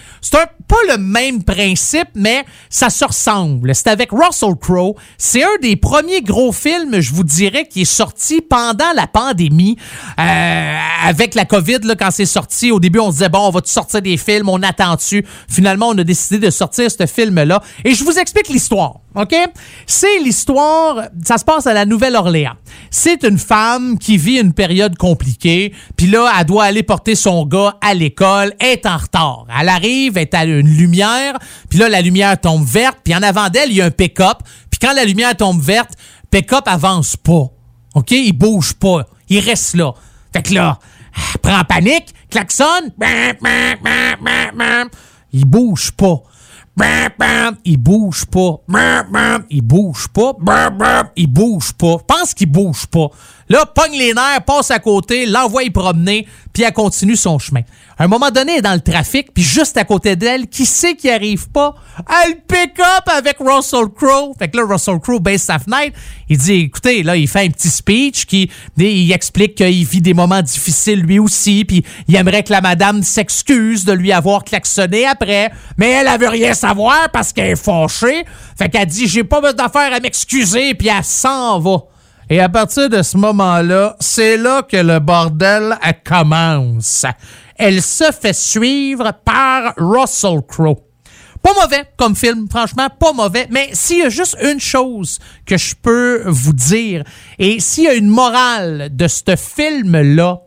pas 0.67 0.77
le 0.89 0.97
même 0.97 1.43
principe, 1.43 2.09
mais 2.15 2.45
ça 2.69 2.89
se 2.89 3.05
ressemble. 3.05 3.73
C'est 3.73 3.87
avec 3.87 4.11
Russell 4.11 4.55
Crowe. 4.59 4.95
C'est 5.17 5.43
un 5.43 5.57
des 5.61 5.75
premiers 5.75 6.21
gros 6.21 6.51
films, 6.51 6.99
je 6.99 7.13
vous 7.13 7.23
dirais, 7.23 7.67
qui 7.67 7.81
est 7.81 7.85
sorti 7.85 8.41
pendant 8.41 8.91
la 8.95 9.07
pandémie. 9.07 9.77
Euh, 10.19 10.77
avec 11.05 11.35
la 11.35 11.45
COVID, 11.45 11.79
là, 11.83 11.95
quand 11.95 12.11
c'est 12.11 12.25
sorti, 12.25 12.71
au 12.71 12.79
début, 12.79 12.99
on 12.99 13.11
disait, 13.11 13.29
bon, 13.29 13.47
on 13.47 13.51
va-tu 13.51 13.71
sortir 13.71 14.01
des 14.01 14.17
films? 14.17 14.49
On 14.49 14.61
attend-tu? 14.61 15.25
Finalement, 15.49 15.89
on 15.89 15.97
a 15.97 16.03
décidé 16.03 16.39
de 16.39 16.49
sortir 16.49 16.91
ce 16.91 17.05
film-là. 17.05 17.61
Et 17.85 17.93
je 17.93 18.03
vous 18.03 18.19
explique 18.19 18.49
l'histoire. 18.49 18.95
OK? 19.15 19.35
C'est 19.85 20.19
l'histoire, 20.19 21.07
ça 21.23 21.37
se 21.37 21.45
passe 21.45 21.65
à 21.65 21.73
la 21.73 21.85
Nouvelle-Orléans. 21.85 22.53
C'est 22.91 23.23
une 23.23 23.37
femme 23.37 23.97
qui 23.97 24.17
vit 24.17 24.39
une 24.39 24.53
période 24.53 24.97
compliquée, 24.97 25.73
puis 25.95 26.07
là, 26.07 26.31
elle 26.37 26.45
doit 26.45 26.65
aller 26.65 26.83
porter 26.83 27.15
son 27.15 27.45
gars 27.45 27.75
à 27.81 27.93
l'école, 27.93 28.53
est 28.59 28.85
en 28.85 28.97
retard. 28.97 29.45
Elle 29.59 29.69
arrive, 29.69 30.17
est 30.17 30.33
à 30.33 30.45
une 30.45 30.69
lumière, 30.69 31.37
puis 31.69 31.79
là, 31.79 31.89
la 31.89 32.01
lumière 32.01 32.39
tombe 32.39 32.65
verte, 32.65 32.99
puis 33.03 33.15
en 33.15 33.23
avant 33.23 33.49
d'elle, 33.49 33.69
il 33.69 33.77
y 33.77 33.81
a 33.81 33.85
un 33.85 33.91
pick-up, 33.91 34.39
puis 34.69 34.79
quand 34.79 34.93
la 34.93 35.05
lumière 35.05 35.35
tombe 35.35 35.61
verte, 35.61 35.91
pick-up 36.31 36.67
avance 36.67 37.15
pas. 37.17 37.47
OK? 37.95 38.11
Il 38.11 38.33
bouge 38.33 38.73
pas. 38.73 39.05
Il 39.29 39.39
reste 39.39 39.75
là. 39.75 39.93
Fait 40.33 40.43
que 40.43 40.53
là, 40.53 40.79
elle 41.33 41.39
prend 41.39 41.63
panique, 41.63 42.13
klaxonne, 42.29 42.91
il 45.33 45.45
bouge 45.45 45.91
pas. 45.91 46.21
Il 47.65 47.77
bouge 47.77 48.25
pas. 48.25 48.61
Il 49.49 49.61
bouge 49.61 50.07
pas. 50.09 50.33
Il 51.15 51.27
bouge 51.27 51.73
pas. 51.73 51.97
Pense 52.07 52.33
qu'il 52.33 52.51
bouge 52.51 52.85
pas. 52.87 53.07
Là, 53.49 53.65
pogne 53.65 53.97
les 53.97 54.13
nerfs, 54.13 54.43
passe 54.45 54.71
à 54.71 54.79
côté, 54.79 55.25
l'envoie 55.25 55.63
y 55.63 55.69
promener, 55.69 56.27
puis 56.51 56.63
elle 56.63 56.73
continue 56.73 57.15
son 57.15 57.39
chemin. 57.39 57.61
À 57.97 58.03
un 58.03 58.07
moment 58.07 58.29
donné, 58.29 58.53
elle 58.53 58.57
est 58.59 58.61
dans 58.61 58.73
le 58.73 58.81
trafic, 58.81 59.33
puis 59.33 59.43
juste 59.43 59.77
à 59.77 59.85
côté 59.85 60.15
d'elle, 60.15 60.47
qui 60.47 60.65
sait 60.65 60.95
qui 60.95 61.09
arrive 61.09 61.49
pas? 61.49 61.75
Elle 62.25 62.41
pick 62.41 62.79
up 62.79 63.07
avec 63.07 63.37
Russell 63.39 63.87
Crowe. 63.95 64.33
Fait 64.37 64.49
que 64.49 64.57
là, 64.57 64.65
Russell 64.67 64.99
Crowe 64.99 65.19
baisse 65.19 65.43
sa 65.43 65.59
fenêtre. 65.59 65.97
Il 66.29 66.37
dit, 66.37 66.53
écoutez, 66.53 67.03
là, 67.03 67.15
il 67.15 67.27
fait 67.27 67.45
un 67.45 67.49
petit 67.49 67.69
speech 67.69 68.25
qui, 68.25 68.51
il 68.77 69.11
explique 69.11 69.55
qu'il 69.55 69.85
vit 69.85 70.01
des 70.01 70.13
moments 70.13 70.41
difficiles 70.41 70.99
lui 70.99 71.17
aussi, 71.17 71.63
puis 71.63 71.83
il 72.07 72.15
aimerait 72.15 72.43
que 72.43 72.51
la 72.51 72.61
madame 72.61 73.01
s'excuse 73.01 73.85
de 73.85 73.93
lui 73.93 74.11
avoir 74.11 74.43
klaxonné 74.43 75.05
après, 75.05 75.51
mais 75.77 75.91
elle, 75.91 76.07
elle 76.07 76.19
veut 76.19 76.29
rien 76.29 76.53
savoir 76.53 77.09
parce 77.11 77.31
qu'elle 77.31 77.51
est 77.51 77.55
fâchée. 77.55 78.25
Fait 78.57 78.69
qu'elle 78.69 78.87
dit, 78.87 79.07
j'ai 79.07 79.23
pas 79.23 79.39
besoin 79.39 79.53
d'affaires 79.53 79.93
à 79.93 79.99
m'excuser, 79.99 80.73
puis 80.73 80.89
elle 80.89 81.03
s'en 81.03 81.59
va. 81.59 81.83
Et 82.29 82.41
à 82.41 82.49
partir 82.49 82.89
de 82.89 83.01
ce 83.01 83.15
moment-là, 83.17 83.95
c'est 84.01 84.35
là 84.35 84.61
que 84.61 84.75
le 84.75 84.99
bordel 84.99 85.77
commence. 86.03 87.05
Elle 87.55 87.81
se 87.81 88.11
fait 88.11 88.35
suivre 88.35 89.13
par 89.23 89.73
Russell 89.77 90.41
Crowe. 90.45 90.83
Pas 91.41 91.53
mauvais 91.53 91.85
comme 91.95 92.17
film, 92.17 92.47
franchement, 92.49 92.89
pas 92.99 93.13
mauvais. 93.13 93.47
Mais 93.49 93.69
s'il 93.71 93.99
y 93.99 94.01
a 94.01 94.09
juste 94.09 94.35
une 94.43 94.59
chose 94.59 95.19
que 95.45 95.57
je 95.57 95.73
peux 95.81 96.23
vous 96.25 96.51
dire, 96.51 97.05
et 97.39 97.61
s'il 97.61 97.85
y 97.85 97.87
a 97.87 97.93
une 97.93 98.09
morale 98.09 98.89
de 98.91 99.07
ce 99.07 99.35
film-là, 99.37 100.41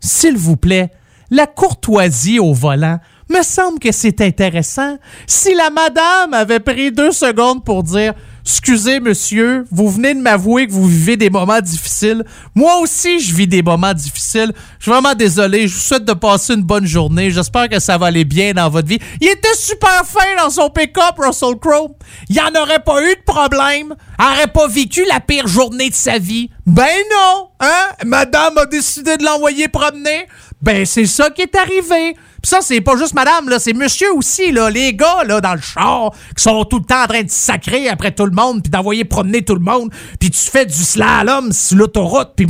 s'il 0.00 0.36
vous 0.36 0.56
plaît, 0.56 0.90
la 1.30 1.46
courtoisie 1.46 2.40
au 2.40 2.52
volant, 2.52 2.98
me 3.28 3.42
semble 3.44 3.78
que 3.78 3.92
c'est 3.92 4.20
intéressant. 4.20 4.98
Si 5.28 5.54
la 5.54 5.70
madame 5.70 6.34
avait 6.34 6.58
pris 6.58 6.90
deux 6.90 7.12
secondes 7.12 7.64
pour 7.64 7.84
dire 7.84 8.14
Excusez, 8.44 9.00
monsieur, 9.00 9.66
vous 9.70 9.88
venez 9.88 10.14
de 10.14 10.20
m'avouer 10.20 10.66
que 10.66 10.72
vous 10.72 10.86
vivez 10.86 11.16
des 11.16 11.30
moments 11.30 11.60
difficiles. 11.60 12.24
Moi 12.54 12.78
aussi, 12.78 13.20
je 13.20 13.34
vis 13.34 13.46
des 13.46 13.62
moments 13.62 13.92
difficiles. 13.92 14.52
Je 14.78 14.84
suis 14.84 14.90
vraiment 14.90 15.14
désolé. 15.14 15.68
Je 15.68 15.74
vous 15.74 15.80
souhaite 15.80 16.04
de 16.04 16.12
passer 16.12 16.54
une 16.54 16.62
bonne 16.62 16.86
journée. 16.86 17.30
J'espère 17.30 17.68
que 17.68 17.78
ça 17.78 17.98
va 17.98 18.06
aller 18.06 18.24
bien 18.24 18.52
dans 18.52 18.68
votre 18.70 18.88
vie. 18.88 18.98
Il 19.20 19.28
était 19.28 19.54
super 19.54 20.04
fin 20.06 20.36
dans 20.42 20.50
son 20.50 20.70
pick-up, 20.70 21.16
Russell 21.18 21.56
Crowe. 21.60 21.94
Il 22.28 22.36
n'y 22.36 22.40
en 22.40 22.60
aurait 22.60 22.82
pas 22.82 23.02
eu 23.02 23.14
de 23.14 23.22
problème. 23.24 23.94
Elle 24.18 24.24
n'aurait 24.24 24.46
pas 24.46 24.68
vécu 24.68 25.04
la 25.06 25.20
pire 25.20 25.46
journée 25.46 25.90
de 25.90 25.94
sa 25.94 26.18
vie. 26.18 26.50
Ben 26.66 26.86
non, 27.10 27.48
hein? 27.60 27.88
Madame 28.06 28.56
a 28.58 28.66
décidé 28.66 29.16
de 29.16 29.24
l'envoyer 29.24 29.68
promener. 29.68 30.26
Ben, 30.62 30.84
c'est 30.84 31.06
ça 31.06 31.30
qui 31.30 31.42
est 31.42 31.56
arrivé. 31.56 32.16
Pis 32.42 32.48
ça, 32.48 32.58
c'est 32.62 32.80
pas 32.80 32.96
juste 32.96 33.14
madame, 33.14 33.48
là, 33.48 33.58
c'est 33.58 33.72
monsieur 33.72 34.12
aussi, 34.14 34.50
là, 34.52 34.70
les 34.70 34.94
gars, 34.94 35.24
là, 35.26 35.40
dans 35.40 35.54
le 35.54 35.60
char, 35.60 36.12
qui 36.36 36.42
sont 36.42 36.64
tout 36.64 36.78
le 36.78 36.84
temps 36.84 37.02
en 37.02 37.06
train 37.06 37.22
de 37.22 37.30
sacrer 37.30 37.88
après 37.88 38.12
tout 38.12 38.24
le 38.24 38.32
monde, 38.32 38.62
puis 38.62 38.70
d'envoyer 38.70 39.04
promener 39.04 39.44
tout 39.44 39.54
le 39.54 39.60
monde, 39.60 39.92
puis 40.18 40.30
tu 40.30 40.38
fais 40.38 40.64
du 40.64 40.72
slalom 40.72 41.52
sur 41.52 41.76
l'autoroute, 41.76 42.30
puis... 42.36 42.46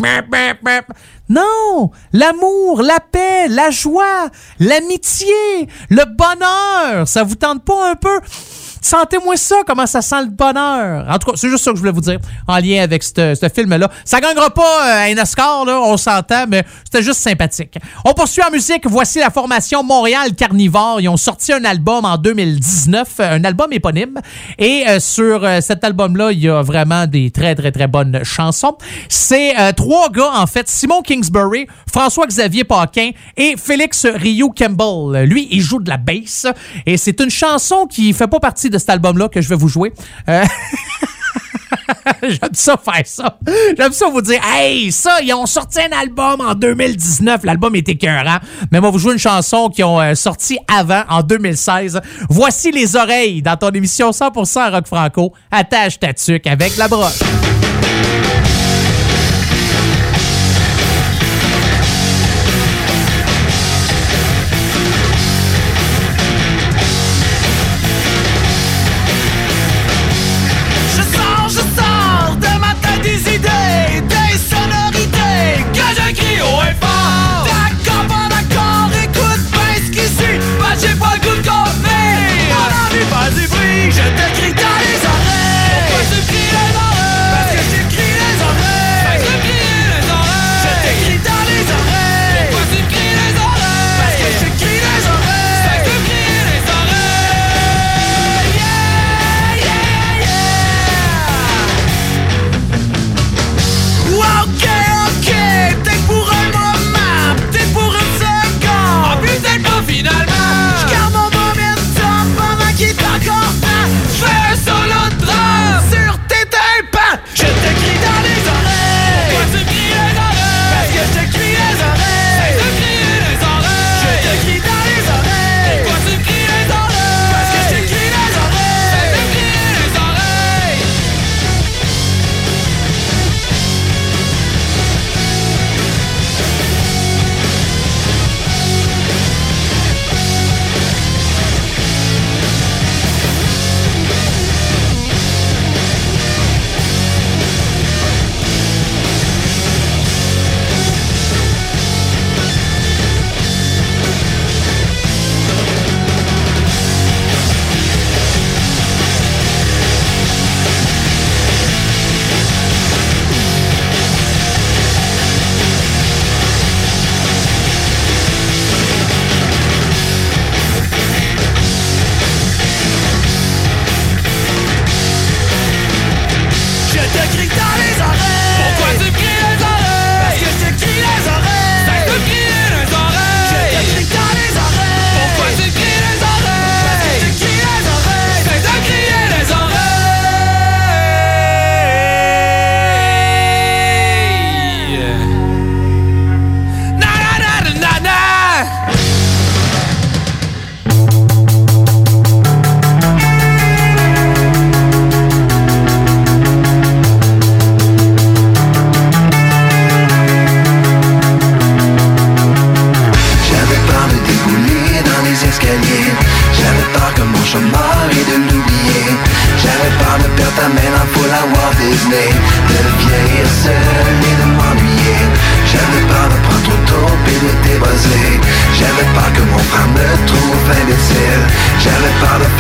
Non! 1.29 1.91
L'amour, 2.13 2.83
la 2.83 2.99
paix, 2.99 3.47
la 3.49 3.71
joie, 3.71 4.29
l'amitié, 4.59 5.27
le 5.89 6.05
bonheur, 6.05 7.07
ça 7.07 7.23
vous 7.23 7.37
tente 7.37 7.65
pas 7.65 7.91
un 7.91 7.95
peu? 7.95 8.21
Sentez-moi 8.81 9.37
ça, 9.37 9.57
comment 9.67 9.87
ça 9.87 10.03
sent 10.03 10.23
le 10.23 10.31
bonheur. 10.31 11.07
En 11.09 11.19
tout 11.19 11.31
cas, 11.31 11.37
c'est 11.37 11.49
juste 11.49 11.65
ça 11.65 11.71
que 11.71 11.77
je 11.77 11.81
voulais 11.81 11.93
vous 11.93 12.01
dire 12.01 12.19
en 12.49 12.59
lien 12.59 12.83
avec 12.83 13.03
ce 13.03 13.51
film-là. 13.55 13.91
Ça 14.05 14.21
gagnera 14.21 14.51
pas 14.51 14.63
euh, 14.63 15.13
un 15.13 15.23
Oscar, 15.23 15.65
là, 15.65 15.81
on 15.81 15.97
s'entend, 15.97 16.47
mais 16.49 16.65
c'était 16.85 17.03
juste 17.03 17.21
sympathique. 17.21 17.79
On 18.05 18.15
poursuit 18.15 18.43
en 18.43 18.51
musique. 18.51 18.87
Voici 18.87 19.19
la 19.19 19.31
formation 19.31 19.83
Montréal 19.83 20.35
Carnivore. 20.35 21.01
Ils 21.01 21.09
ont 21.09 21.17
sorti 21.17 21.53
un 21.53 21.65
album 21.65 22.05
en 22.05 22.17
2019, 22.17 23.09
euh, 23.21 23.37
un 23.37 23.45
album 23.45 23.73
éponyme. 23.73 24.19
Et 24.59 24.85
euh, 24.89 24.99
sur 25.01 25.47
cet 25.61 25.85
album-là, 25.85 26.33
il 26.33 26.41
y 26.41 26.49
a 26.49 26.63
vraiment 26.63 27.07
des 27.07 27.31
très, 27.31 27.55
très, 27.55 27.73
très 27.73 27.87
bonnes 27.87 28.21
chansons. 28.25 28.77
C'est 29.09 29.55
trois 29.75 30.09
gars, 30.11 30.33
en 30.37 30.47
fait. 30.47 30.69
Simon 30.69 31.03
Kingsbury, 31.03 31.67
François-Xavier 31.93 32.65
Paquin 32.65 33.11
et 33.37 33.57
Félix 33.57 34.07
Rio 34.07 34.51
Campbell. 34.51 35.25
Lui, 35.25 35.49
il 35.51 35.61
joue 35.61 35.81
de 35.81 35.91
la 35.91 35.97
bass. 35.97 36.47
Et 36.87 36.97
c'est 36.97 37.21
une 37.21 37.31
chanson 37.31 37.87
qui 37.87 38.13
fait 38.13 38.27
pas 38.27 38.41
partie 38.41 38.70
de 38.71 38.79
cet 38.79 38.91
album-là 38.91 39.29
que 39.29 39.41
je 39.41 39.49
vais 39.49 39.57
vous 39.57 39.69
jouer. 39.69 39.93
Euh, 40.29 40.45
J'aime 42.23 42.55
ça 42.55 42.77
faire 42.77 43.07
ça. 43.07 43.39
J'aime 43.77 43.93
ça 43.93 44.09
vous 44.09 44.23
dire, 44.23 44.41
hey, 44.45 44.93
ça, 44.93 45.19
ils 45.23 45.33
ont 45.35 45.47
sorti 45.47 45.81
un 45.81 45.97
album 45.97 46.41
en 46.41 46.55
2019. 46.55 47.45
L'album 47.45 47.75
est 47.75 47.89
écœurant. 47.89 48.39
Mais 48.71 48.81
moi, 48.81 48.91
vous 48.91 48.99
jouer 48.99 49.13
une 49.13 49.19
chanson 49.19 49.69
qu'ils 49.69 49.85
ont 49.85 50.01
euh, 50.01 50.15
sorti 50.15 50.59
avant, 50.69 51.03
en 51.09 51.23
2016. 51.23 52.01
Voici 52.29 52.71
les 52.71 52.97
oreilles 52.97 53.43
dans 53.43 53.57
ton 53.57 53.71
émission 53.71 54.11
100% 54.11 54.73
rock 54.73 54.87
franco. 54.87 55.33
Attache 55.51 55.99
ta 55.99 56.13
tuque 56.13 56.47
avec 56.47 56.77
la 56.77 56.89
broche. 56.89 57.21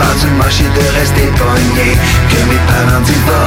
Faire 0.01 0.15
du 0.15 0.29
et 0.65 0.71
de 0.79 0.99
rester 0.99 1.27
pogné 1.37 1.89
Que 2.31 2.41
mes 2.49 2.61
parents 2.67 3.01
divorcent, 3.03 3.40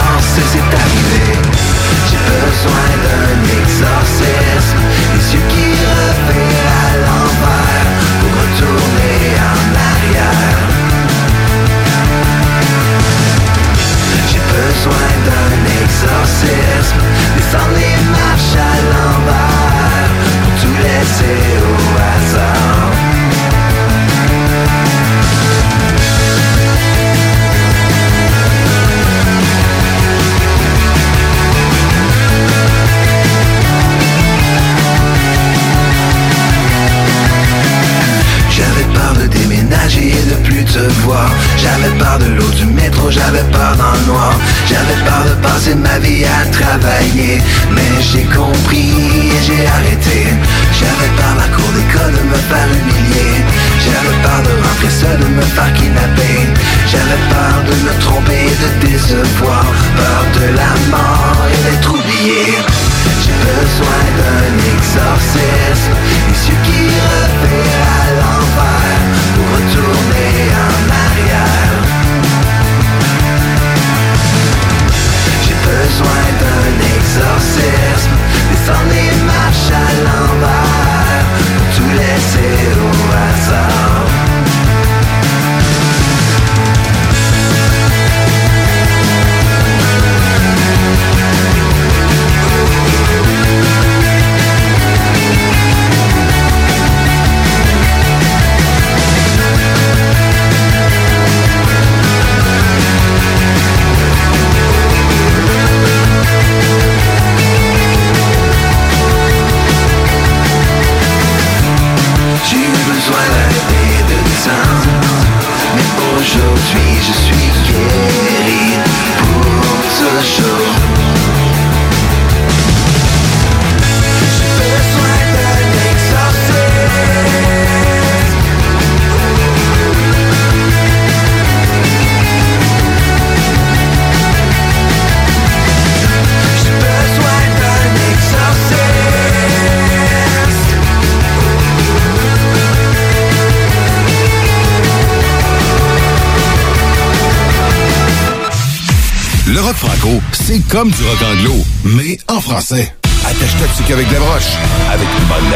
Attache 152.71 153.57
toxique 153.59 153.91
avec 153.91 154.07
de 154.07 154.13
la 154.13 154.19
broche, 154.21 154.55
avec 154.89 155.07
du 155.17 155.25
bonne 155.25 155.51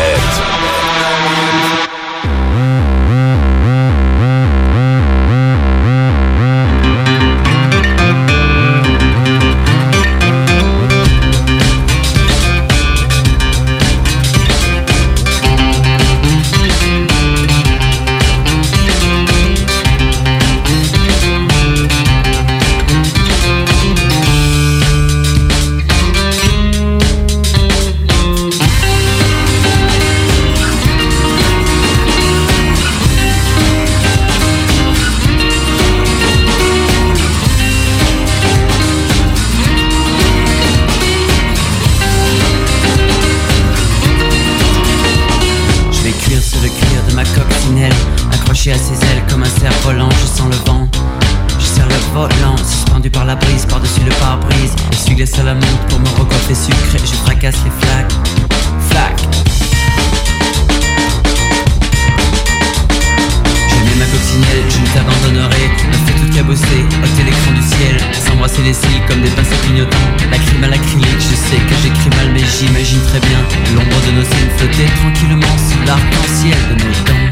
baisser 68.57 68.63
les 68.63 68.73
cils 68.73 69.05
comme 69.07 69.21
des 69.21 69.29
pincées 69.29 69.55
clignotants. 69.63 69.97
Lacrime 70.31 70.63
à 70.63 70.67
l'acrylique, 70.67 71.19
je 71.19 71.35
sais 71.35 71.57
que 71.57 71.75
j'écris 71.81 72.09
mal 72.15 72.29
mais 72.33 72.43
j'imagine 72.59 73.01
très 73.01 73.19
bien 73.19 73.39
L'ombre 73.75 73.99
de 74.05 74.11
nos 74.11 74.23
scènes 74.23 74.51
flotter 74.57 74.85
tranquillement 74.99 75.57
sous 75.57 75.81
l'arc-en-ciel 75.85 76.57
de 76.69 76.75
nos 76.83 76.91
dents. 77.05 77.27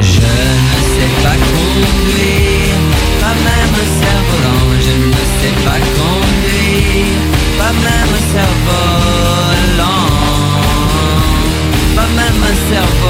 Je 0.00 0.20
ne 0.20 0.80
sais 0.94 1.10
pas 1.22 1.36
conduire, 1.52 2.78
pas 3.20 3.36
même 3.46 3.74
un 3.74 3.88
cerf-volant. 4.00 4.64
Je 4.84 4.92
ne 5.06 5.22
sais 5.38 5.56
pas 5.64 5.80
conduire, 5.98 7.20
pas 7.58 7.72
même 7.72 8.14
cerf-volant. 8.32 10.08
Pas 11.96 12.08
même 12.16 12.42
un 12.42 12.56
cerf-volant. 12.72 13.07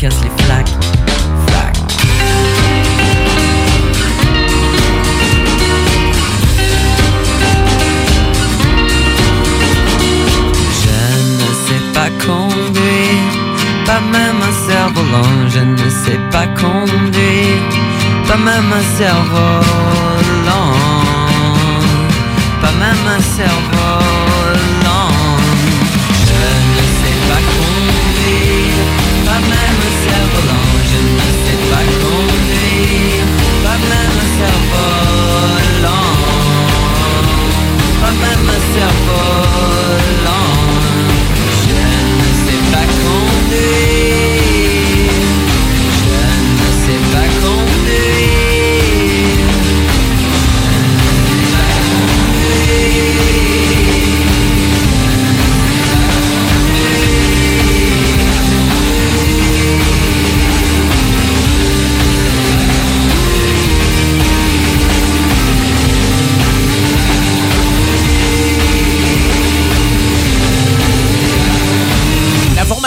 Je 0.00 0.06
ne 0.06 0.12
sais 0.12 0.18
pas 11.92 12.08
conduire, 12.24 13.30
pas 13.84 14.00
même 14.00 14.40
un 14.40 14.54
cerf-volant. 14.66 15.48
Je 15.48 15.60
ne 15.60 15.90
sais 15.90 16.20
pas 16.30 16.46
conduire, 16.46 17.60
pas 18.26 18.38
même 18.38 18.72
un 18.72 18.96
cerf-volant. 18.96 20.72
Pas 22.62 22.72
même 22.72 23.06
un 23.06 23.20
cerf. 23.36 23.89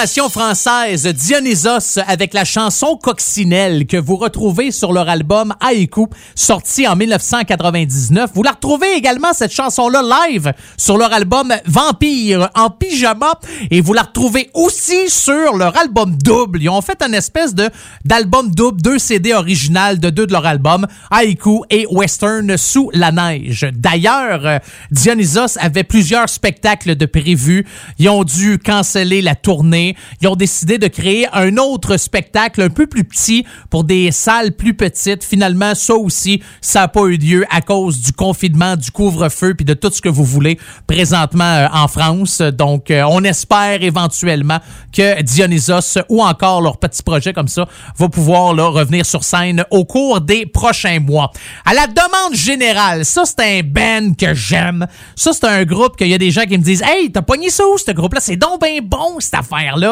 Française 0.05 1.07
Dionysos 1.07 1.97
avec 2.05 2.33
la 2.33 2.43
chanson 2.43 2.97
Coccinelle 3.01 3.87
que 3.87 3.95
vous 3.95 4.17
retrouvez 4.17 4.71
sur 4.71 4.91
leur 4.91 5.07
album 5.07 5.53
Haïku, 5.61 6.07
sorti 6.35 6.85
en 6.85 6.97
1999. 6.97 8.31
Vous 8.33 8.43
la 8.43 8.51
retrouvez 8.51 8.95
également, 8.97 9.31
cette 9.31 9.53
chanson-là, 9.53 10.27
live 10.27 10.51
sur 10.77 10.97
leur 10.97 11.13
album 11.13 11.53
Vampire 11.65 12.49
en 12.53 12.69
pyjama 12.69 13.39
et 13.71 13.79
vous 13.79 13.93
la 13.93 14.01
retrouvez 14.01 14.49
aussi 14.53 15.09
sur 15.09 15.55
leur 15.55 15.77
album 15.77 16.17
double. 16.17 16.61
Ils 16.61 16.69
ont 16.69 16.81
fait 16.81 17.01
une 17.01 17.13
espèce 17.13 17.55
de 17.55 17.69
d'album 18.03 18.51
double, 18.51 18.81
deux 18.81 18.99
CD 18.99 19.33
originales 19.33 19.99
de 19.99 20.09
deux 20.09 20.27
de 20.27 20.33
leurs 20.33 20.45
albums, 20.45 20.85
Haïku 21.11 21.61
et 21.69 21.87
Western 21.89 22.57
sous 22.57 22.89
la 22.93 23.13
neige. 23.13 23.65
D'ailleurs, 23.73 24.59
Dionysos 24.91 25.57
avait 25.59 25.85
plusieurs 25.85 26.27
spectacles 26.27 26.95
de 26.95 27.05
prévus. 27.05 27.65
Ils 27.99 28.09
ont 28.09 28.25
dû 28.25 28.59
canceller 28.59 29.21
la 29.21 29.35
tournée. 29.35 29.92
Ils 30.21 30.27
ont 30.27 30.35
décidé 30.35 30.77
de 30.77 30.87
créer 30.87 31.27
un 31.33 31.57
autre 31.57 31.97
spectacle 31.97 32.61
un 32.61 32.69
peu 32.69 32.87
plus 32.87 33.03
petit 33.03 33.45
pour 33.69 33.83
des 33.83 34.11
salles 34.11 34.53
plus 34.53 34.73
petites. 34.73 35.23
Finalement, 35.23 35.75
ça 35.75 35.95
aussi, 35.95 36.41
ça 36.61 36.81
n'a 36.81 36.87
pas 36.87 37.03
eu 37.05 37.17
lieu 37.17 37.45
à 37.49 37.61
cause 37.61 37.99
du 37.99 38.11
confinement, 38.13 38.75
du 38.75 38.91
couvre-feu 38.91 39.53
puis 39.55 39.65
de 39.65 39.73
tout 39.73 39.91
ce 39.91 40.01
que 40.01 40.09
vous 40.09 40.25
voulez 40.25 40.59
présentement 40.87 41.43
euh, 41.43 41.67
en 41.73 41.87
France. 41.87 42.41
Donc, 42.41 42.91
euh, 42.91 43.03
on 43.09 43.23
espère 43.23 43.81
éventuellement 43.81 44.59
que 44.91 45.21
Dionysos 45.21 45.99
ou 46.09 46.23
encore 46.23 46.61
leur 46.61 46.77
petit 46.77 47.03
projet 47.03 47.33
comme 47.33 47.47
ça 47.47 47.67
va 47.97 48.09
pouvoir 48.09 48.55
revenir 48.55 49.05
sur 49.05 49.23
scène 49.23 49.65
au 49.71 49.85
cours 49.85 50.21
des 50.21 50.45
prochains 50.45 50.99
mois. 50.99 51.31
À 51.65 51.73
la 51.73 51.87
demande 51.87 52.33
générale, 52.33 53.05
ça 53.05 53.23
c'est 53.25 53.59
un 53.59 53.61
band 53.63 54.13
que 54.13 54.33
j'aime. 54.33 54.87
Ça 55.15 55.31
c'est 55.33 55.45
un 55.45 55.63
groupe 55.63 55.97
qu'il 55.97 56.07
y 56.07 56.13
a 56.13 56.17
des 56.17 56.31
gens 56.31 56.43
qui 56.43 56.57
me 56.57 56.63
disent 56.63 56.83
Hey, 56.85 57.11
t'as 57.11 57.21
pogné 57.21 57.49
ça 57.49 57.63
où 57.67 57.77
ce 57.77 57.91
groupe-là? 57.91 58.19
C'est 58.21 58.35
donc 58.35 58.61
bien 58.61 58.79
bon 58.81 59.19
cette 59.19 59.35
affaire-là. 59.35 59.82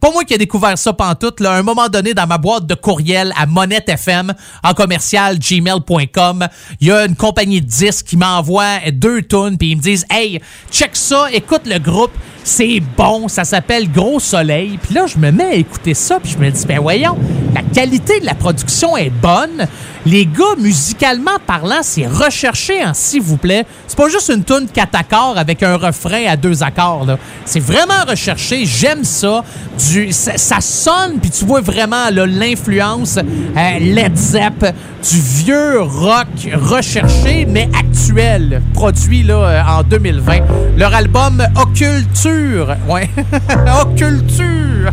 Pas 0.00 0.10
moi 0.10 0.24
qui 0.24 0.34
ai 0.34 0.38
découvert 0.38 0.76
ça 0.76 0.92
pantoute, 0.92 1.40
là, 1.40 1.52
à 1.52 1.58
un 1.58 1.62
moment 1.62 1.88
donné 1.88 2.14
dans 2.14 2.26
ma 2.26 2.38
boîte 2.38 2.66
de 2.66 2.74
courriel 2.74 3.32
à 3.36 3.46
Monette 3.46 3.88
FM 3.88 4.32
en 4.62 4.74
commercial 4.74 5.38
gmail.com, 5.38 6.46
il 6.80 6.88
y 6.88 6.92
a 6.92 7.06
une 7.06 7.16
compagnie 7.16 7.60
de 7.60 7.66
disques 7.66 8.06
qui 8.06 8.16
m'envoie 8.16 8.90
deux 8.92 9.22
tonnes 9.22 9.58
puis 9.58 9.72
ils 9.72 9.76
me 9.76 9.82
disent 9.82 10.06
Hey, 10.10 10.40
check 10.70 10.90
ça, 10.94 11.26
écoute 11.32 11.62
le 11.66 11.78
groupe, 11.78 12.12
c'est 12.44 12.80
bon, 12.96 13.28
ça 13.28 13.44
s'appelle 13.44 13.90
Gros 13.90 14.20
Soleil. 14.20 14.78
Puis 14.82 14.94
là, 14.94 15.06
je 15.06 15.18
me 15.18 15.30
mets 15.30 15.44
à 15.44 15.54
écouter 15.54 15.94
ça, 15.94 16.18
puis 16.20 16.32
je 16.32 16.38
me 16.38 16.50
dis, 16.50 16.66
ben 16.66 16.80
voyons, 16.80 17.16
la 17.54 17.62
qualité 17.62 18.20
de 18.20 18.26
la 18.26 18.34
production 18.34 18.96
est 18.96 19.10
bonne. 19.10 19.66
Les 20.06 20.24
gars, 20.24 20.56
musicalement 20.58 21.38
parlant, 21.46 21.80
c'est 21.82 22.06
recherché, 22.06 22.80
hein, 22.80 22.92
s'il 22.94 23.20
vous 23.20 23.36
plaît. 23.36 23.66
C'est 23.86 23.98
pas 23.98 24.08
juste 24.08 24.30
une 24.34 24.44
tune 24.44 24.66
quatre 24.72 24.94
accords 24.94 25.36
avec 25.36 25.62
un 25.62 25.76
refrain 25.76 26.24
à 26.26 26.36
deux 26.36 26.62
accords. 26.62 27.06
C'est 27.44 27.60
vraiment 27.60 28.04
recherché. 28.08 28.64
J'aime 28.64 29.04
ça. 29.04 29.44
Du, 29.90 30.12
ça. 30.12 30.60
sonne, 30.60 31.18
puis 31.20 31.30
tu 31.30 31.44
vois 31.44 31.60
vraiment 31.60 32.08
l'influence 32.10 33.18
euh, 33.18 33.78
Led 33.78 34.16
Zepp, 34.16 34.74
du 35.10 35.20
vieux 35.20 35.80
rock 35.80 36.28
recherché, 36.54 37.46
mais 37.48 37.68
actuel, 37.78 38.62
produit 38.74 39.26
euh, 39.28 39.62
en 39.62 39.82
2020. 39.82 40.38
Leur 40.76 40.94
album 40.94 41.42
Occulture. 41.56 42.76
Ouais. 42.88 43.10
Occulture. 43.82 44.92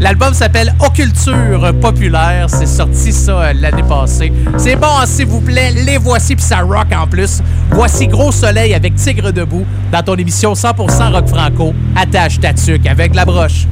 L'album 0.00 0.34
s'appelle 0.34 0.74
Occulture 0.80 1.72
Populaire. 1.80 2.46
C'est 2.48 2.66
sorti 2.66 3.12
ça 3.12 3.40
euh, 3.40 3.52
l'année 3.54 3.82
passée. 3.82 4.32
C'est 4.56 4.76
bon, 4.76 4.86
hein, 5.00 5.06
s'il 5.06 5.26
vous 5.26 5.40
plaît. 5.40 5.72
Les 5.72 5.98
voici, 5.98 6.36
puis 6.36 6.44
ça 6.44 6.60
rock 6.60 6.86
en 6.94 7.06
plus. 7.06 7.40
Voici 7.70 8.06
Gros 8.06 8.32
Soleil 8.32 8.74
avec 8.74 8.94
Tigre 8.96 9.32
Debout 9.32 9.66
dans 9.92 10.02
ton 10.02 10.14
émission 10.16 10.52
100% 10.52 11.12
rock 11.12 11.28
franco. 11.28 11.74
Attache 11.96 12.40
ta 12.40 12.52
tuque 12.52 12.86
avec 12.86 13.14
la 13.14 13.24
broche. 13.24 13.66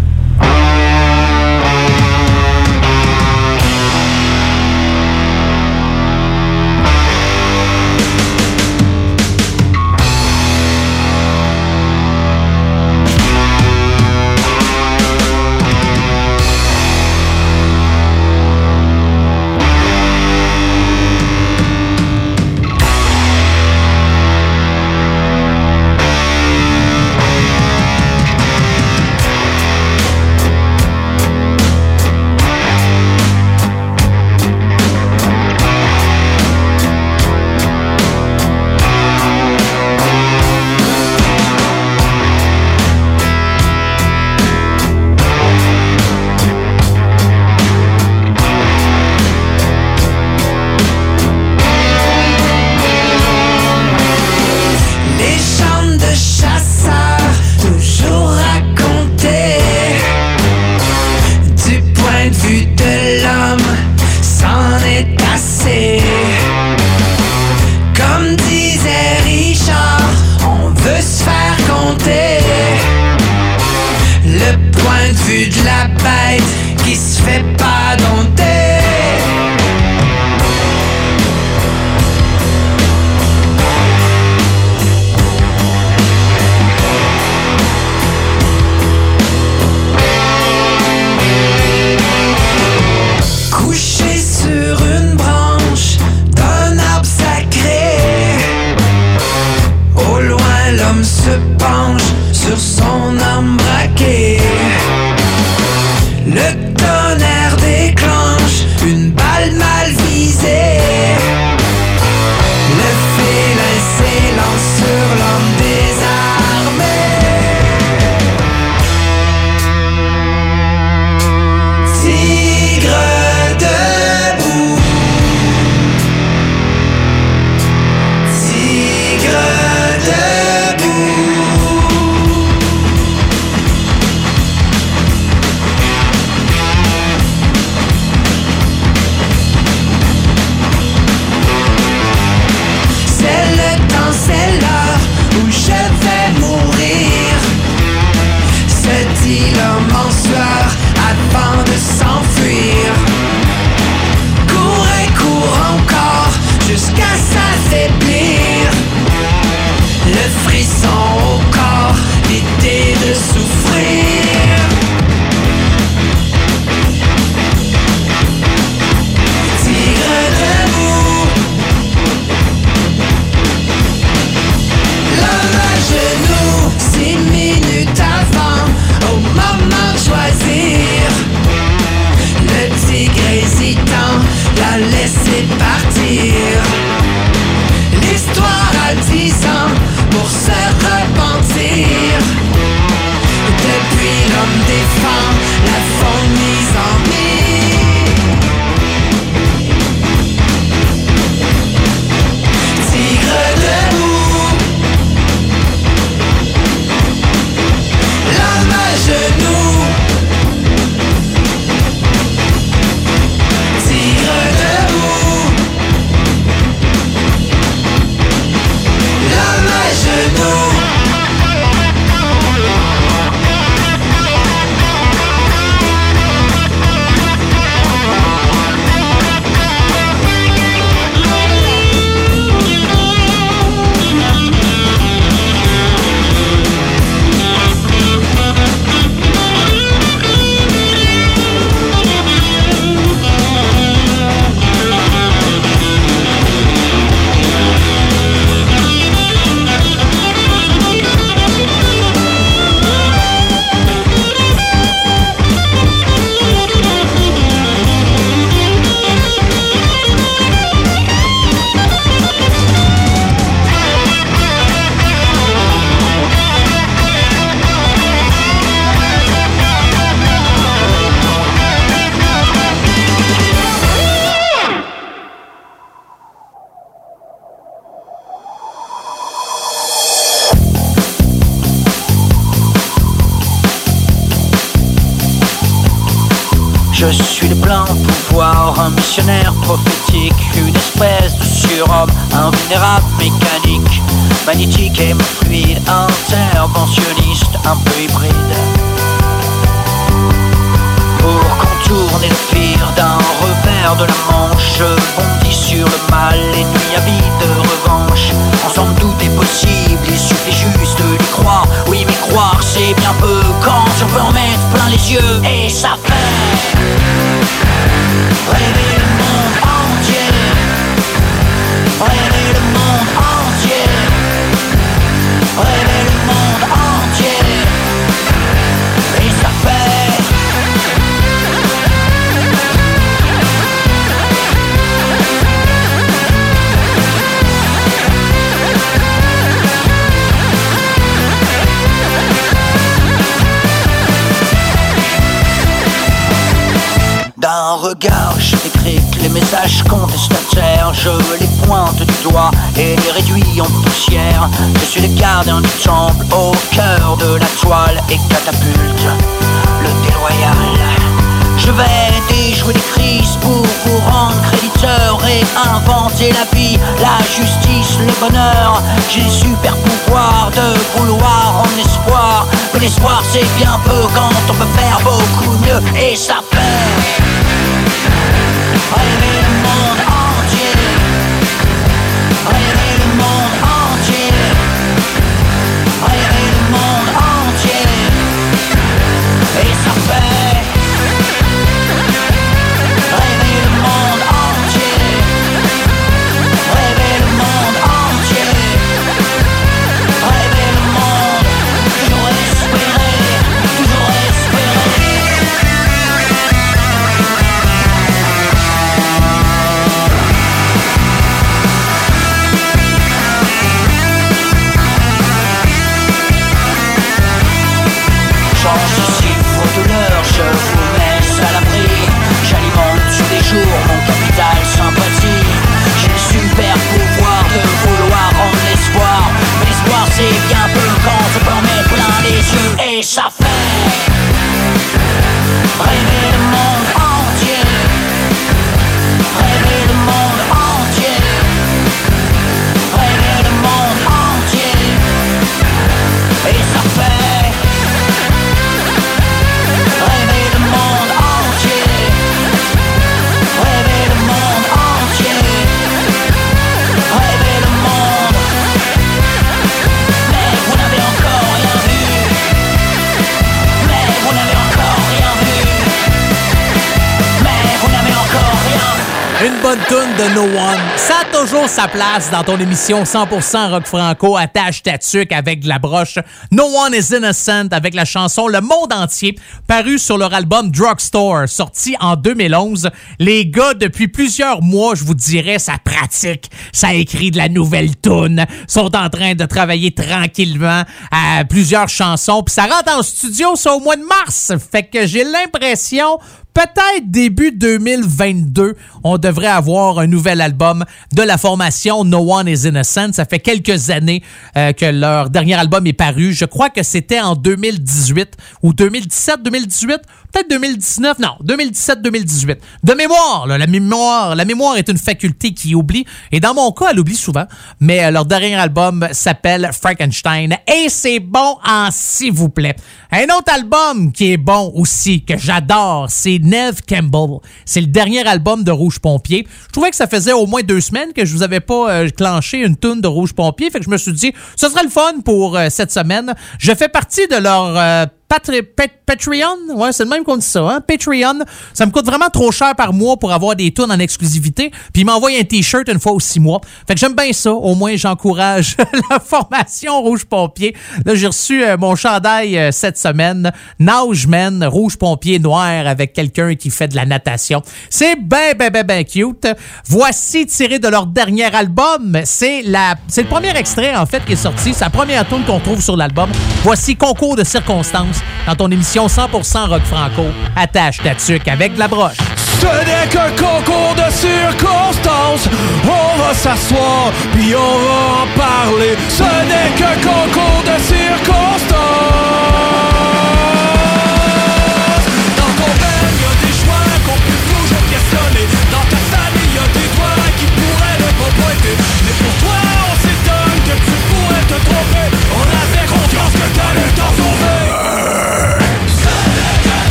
Ça 470.97 471.15
a 471.21 471.39
toujours 471.39 471.69
sa 471.69 471.87
place 471.87 472.29
dans 472.33 472.43
ton 472.43 472.59
émission 472.59 473.05
100% 473.05 473.71
rock 473.71 473.87
franco. 473.87 474.37
Attache 474.37 474.83
ta 474.83 474.99
tuque 474.99 475.31
avec 475.31 475.61
de 475.61 475.69
la 475.69 475.79
broche. 475.79 476.19
No 476.51 476.65
One 476.65 476.95
is 476.95 477.15
Innocent 477.15 477.69
avec 477.71 477.95
la 477.95 478.05
chanson 478.05 478.49
Le 478.49 478.61
Monde 478.61 478.93
Entier, 478.93 479.39
parue 479.69 480.01
sur 480.01 480.19
leur 480.19 480.35
album 480.35 480.73
Drugstore, 480.73 481.49
sorti 481.49 481.95
en 482.01 482.17
2011. 482.17 482.91
Les 483.21 483.47
gars, 483.47 483.75
depuis 483.75 484.09
plusieurs 484.09 484.63
mois, 484.63 484.97
je 484.97 485.05
vous 485.05 485.15
dirais, 485.15 485.61
ça 485.61 485.75
pratique. 485.85 486.51
Ça 486.73 486.93
écrit 486.93 487.31
de 487.31 487.37
la 487.37 487.49
nouvelle 487.49 487.97
tune. 488.01 488.45
Sont 488.67 488.97
en 488.97 489.11
train 489.11 489.35
de 489.35 489.45
travailler 489.45 489.93
tranquillement 489.93 490.83
à 491.13 491.45
plusieurs 491.45 491.89
chansons. 491.89 492.43
Puis 492.43 492.55
ça 492.55 492.65
rentre 492.65 492.99
en 492.99 493.03
studio, 493.05 493.55
ça 493.55 493.75
au 493.75 493.81
mois 493.81 493.97
de 493.97 494.05
mars. 494.05 494.53
Fait 494.73 494.83
que 494.83 495.07
j'ai 495.07 495.23
l'impression 495.23 496.19
peut-être 496.55 497.11
début 497.11 497.53
2022, 497.53 498.75
on 499.05 499.19
devrait 499.19 499.47
avoir 499.47 499.99
un 499.99 500.07
nouvel 500.07 500.41
album 500.41 500.85
de 501.13 501.23
la 501.23 501.39
formation 501.39 502.05
No 502.05 502.19
One 502.33 502.49
is 502.49 502.67
Innocent. 502.69 503.13
Ça 503.13 503.25
fait 503.25 503.41
quelques 503.41 503.91
années 503.91 504.23
euh, 504.57 504.73
que 504.73 504.87
leur 504.87 505.31
dernier 505.31 505.55
album 505.55 505.87
est 505.87 505.93
paru. 505.93 506.33
Je 506.33 506.45
crois 506.45 506.71
que 506.71 506.83
c'était 506.83 507.21
en 507.21 507.35
2018 507.35 508.37
ou 508.63 508.73
2017, 508.73 509.43
2018, 509.43 510.01
peut-être 510.33 510.51
2019, 510.51 511.19
non, 511.19 511.37
2017-2018. 511.45 512.57
De 512.83 512.95
mémoire, 512.95 513.47
la 513.47 513.67
mémoire, 513.67 514.35
la 514.35 514.45
mémoire 514.45 514.77
est 514.77 514.89
une 514.89 514.99
faculté 514.99 515.53
qui 515.53 515.75
oublie. 515.75 516.05
Et 516.31 516.41
dans 516.41 516.55
mon 516.55 516.71
cas, 516.73 516.89
elle 516.91 517.01
oublie 517.01 517.17
souvent. 517.17 517.47
Mais 517.81 518.05
euh, 518.05 518.11
leur 518.11 518.25
dernier 518.25 518.55
album 518.55 519.07
s'appelle 519.13 519.71
Frankenstein 519.73 520.57
et 520.67 520.89
c'est 520.89 521.21
bon 521.21 521.59
en 521.67 521.89
s'il 521.91 522.33
vous 522.33 522.49
plaît. 522.49 522.77
Un 523.11 523.25
autre 523.37 523.53
album 523.53 524.13
qui 524.13 524.33
est 524.33 524.37
bon 524.39 524.73
aussi, 524.75 525.23
que 525.23 525.37
j'adore, 525.37 526.07
c'est 526.09 526.39
Neve 526.43 526.81
Campbell. 526.87 527.39
C'est 527.65 527.81
le 527.81 527.87
dernier 527.87 528.27
album 528.27 528.65
de 528.65 528.71
Rouge 528.71 528.99
Pompier. 528.99 529.47
Je 529.67 529.73
trouvais 529.73 529.91
que 529.91 529.97
ça 529.97 530.07
faisait 530.07 530.33
au 530.33 530.47
moins 530.47 530.63
deux 530.63 530.81
semaines 530.81 531.13
que 531.13 531.25
je 531.25 531.33
vous 531.33 531.43
avais 531.43 531.61
pas 531.61 531.91
euh, 531.91 532.09
clenché 532.11 532.59
une 532.59 532.77
tune 532.77 533.01
de 533.01 533.09
Rouge 533.09 533.33
Pompier. 533.33 533.71
Fait 533.71 533.79
que 533.79 533.85
je 533.85 533.91
me 533.91 533.97
suis 533.97 534.13
dit, 534.13 534.33
ce 534.57 534.69
serait 534.69 534.85
le 534.85 534.91
fun 534.91 535.21
pour 535.25 535.57
euh, 535.57 535.69
cette 535.71 535.91
semaine. 535.91 536.35
Je 536.59 536.75
fais 536.75 536.89
partie 536.89 537.27
de 537.29 537.37
leur... 537.37 538.09
Patre- 538.33 538.63
Pat- 538.75 538.91
Patreon, 539.05 539.77
ouais, 539.77 539.93
c'est 539.93 540.05
le 540.05 540.09
même 540.09 540.25
qu'on 540.25 540.39
dit 540.39 540.47
ça, 540.47 540.61
hein? 540.63 540.81
Patreon. 540.81 541.41
Ça 541.75 541.85
me 541.85 541.91
coûte 541.91 542.07
vraiment 542.07 542.31
trop 542.31 542.51
cher 542.51 542.75
par 542.75 542.95
mois 542.95 543.19
pour 543.19 543.31
avoir 543.31 543.55
des 543.55 543.71
tunes 543.75 543.91
en 543.93 543.99
exclusivité. 543.99 544.71
Puis 544.95 545.03
il 545.03 545.05
m'envoie 545.05 545.29
un 545.39 545.43
t-shirt 545.45 545.87
une 545.89 546.01
fois 546.01 546.13
aux 546.13 546.21
six 546.21 546.41
mois. 546.41 546.63
Fait 546.89 546.95
que 546.95 547.01
j'aime 547.01 547.15
bien 547.15 547.31
ça. 547.35 547.53
Au 547.53 547.75
moins, 547.75 547.95
j'encourage 547.97 548.75
la 549.11 549.21
formation 549.21 550.01
Rouge 550.01 550.25
Pompier. 550.25 550.75
Là, 551.05 551.15
j'ai 551.15 551.27
reçu 551.27 551.63
euh, 551.63 551.77
mon 551.77 551.95
chandail 551.95 552.57
euh, 552.57 552.71
cette 552.73 552.97
semaine. 552.97 553.53
Nageman, 553.79 554.65
Rouge 554.65 554.97
Pompier 554.97 555.39
noir 555.39 555.87
avec 555.87 556.15
quelqu'un 556.15 556.55
qui 556.55 556.71
fait 556.71 556.89
de 556.89 556.97
la 556.97 557.05
natation. 557.05 557.61
C'est 557.91 558.17
ben, 558.17 558.55
ben, 558.59 558.71
ben, 558.71 558.87
ben 558.87 559.05
cute. 559.05 559.47
Voici 559.87 560.47
tiré 560.47 560.79
de 560.79 560.89
leur 560.89 561.05
dernier 561.05 561.55
album. 561.55 562.19
C'est 562.25 562.63
la, 562.63 562.95
c'est 563.09 563.25
le 563.25 563.29
premier 563.29 563.55
extrait, 563.55 563.95
en 563.95 564.07
fait, 564.07 564.25
qui 564.25 564.33
est 564.33 564.37
sorti. 564.37 564.73
C'est 564.73 564.85
la 564.85 564.91
première 564.91 565.29
tune 565.29 565.45
qu'on 565.45 565.61
trouve 565.61 565.83
sur 565.83 565.99
l'album. 565.99 566.31
Voici 566.63 566.97
Concours 566.97 567.37
de 567.37 567.45
circonstances 567.45 568.22
dans 568.47 568.55
ton 568.55 568.71
émission 568.71 569.07
100% 569.07 569.69
rock 569.69 569.83
franco. 569.85 570.27
Attache 570.57 570.99
ta 571.03 571.15
tuque 571.15 571.49
avec 571.49 571.75
de 571.75 571.79
la 571.79 571.89
broche. 571.89 572.19
Ce 572.61 572.67
n'est 572.67 573.09
qu'un 573.09 573.31
concours 573.31 573.95
de 573.97 574.11
circonstances. 574.13 575.49
On 575.85 576.19
va 576.23 576.35
s'asseoir, 576.35 577.13
puis 577.33 577.55
on 577.55 577.59
va 577.59 578.23
en 578.23 578.39
parler. 578.39 578.97
Ce 579.09 579.23
n'est 579.23 579.77
qu'un 579.77 579.97
concours 579.97 580.63
de 580.65 580.81
circonstances. 580.81 582.32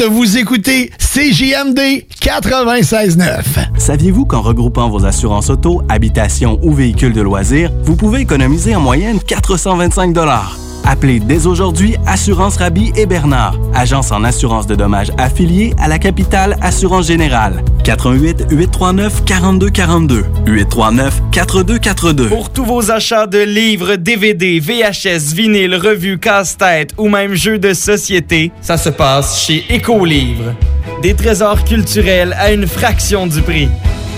Vous 0.00 0.38
écoutez 0.38 0.90
CJMD 0.98 2.06
96.9. 2.20 3.78
Saviez-vous 3.78 4.24
qu'en 4.24 4.40
regroupant 4.40 4.88
vos 4.88 5.04
assurances 5.04 5.50
auto, 5.50 5.82
habitation 5.88 6.58
ou 6.62 6.72
véhicules 6.72 7.12
de 7.12 7.20
loisirs, 7.20 7.70
vous 7.84 7.96
pouvez 7.96 8.20
économiser 8.20 8.74
en 8.74 8.80
moyenne 8.80 9.20
425 9.20 10.14
Appelez 10.92 11.20
dès 11.20 11.46
aujourd'hui 11.46 11.96
Assurance 12.06 12.58
Rabi 12.58 12.92
et 12.96 13.06
Bernard, 13.06 13.58
agence 13.74 14.12
en 14.12 14.24
assurance 14.24 14.66
de 14.66 14.74
dommages 14.74 15.10
affiliée 15.16 15.72
à 15.78 15.88
la 15.88 15.98
capitale 15.98 16.58
Assurance 16.60 17.06
Générale. 17.06 17.64
88 17.82 18.48
839 18.50 19.24
4242 19.24 20.26
839 20.46 21.22
4242. 21.32 22.28
Pour 22.28 22.50
tous 22.50 22.66
vos 22.66 22.90
achats 22.90 23.26
de 23.26 23.38
livres, 23.38 23.96
DVD, 23.96 24.60
VHS, 24.60 25.32
vinyle, 25.32 25.76
revues, 25.76 26.18
casse-tête 26.18 26.90
ou 26.98 27.08
même 27.08 27.32
jeux 27.32 27.58
de 27.58 27.72
société, 27.72 28.52
ça 28.60 28.76
se 28.76 28.90
passe 28.90 29.40
chez 29.46 29.64
Écolivre. 29.70 30.52
Des 31.02 31.14
trésors 31.14 31.64
culturels 31.64 32.36
à 32.38 32.52
une 32.52 32.66
fraction 32.66 33.26
du 33.26 33.40
prix. 33.40 33.70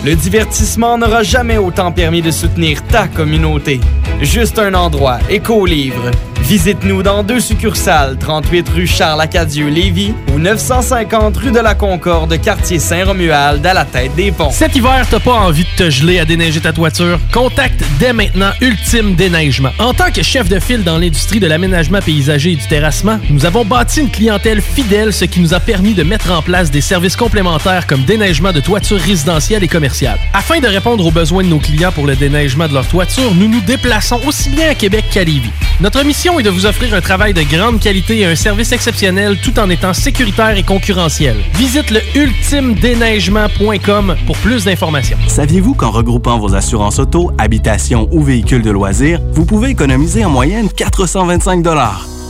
Le 0.04 0.14
divertissement 0.14 0.98
n'aura 0.98 1.22
jamais 1.22 1.56
autant 1.56 1.90
permis 1.90 2.20
de 2.20 2.30
soutenir 2.30 2.82
ta 2.88 3.08
communauté. 3.08 3.80
Juste 4.20 4.58
un 4.58 4.74
endroit, 4.74 5.18
Écolivre. 5.30 6.10
Visite-nous 6.42 7.02
dans 7.02 7.22
deux 7.22 7.40
succursales, 7.40 8.18
38 8.18 8.68
rue 8.68 8.86
Charles-Acadieux-Lévis 8.86 10.12
ou 10.34 10.38
950 10.38 11.34
rue 11.38 11.52
de 11.52 11.58
la 11.58 11.74
Concorde, 11.74 12.38
quartier 12.38 12.78
Saint-Romuald, 12.78 13.64
à 13.64 13.72
la 13.72 13.86
tête 13.86 14.14
des 14.14 14.30
ponts. 14.30 14.50
Cet 14.50 14.76
hiver, 14.76 15.06
t'as 15.10 15.20
pas 15.20 15.32
envie 15.32 15.64
de 15.64 15.84
te 15.84 15.88
geler 15.88 16.18
à 16.18 16.26
déneiger 16.26 16.60
ta 16.60 16.74
toiture? 16.74 17.18
Contacte 17.32 17.82
dès 17.98 18.12
maintenant 18.12 18.50
Ultime 18.60 19.14
Déneigement. 19.14 19.70
En 19.78 19.94
tant 19.94 20.10
que 20.10 20.22
chef 20.22 20.50
de 20.50 20.60
file 20.60 20.84
dans 20.84 20.98
l'industrie 20.98 21.40
de 21.40 21.46
l'aménagement 21.46 22.00
paysager 22.00 22.52
et 22.52 22.56
du 22.56 22.66
terrassement, 22.66 23.18
nous 23.30 23.46
avons 23.46 23.64
bâti 23.64 24.00
une 24.00 24.10
clientèle 24.10 24.60
fidèle, 24.60 25.14
ce 25.14 25.24
qui 25.24 25.40
nous 25.40 25.54
a 25.54 25.60
permis 25.60 25.94
de 25.94 26.02
mettre 26.02 26.30
en 26.30 26.42
place 26.42 26.70
des 26.70 26.82
services 26.82 27.16
complémentaires 27.16 27.86
comme 27.86 28.02
déneigement 28.02 28.52
de 28.52 28.60
toitures 28.60 29.00
résidentielles 29.00 29.64
et 29.64 29.68
commerciales. 29.68 29.93
Afin 30.32 30.58
de 30.58 30.66
répondre 30.66 31.06
aux 31.06 31.12
besoins 31.12 31.44
de 31.44 31.48
nos 31.48 31.60
clients 31.60 31.92
pour 31.92 32.04
le 32.06 32.16
déneigement 32.16 32.66
de 32.66 32.74
leur 32.74 32.88
toiture, 32.88 33.32
nous 33.34 33.46
nous 33.46 33.60
déplaçons 33.60 34.18
aussi 34.26 34.50
bien 34.50 34.70
à 34.70 34.74
Québec 34.74 35.04
qu'à 35.10 35.22
Lévis. 35.22 35.52
Notre 35.80 36.02
mission 36.02 36.40
est 36.40 36.42
de 36.42 36.50
vous 36.50 36.66
offrir 36.66 36.92
un 36.94 37.00
travail 37.00 37.32
de 37.32 37.42
grande 37.42 37.78
qualité 37.78 38.18
et 38.20 38.26
un 38.26 38.34
service 38.34 38.72
exceptionnel 38.72 39.38
tout 39.40 39.56
en 39.60 39.70
étant 39.70 39.94
sécuritaire 39.94 40.56
et 40.56 40.64
concurrentiel. 40.64 41.36
Visite 41.54 41.92
le 41.92 42.00
ultimedéneigement.com 42.16 44.16
pour 44.26 44.36
plus 44.38 44.64
d'informations. 44.64 45.18
Saviez-vous 45.28 45.74
qu'en 45.74 45.92
regroupant 45.92 46.38
vos 46.38 46.56
assurances 46.56 46.98
auto, 46.98 47.30
habitation 47.38 48.08
ou 48.10 48.22
véhicules 48.22 48.62
de 48.62 48.70
loisirs, 48.70 49.20
vous 49.32 49.46
pouvez 49.46 49.70
économiser 49.70 50.24
en 50.24 50.30
moyenne 50.30 50.68
425 50.68 51.62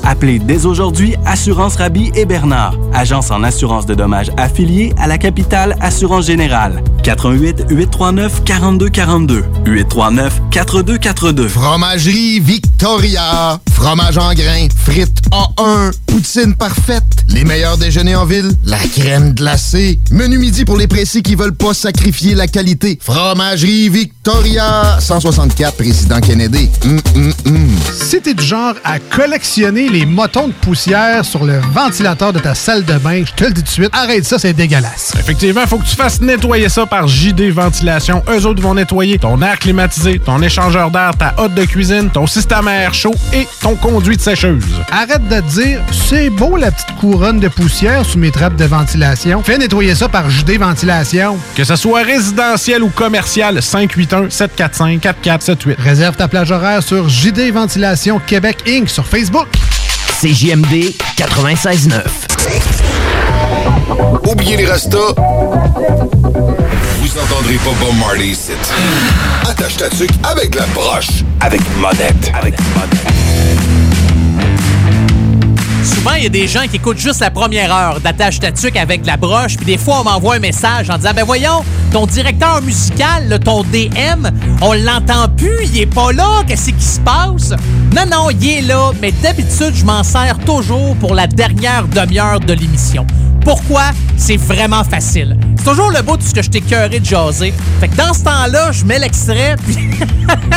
Appelez 0.07 0.39
dès 0.39 0.67
aujourd'hui 0.67 1.15
Assurance 1.25 1.77
Rabi 1.77 2.13
et 2.15 2.27
Bernard, 2.27 2.75
agence 2.93 3.31
en 3.31 3.43
assurance 3.43 3.87
de 3.87 3.95
dommages 3.95 4.31
affiliée 4.37 4.93
à 4.99 5.07
la 5.07 5.19
capitale 5.19 5.77
Assurance 5.81 6.27
Générale. 6.27 6.83
88 7.03 7.67
839 7.71 8.45
4242 8.45 9.45
839 9.67 10.43
4242. 10.51 11.49
Fromagerie 11.49 12.41
Victoria. 12.41 13.61
Fromage 13.73 14.17
en 14.19 14.33
grains. 14.35 14.69
Frites 14.75 15.21
A1. 15.31 15.93
Poutine 16.07 16.55
parfaite. 16.55 17.03
Les 17.29 17.45
meilleurs 17.45 17.77
déjeuners 17.77 18.15
en 18.15 18.25
ville. 18.25 18.53
La 18.65 18.79
crème 18.79 19.35
glacée. 19.35 19.99
Menu 20.11 20.39
midi 20.39 20.65
pour 20.65 20.77
les 20.77 20.87
précis 20.87 21.23
qui 21.23 21.35
veulent 21.35 21.55
pas 21.55 21.75
sacrifier 21.75 22.35
la 22.35 22.47
qualité. 22.47 22.99
Fromagerie 23.03 23.89
Victoria. 23.89 24.99
164 25.01 25.77
Président 25.77 26.21
Kennedy. 26.21 26.71
Hum, 26.85 27.01
hum, 27.17 27.33
hum. 27.47 27.69
Si 27.93 28.21
t'es 28.21 28.35
du 28.35 28.45
genre 28.45 28.75
à 28.85 28.99
collectionner 28.99 29.89
les 29.95 30.07
motons 30.07 30.49
de 30.49 30.53
poussière 30.53 31.25
sur 31.25 31.45
le 31.45 31.61
ventilateur 31.73 32.33
de 32.33 32.41
ta 32.41 32.57
salle 32.57 32.85
de 32.85 32.95
bain, 32.95 33.23
je 33.25 33.33
te 33.33 33.45
le 33.45 33.53
dis 33.53 33.63
tout 33.63 33.69
de 33.69 33.73
suite, 33.73 33.91
arrête 33.93 34.25
ça, 34.25 34.41
c'est 34.41 34.53
dégueulasse. 34.53 35.13
Effectivement, 35.21 35.65
faut 35.69 35.79
que 35.79 35.87
tu 35.87 35.95
fasses 35.95 36.21
nettoyer 36.21 36.69
ça 36.69 36.85
par 36.85 37.07
JD 37.07 37.53
Ventilation. 37.53 38.21
Eux 38.29 38.45
autres 38.45 38.61
vont 38.61 38.75
nettoyer 38.75 39.21
ton 39.21 39.41
air 39.41 39.57
climatisé, 39.57 40.19
ton 40.19 40.43
échangeur 40.43 40.91
d'air, 40.91 41.13
ta 41.17 41.33
hotte 41.39 41.55
de 41.55 41.65
cuisine, 41.65 42.11
ton 42.11 42.27
système 42.27 42.67
à 42.67 42.75
air 42.75 42.93
chaud 42.93 43.15
et 43.33 43.47
ton 43.63 43.77
conduit 43.77 44.17
de 44.17 44.21
sécheuse. 44.21 44.65
Arrête 44.91 45.29
de 45.29 45.39
te 45.39 45.61
dire, 45.61 45.81
c'est 45.93 46.29
beau 46.29 46.57
la 46.57 46.73
petite 46.73 46.97
couronne 46.99 47.39
de 47.39 47.47
poussière 47.47 48.05
sous 48.05 48.19
mes 48.19 48.33
trappes 48.33 48.57
de 48.57 48.65
ventilation. 48.65 49.45
Fais 49.45 49.59
nettoyer 49.59 49.95
ça 49.95 50.09
par 50.09 50.29
JD 50.29 50.59
Ventilation. 50.59 51.39
Que 51.55 51.63
ce 51.63 51.77
soit 51.77 52.03
résidentiel 52.03 52.83
ou 52.83 52.89
commercial, 52.89 53.59
581-745-4478. 53.59 55.77
Réserve 55.79 56.17
ta 56.17 56.27
plage 56.27 56.51
horaire 56.51 56.83
sur 56.83 57.09
JD 57.09 57.53
Ventilation 57.53 58.19
Québec 58.19 58.65
Inc. 58.67 58.89
sur 58.89 59.07
Facebook. 59.07 59.47
CJMD 60.21 60.95
96.9. 61.17 62.03
Oubliez 64.31 64.57
les 64.57 64.67
restos. 64.67 65.15
Vous 67.01 67.19
entendrez 67.19 67.57
pas 67.57 67.71
Bob 67.81 67.97
Marley 67.99 68.29
ici. 68.29 68.53
Attache 69.43 69.77
ta 69.77 69.91
tuque 69.91 70.11
avec 70.23 70.55
la 70.55 70.67
broche. 70.67 71.25
Avec 71.41 71.61
monette. 71.79 72.33
Avec 72.41 72.55
Il 76.17 76.23
y 76.23 76.27
a 76.27 76.29
des 76.29 76.47
gens 76.47 76.63
qui 76.71 76.77
écoutent 76.77 76.99
juste 76.99 77.21
la 77.21 77.31
première 77.31 77.75
heure 77.75 78.01
d'attache 78.01 78.39
tatuc 78.39 78.77
avec 78.77 79.05
la 79.07 79.17
broche, 79.17 79.57
puis 79.57 79.65
des 79.65 79.79
fois, 79.79 80.01
on 80.01 80.05
m'envoie 80.05 80.37
un 80.37 80.39
message 80.39 80.89
en 80.91 80.97
disant 80.97 81.13
Ben 81.15 81.25
voyons, 81.25 81.65
ton 81.93 82.07
directeur 82.07 82.63
musical, 82.63 83.29
là, 83.29 83.39
ton 83.39 83.63
DM, 83.65 84.29
on 84.61 84.75
l'entend 84.75 85.29
plus, 85.37 85.65
il 85.73 85.81
est 85.81 85.87
pas 85.87 86.13
là, 86.13 86.43
qu'est-ce 86.47 86.71
qui 86.71 86.85
se 86.85 87.01
passe? 87.01 87.51
Non, 87.97 88.05
non, 88.11 88.31
il 88.31 88.49
est 88.49 88.63
là, 88.63 88.93
mais 89.01 89.13
d'habitude, 89.13 89.75
je 89.75 89.85
m'en 89.85 90.03
sers 90.03 90.39
toujours 90.41 90.95
pour 90.97 91.15
la 91.15 91.27
dernière 91.27 91.89
demi-heure 91.89 92.41
de 92.41 92.53
l'émission. 92.53 93.07
Pourquoi? 93.41 93.91
C'est 94.17 94.37
vraiment 94.37 94.85
facile. 94.85 95.37
C'est 95.65 95.71
toujours 95.71 95.91
le 95.93 96.03
bout 96.03 96.19
de 96.19 96.23
ce 96.23 96.35
que 96.35 96.43
je 96.43 96.51
t'ai 96.51 96.61
cœuré 96.61 97.01
de 97.01 97.05
jaser. 97.07 97.55
Fait 97.81 97.89
que 97.89 97.97
dans 97.97 98.13
ce 98.13 98.23
temps-là, 98.23 98.71
je 98.71 98.85
mets 98.85 98.99
l'extrait, 98.99 99.57
puis 99.65 99.79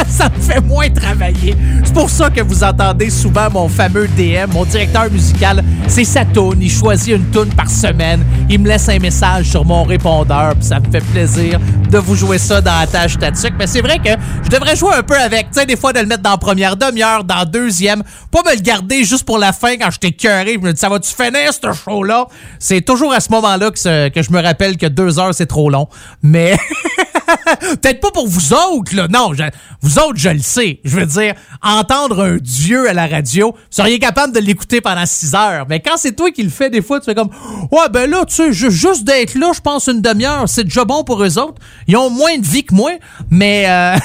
ça 0.10 0.28
me 0.28 0.42
fait 0.42 0.60
moins 0.60 0.90
travailler. 0.90 1.56
C'est 1.86 1.94
pour 1.94 2.10
ça 2.10 2.30
que 2.30 2.42
vous 2.42 2.62
entendez 2.62 3.10
souvent 3.10 3.50
mon 3.50 3.70
fameux 3.70 4.10
DM, 4.10 4.52
mon 4.52 4.66
directeur 4.66 5.10
musical. 5.10 5.64
C'est 5.88 6.04
sa 6.04 6.26
toune. 6.26 6.58
Il 6.60 6.70
choisit 6.70 7.16
une 7.16 7.26
toune 7.28 7.48
par 7.48 7.70
semaine. 7.70 8.22
Il 8.50 8.60
me 8.60 8.68
laisse 8.68 8.90
un 8.90 9.00
message 9.00 9.46
sur 9.46 9.64
mon 9.64 9.86
répondeur, 9.86 10.56
puis 10.56 10.66
ça 10.66 10.82
me 10.82 10.92
fait 10.92 11.04
plaisir 11.14 11.58
de 11.90 11.98
vous 11.98 12.16
jouer 12.16 12.38
ça 12.38 12.62
dans 12.62 12.80
la 12.80 12.88
tâche 12.88 13.18
tatuc. 13.18 13.54
Mais 13.58 13.68
c'est 13.68 13.82
vrai 13.82 14.00
que 14.00 14.10
je 14.44 14.50
devrais 14.50 14.76
jouer 14.76 14.94
un 14.96 15.04
peu 15.04 15.16
avec. 15.16 15.52
Tu 15.52 15.60
sais, 15.60 15.66
des 15.66 15.76
fois, 15.76 15.94
de 15.94 16.00
le 16.00 16.06
mettre 16.06 16.24
dans 16.24 16.38
première 16.38 16.76
demi-heure, 16.76 17.24
dans 17.24 17.46
deuxième. 17.46 18.04
Pas 18.32 18.42
me 18.44 18.56
le 18.56 18.62
garder 18.62 19.04
juste 19.04 19.26
pour 19.26 19.38
la 19.38 19.54
fin 19.54 19.78
quand 19.78 19.92
je 19.92 20.00
t'ai 20.00 20.12
cœuré. 20.12 20.54
Je 20.54 20.60
me 20.60 20.74
dis, 20.74 20.80
ça 20.80 20.90
va-tu 20.90 21.14
finir, 21.14 21.52
ce 21.54 21.74
show-là? 21.74 22.28
C'est 22.60 22.82
toujours 22.82 23.14
à 23.14 23.20
ce 23.20 23.32
moment-là 23.32 23.72
que 23.72 24.22
je 24.22 24.32
me 24.32 24.42
rappelle 24.42 24.78
que 24.78 24.86
deux 24.86 25.20
heures, 25.20 25.34
c'est 25.34 25.46
trop 25.46 25.70
long. 25.70 25.88
Mais 26.22 26.58
peut-être 27.82 28.00
pas 28.00 28.12
pour 28.12 28.28
vous 28.28 28.54
autres, 28.54 28.96
là. 28.96 29.08
Non, 29.10 29.34
je- 29.34 29.44
vous 29.82 30.00
autres, 30.00 30.18
je 30.18 30.30
le 30.30 30.40
sais. 30.40 30.80
Je 30.84 30.96
veux 30.98 31.06
dire, 31.06 31.34
entendre 31.62 32.24
un 32.24 32.38
dieu 32.38 32.90
à 32.90 32.94
la 32.94 33.08
radio, 33.08 33.52
vous 33.52 33.58
seriez 33.70 34.00
capable 34.00 34.34
de 34.34 34.40
l'écouter 34.40 34.82
pendant 34.82 35.06
six 35.06 35.36
heures. 35.36 35.66
Mais 35.70 35.80
quand 35.82 35.98
c'est 35.98 36.16
toi 36.16 36.32
qui 36.32 36.44
le 36.44 36.50
fais, 36.50 36.70
des 36.70 36.82
fois, 36.82 37.00
tu 37.00 37.06
fais 37.06 37.16
comme, 37.16 37.30
ouais, 37.72 37.90
ben 37.92 38.10
là, 38.10 38.24
tu 38.26 38.36
sais, 38.36 38.54
ju- 38.54 38.72
juste 38.72 39.04
d'être 39.04 39.36
là, 39.36 39.52
je 39.54 39.62
pense 39.62 39.88
une 39.88 40.02
demi-heure, 40.02 40.48
c'est 40.48 40.64
déjà 40.64 40.86
bon 40.86 41.04
pour 41.04 41.22
eux 41.24 41.38
autres. 41.38 41.62
Ils 41.88 41.98
ont 41.98 42.10
moins 42.10 42.38
de 42.38 42.46
vie 42.46 42.64
que 42.64 42.74
moi, 42.74 42.92
mais... 43.30 43.66
euh, 43.68 43.98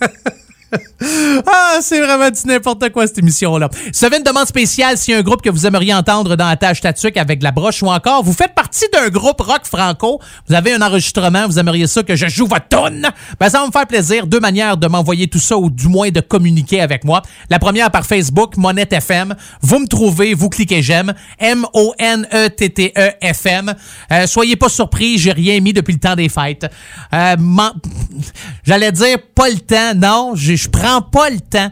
Ah, 1.02 1.78
c'est 1.80 2.00
vraiment 2.00 2.30
du 2.30 2.40
n'importe 2.44 2.90
quoi 2.90 3.06
cette 3.06 3.18
émission-là. 3.18 3.70
Si 3.92 4.04
vous 4.04 4.16
une 4.16 4.22
demande 4.22 4.46
spéciale, 4.46 4.98
s'il 4.98 5.14
y 5.14 5.16
a 5.16 5.20
un 5.20 5.22
groupe 5.22 5.40
que 5.40 5.48
vous 5.48 5.66
aimeriez 5.66 5.94
entendre 5.94 6.36
dans 6.36 6.48
la 6.48 6.56
tâche 6.56 6.80
tatuc 6.80 7.16
avec 7.16 7.42
la 7.42 7.52
broche 7.52 7.82
ou 7.82 7.86
encore 7.86 8.22
vous 8.22 8.32
faites 8.34 8.54
partie 8.54 8.84
d'un 8.92 9.08
groupe 9.08 9.40
rock 9.40 9.62
franco, 9.64 10.20
vous 10.46 10.54
avez 10.54 10.74
un 10.74 10.82
enregistrement, 10.82 11.46
vous 11.46 11.58
aimeriez 11.58 11.86
ça 11.86 12.02
que 12.02 12.16
je 12.16 12.26
joue 12.28 12.46
votre 12.46 12.68
tonne, 12.68 13.08
ben 13.38 13.48
ça 13.48 13.60
va 13.60 13.66
me 13.66 13.72
faire 13.72 13.86
plaisir. 13.86 14.26
Deux 14.26 14.40
manières 14.40 14.76
de 14.76 14.86
m'envoyer 14.88 15.26
tout 15.28 15.38
ça 15.38 15.56
ou 15.56 15.70
du 15.70 15.88
moins 15.88 16.10
de 16.10 16.20
communiquer 16.20 16.82
avec 16.82 17.04
moi. 17.04 17.22
La 17.48 17.58
première 17.58 17.90
par 17.90 18.04
Facebook, 18.04 18.56
Monette 18.56 18.92
FM. 18.92 19.34
Vous 19.62 19.78
me 19.78 19.86
trouvez, 19.86 20.34
vous 20.34 20.50
cliquez 20.50 20.82
j'aime. 20.82 21.14
M-O-N-E-T-T-E 21.38 23.12
FM. 23.22 23.74
Euh, 24.12 24.26
soyez 24.26 24.56
pas 24.56 24.68
surpris, 24.68 25.18
j'ai 25.18 25.32
rien 25.32 25.60
mis 25.60 25.72
depuis 25.72 25.94
le 25.94 26.00
temps 26.00 26.16
des 26.16 26.28
fêtes. 26.28 26.66
Euh, 27.14 27.36
J'allais 28.64 28.92
dire 28.92 29.18
pas 29.34 29.48
le 29.48 29.58
temps. 29.58 29.94
Non, 29.96 30.32
je 30.34 30.50
je 30.56 30.68
pas 31.00 31.30
le 31.30 31.40
temps. 31.40 31.70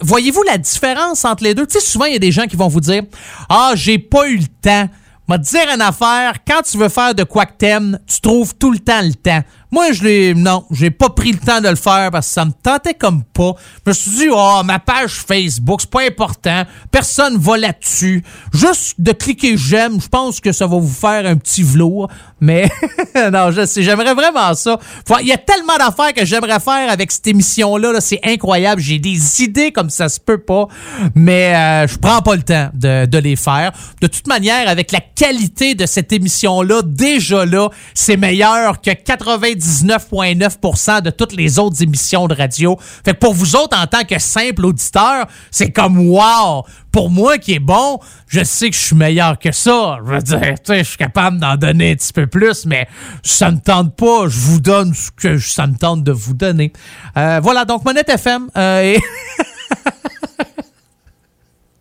Voyez-vous 0.00 0.42
la 0.44 0.58
différence 0.58 1.24
entre 1.24 1.42
les 1.42 1.54
deux? 1.54 1.66
Tu 1.66 1.80
sais, 1.80 1.84
souvent, 1.84 2.04
il 2.04 2.12
y 2.12 2.16
a 2.16 2.20
des 2.20 2.30
gens 2.30 2.46
qui 2.46 2.54
vont 2.54 2.68
vous 2.68 2.80
dire 2.80 3.02
Ah, 3.48 3.72
j'ai 3.74 3.98
pas 3.98 4.28
eu 4.28 4.36
le 4.36 4.46
temps. 4.62 4.88
M'a 5.26 5.38
dire 5.38 5.66
une 5.74 5.80
affaire, 5.80 6.34
quand 6.46 6.60
tu 6.70 6.76
veux 6.76 6.90
faire 6.90 7.14
de 7.14 7.24
quoi 7.24 7.46
que 7.46 7.54
t'aimes, 7.56 7.98
tu 8.06 8.20
trouves 8.20 8.54
tout 8.56 8.70
le 8.70 8.78
temps 8.78 9.00
le 9.00 9.14
temps. 9.14 9.42
Moi, 9.70 9.90
je 9.92 10.04
l'ai. 10.04 10.34
Non, 10.34 10.66
j'ai 10.70 10.90
pas 10.90 11.08
pris 11.08 11.32
le 11.32 11.38
temps 11.38 11.62
de 11.62 11.68
le 11.68 11.76
faire 11.76 12.10
parce 12.12 12.26
que 12.26 12.32
ça 12.34 12.44
me 12.44 12.52
tentait 12.52 12.92
comme 12.92 13.24
pas. 13.24 13.54
Je 13.84 13.90
me 13.90 13.94
suis 13.94 14.10
dit, 14.10 14.28
oh, 14.30 14.60
ma 14.64 14.78
page 14.78 15.12
Facebook, 15.26 15.80
c'est 15.80 15.90
pas 15.90 16.02
important. 16.02 16.64
Personne 16.90 17.38
va 17.38 17.56
là-dessus. 17.56 18.22
Juste 18.52 19.00
de 19.00 19.12
cliquer 19.12 19.56
j'aime, 19.56 19.98
je 19.98 20.08
pense 20.08 20.40
que 20.40 20.52
ça 20.52 20.66
va 20.66 20.76
vous 20.76 20.86
faire 20.86 21.26
un 21.26 21.36
petit 21.36 21.62
velours. 21.62 22.08
Mais 22.40 22.68
non, 23.32 23.50
je 23.50 23.64
sais, 23.64 23.82
j'aimerais 23.82 24.14
vraiment 24.14 24.54
ça. 24.54 24.78
Il 25.20 25.26
y 25.26 25.32
a 25.32 25.38
tellement 25.38 25.76
d'affaires 25.78 26.12
que 26.12 26.24
j'aimerais 26.24 26.60
faire 26.60 26.90
avec 26.90 27.12
cette 27.12 27.26
émission-là. 27.26 27.92
-là, 27.92 28.00
c'est 28.00 28.20
incroyable. 28.24 28.80
J'ai 28.80 28.98
des 28.98 29.42
idées 29.42 29.72
comme 29.72 29.90
ça 29.90 30.08
se 30.08 30.20
peut 30.20 30.38
pas. 30.38 30.68
Mais 31.14 31.54
euh, 31.54 31.86
je 31.86 31.98
prends 31.98 32.22
pas 32.22 32.36
le 32.36 32.42
temps 32.42 32.70
de, 32.74 33.06
de 33.06 33.18
les 33.18 33.36
faire. 33.36 33.72
De 34.00 34.06
toute 34.06 34.26
manière, 34.26 34.68
avec 34.68 34.92
la 34.92 35.00
qualité 35.00 35.74
de 35.74 35.86
cette 35.86 36.12
émission-là, 36.12 36.82
déjà 36.82 37.46
là, 37.46 37.68
c'est 37.94 38.16
meilleur 38.16 38.80
que 38.80 38.90
99,9% 38.90 41.02
de 41.02 41.10
toutes 41.10 41.32
les 41.32 41.58
autres 41.58 41.82
émissions 41.82 42.26
de 42.26 42.34
radio. 42.34 42.78
Fait 43.04 43.12
que 43.12 43.18
pour 43.18 43.34
vous 43.34 43.56
autres, 43.56 43.78
en 43.78 43.86
tant 43.86 44.04
que 44.04 44.18
simple 44.18 44.64
auditeur, 44.66 45.26
c'est 45.50 45.70
comme 45.70 46.08
wow! 46.08 46.64
Pour 46.94 47.10
moi 47.10 47.38
qui 47.38 47.54
est 47.54 47.58
bon, 47.58 47.98
je 48.28 48.44
sais 48.44 48.70
que 48.70 48.76
je 48.76 48.80
suis 48.80 48.94
meilleur 48.94 49.36
que 49.40 49.50
ça. 49.50 49.98
Je 50.06 50.12
veux 50.12 50.22
dire, 50.22 50.40
tu 50.40 50.56
sais, 50.64 50.78
je 50.78 50.84
suis 50.90 50.96
capable 50.96 51.40
d'en 51.40 51.56
donner 51.56 51.90
un 51.90 51.94
petit 51.96 52.12
peu 52.12 52.28
plus, 52.28 52.66
mais 52.66 52.86
ça 53.24 53.50
me 53.50 53.58
tente 53.58 53.96
pas. 53.96 54.28
Je 54.28 54.38
vous 54.38 54.60
donne 54.60 54.94
ce 54.94 55.10
que 55.10 55.36
ça 55.38 55.66
me 55.66 55.74
tente 55.74 56.04
de 56.04 56.12
vous 56.12 56.34
donner. 56.34 56.72
Euh, 57.16 57.40
voilà, 57.42 57.64
donc 57.64 57.84
Monette 57.84 58.08
FM 58.10 58.48
euh, 58.56 58.96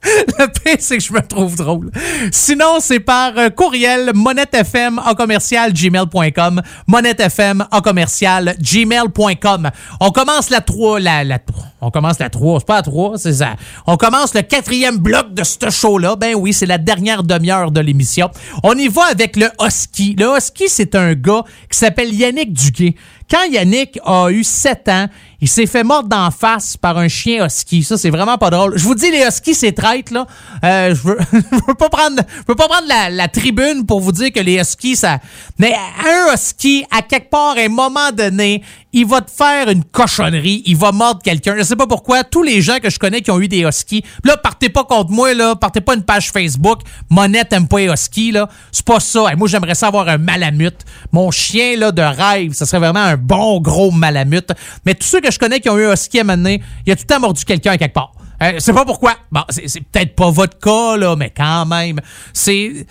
Le 0.39 0.47
pire, 0.47 0.77
c'est 0.79 0.97
que 0.97 1.03
je 1.03 1.13
me 1.13 1.21
trouve 1.21 1.55
drôle. 1.55 1.91
Sinon, 2.31 2.79
c'est 2.79 2.99
par 2.99 3.37
euh, 3.37 3.49
courriel 3.49 4.11
monettefm 4.13 4.99
en 4.99 5.13
commercial 5.13 5.71
gmail.com. 5.71 6.61
Monettefm 6.87 7.65
en 7.71 7.81
commercial 7.81 8.55
gmail.com. 8.59 9.69
On 9.99 10.11
commence 10.11 10.49
la 10.49 10.61
3, 10.61 10.99
la, 10.99 11.23
la, 11.23 11.39
on 11.81 11.91
commence 11.91 12.19
la 12.19 12.29
3, 12.29 12.59
c'est 12.59 12.65
pas 12.65 12.75
la 12.77 12.81
3, 12.81 13.17
c'est 13.17 13.33
ça. 13.33 13.55
On 13.87 13.97
commence 13.97 14.33
le 14.33 14.41
quatrième 14.41 14.97
bloc 14.97 15.33
de 15.33 15.43
ce 15.43 15.69
show-là. 15.69 16.15
Ben 16.15 16.35
oui, 16.35 16.53
c'est 16.53 16.65
la 16.65 16.77
dernière 16.77 17.23
demi-heure 17.23 17.71
de 17.71 17.79
l'émission. 17.79 18.29
On 18.63 18.73
y 18.77 18.87
va 18.87 19.03
avec 19.05 19.37
le 19.37 19.47
Husky. 19.61 20.15
Le 20.19 20.37
Husky, 20.37 20.65
c'est 20.67 20.95
un 20.95 21.13
gars 21.13 21.43
qui 21.69 21.77
s'appelle 21.77 22.13
Yannick 22.13 22.53
Duguay. 22.53 22.95
Quand 23.29 23.45
Yannick 23.49 23.99
a 24.05 24.29
eu 24.29 24.43
7 24.43 24.89
ans, 24.89 25.07
il 25.41 25.47
s'est 25.47 25.65
fait 25.65 25.83
mordre 25.83 26.07
d'en 26.07 26.31
face 26.31 26.77
par 26.77 26.97
un 26.97 27.07
chien 27.07 27.45
husky. 27.45 27.83
Ça, 27.83 27.97
c'est 27.97 28.09
vraiment 28.09 28.37
pas 28.37 28.49
drôle. 28.49 28.77
Je 28.77 28.83
vous 28.83 28.95
dis, 28.95 29.11
les 29.11 29.25
huskies, 29.27 29.55
c'est 29.55 29.71
traite, 29.71 30.11
là. 30.11 30.25
Euh, 30.63 30.95
je 30.95 31.01
veux, 31.01 31.17
je 31.33 31.67
veux 31.67 31.73
pas 31.73 31.89
prendre, 31.89 32.21
je 32.29 32.43
veux 32.47 32.55
pas 32.55 32.67
prendre 32.67 32.87
la, 32.87 33.09
la 33.09 33.27
tribune 33.27 33.85
pour 33.85 33.99
vous 33.99 34.11
dire 34.11 34.31
que 34.31 34.39
les 34.39 34.59
huskies, 34.59 34.95
ça... 34.95 35.19
Mais 35.57 35.73
un 36.05 36.33
husky, 36.33 36.85
à 36.91 37.01
quelque 37.01 37.29
part, 37.29 37.55
à 37.57 37.61
un 37.61 37.69
moment 37.69 38.11
donné, 38.11 38.63
il 38.93 39.05
va 39.05 39.21
te 39.21 39.31
faire 39.31 39.69
une 39.69 39.83
cochonnerie. 39.83 40.61
Il 40.65 40.77
va 40.77 40.91
mordre 40.91 41.21
quelqu'un. 41.21 41.55
Je 41.57 41.63
sais 41.63 41.75
pas 41.75 41.87
pourquoi. 41.87 42.23
Tous 42.23 42.43
les 42.43 42.61
gens 42.61 42.77
que 42.79 42.89
je 42.89 42.99
connais 42.99 43.21
qui 43.21 43.31
ont 43.31 43.39
eu 43.39 43.47
des 43.47 43.61
huskies, 43.61 44.03
là, 44.23 44.37
partez 44.37 44.69
pas 44.69 44.83
contre 44.83 45.11
moi, 45.11 45.33
là. 45.33 45.55
Partez 45.55 45.81
pas 45.81 45.95
une 45.95 46.03
page 46.03 46.31
Facebook. 46.31 46.81
Monette 47.09 47.51
aime 47.53 47.67
pas 47.67 47.79
les 47.79 47.87
huskies, 47.87 48.31
là. 48.31 48.47
C'est 48.71 48.85
pas 48.85 48.99
ça. 48.99 49.35
Moi, 49.35 49.47
j'aimerais 49.47 49.75
ça 49.75 49.87
avoir 49.87 50.07
un 50.07 50.17
malamute. 50.17 50.85
Mon 51.11 51.31
chien, 51.31 51.77
là, 51.77 51.91
de 51.91 52.01
rêve, 52.01 52.53
ça 52.53 52.65
serait 52.65 52.79
vraiment 52.79 52.99
un 52.99 53.17
bon 53.17 53.59
gros 53.59 53.91
malamute. 53.91 54.51
Mais 54.85 54.93
tous 54.93 55.07
ceux 55.07 55.21
que 55.21 55.31
je 55.31 55.39
connais 55.39 55.59
qui 55.59 55.69
ont 55.69 55.77
eu 55.77 55.85
un 55.85 55.93
husky 55.93 56.19
à 56.19 56.23
donné, 56.23 56.61
il 56.85 56.91
a 56.91 56.95
tout 56.95 57.03
le 57.07 57.13
temps 57.13 57.19
mordu 57.19 57.43
quelqu'un 57.45 57.77
quelque 57.77 57.93
part. 57.93 58.13
Euh, 58.41 58.53
c'est 58.59 58.73
pas 58.73 58.85
pourquoi. 58.85 59.15
Bon, 59.31 59.41
c'est 59.49 59.81
peut-être 59.81 60.15
pas 60.15 60.29
votre 60.29 60.59
cas, 60.59 60.97
là, 60.97 61.15
mais 61.15 61.31
quand 61.35 61.65
même. 61.65 61.99
C'est. 62.33 62.85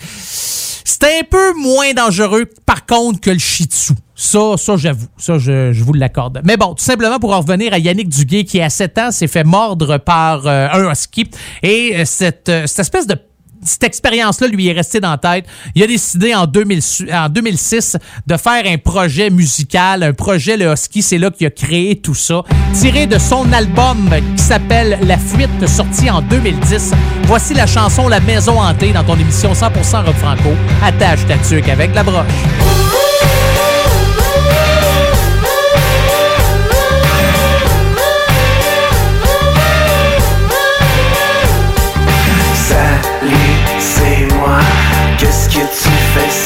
C'est 0.84 1.04
un 1.04 1.22
peu 1.28 1.54
moins 1.54 1.92
dangereux, 1.92 2.46
par 2.66 2.86
contre, 2.86 3.20
que 3.20 3.30
le 3.30 3.38
shih 3.38 3.64
tzu. 3.64 3.92
Ça, 4.14 4.56
ça 4.56 4.76
j'avoue. 4.76 5.08
Ça, 5.16 5.38
je, 5.38 5.82
vous 5.82 5.92
l'accorde. 5.92 6.40
Mais 6.44 6.56
bon, 6.56 6.74
tout 6.74 6.84
simplement 6.84 7.18
pour 7.18 7.32
en 7.32 7.40
revenir 7.40 7.72
à 7.72 7.78
Yannick 7.78 8.08
Duguay, 8.08 8.44
qui, 8.44 8.60
à 8.60 8.70
7 8.70 8.98
ans, 8.98 9.10
s'est 9.10 9.26
fait 9.26 9.44
mordre 9.44 9.98
par 9.98 10.46
euh, 10.46 10.68
un 10.72 10.90
husky. 10.90 11.28
Et 11.62 11.94
euh, 11.96 12.04
cette, 12.04 12.48
euh, 12.48 12.66
cette 12.66 12.80
espèce 12.80 13.06
de 13.06 13.16
cette 13.64 13.84
expérience-là 13.84 14.48
lui 14.48 14.68
est 14.68 14.72
restée 14.72 15.00
dans 15.00 15.10
la 15.10 15.18
tête. 15.18 15.46
Il 15.74 15.82
a 15.82 15.86
décidé 15.86 16.34
en, 16.34 16.46
2000 16.46 16.80
en 17.12 17.28
2006 17.28 17.96
de 18.26 18.36
faire 18.36 18.62
un 18.66 18.78
projet 18.78 19.30
musical, 19.30 20.02
un 20.02 20.12
projet 20.12 20.56
Le 20.56 20.72
Husky. 20.72 21.02
C'est 21.02 21.18
là 21.18 21.30
qu'il 21.30 21.46
a 21.46 21.50
créé 21.50 21.96
tout 21.96 22.14
ça. 22.14 22.42
Tiré 22.74 23.06
de 23.06 23.18
son 23.18 23.52
album 23.52 24.10
qui 24.36 24.42
s'appelle 24.42 24.98
La 25.02 25.18
Fuite, 25.18 25.66
sorti 25.68 26.10
en 26.10 26.22
2010. 26.22 26.92
Voici 27.24 27.54
la 27.54 27.66
chanson 27.66 28.08
La 28.08 28.20
Maison 28.20 28.60
Hantée 28.60 28.92
dans 28.92 29.04
ton 29.04 29.16
émission 29.16 29.52
100% 29.52 30.04
rock 30.04 30.16
franco. 30.16 30.50
Attache 30.82 31.26
ta 31.26 31.36
tuque 31.38 31.68
avec 31.68 31.94
la 31.94 32.02
broche. 32.02 33.11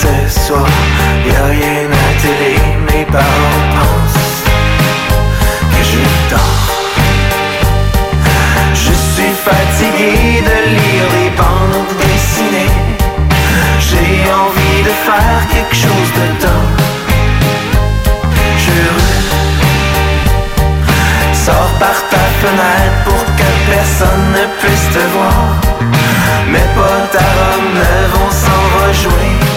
Ce 0.06 0.40
soir? 0.46 0.68
Y'a 1.26 1.44
rien 1.46 1.88
à 1.90 2.08
télé, 2.22 2.54
mes 2.88 3.04
parents 3.06 3.64
pensent 3.74 4.42
que 5.72 5.82
je 5.90 6.02
dors. 6.30 6.66
Je 8.74 8.92
suis 9.12 9.34
fatigué 9.48 10.14
de 10.48 10.56
lire 10.76 11.06
des 11.16 11.30
bandes 11.40 11.92
dessinées. 12.00 12.76
J'ai 13.80 14.16
envie 14.44 14.80
de 14.88 14.94
faire 15.06 15.40
quelque 15.52 15.76
chose 15.84 16.10
de 16.20 16.26
temps. 16.44 16.68
Je 18.64 18.78
sors 21.44 21.72
par 21.78 21.98
ta 22.10 22.24
fenêtre 22.40 22.98
pour 23.04 23.22
que 23.38 23.48
personne 23.70 24.26
ne 24.38 24.44
puisse 24.60 24.88
te 24.94 25.04
voir. 25.16 25.44
Mes 26.48 26.68
potes 26.74 27.16
à 27.18 27.28
Rome 27.38 27.80
vont 28.14 28.30
s'en 28.30 28.62
rejouer 28.78 29.55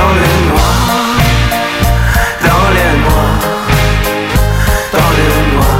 Dans 0.00 0.14
le 0.20 0.28
noir 0.48 0.76
Dans 2.46 2.68
le 2.76 2.86
noir 3.02 3.32
Dans 4.94 5.10
le 5.18 5.28
noir. 5.52 5.76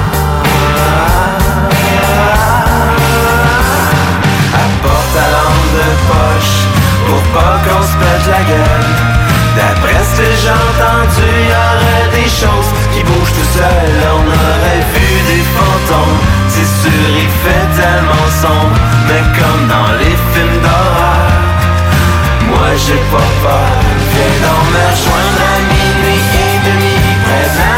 Apporte 4.64 5.10
ta 5.14 5.26
lampe 5.34 5.68
de 5.78 5.88
poche 6.08 6.56
Pour 7.06 7.22
pas 7.34 7.56
qu'on 7.64 7.82
se 7.82 7.94
pète 8.00 8.26
la 8.34 8.42
gueule. 8.50 8.92
D'après 9.56 10.02
ce 10.04 10.12
que 10.18 10.28
j'ai 10.42 10.56
entendu 10.68 11.28
y 11.48 11.56
aurait 11.64 12.08
des 12.20 12.28
choses 12.28 12.70
qui 12.92 13.02
bougent 13.02 13.36
tout 13.38 13.50
seul. 13.56 13.90
On 14.18 14.24
aurait 14.28 14.84
vu 14.92 15.08
des 15.30 15.44
fantômes 15.56 16.20
C'est 16.48 16.70
sûr 16.82 17.08
il 17.24 17.30
fait 17.42 17.68
tellement 17.80 18.28
sombre. 18.42 18.76
Mais 19.08 19.24
comme 19.38 19.64
dans 19.66 19.92
les 19.98 20.16
films 20.32 20.60
d'horreur 20.60 21.30
Moi 22.48 22.68
j'ai 22.84 23.00
pas 23.10 23.30
peur 23.42 23.99
Donc 24.42 24.64
me 24.72 24.82
rejoindre 24.90 25.42
à 25.48 25.60
minuit 25.72 26.24
et 26.44 26.56
demi 26.66 26.94
Près 27.24 27.69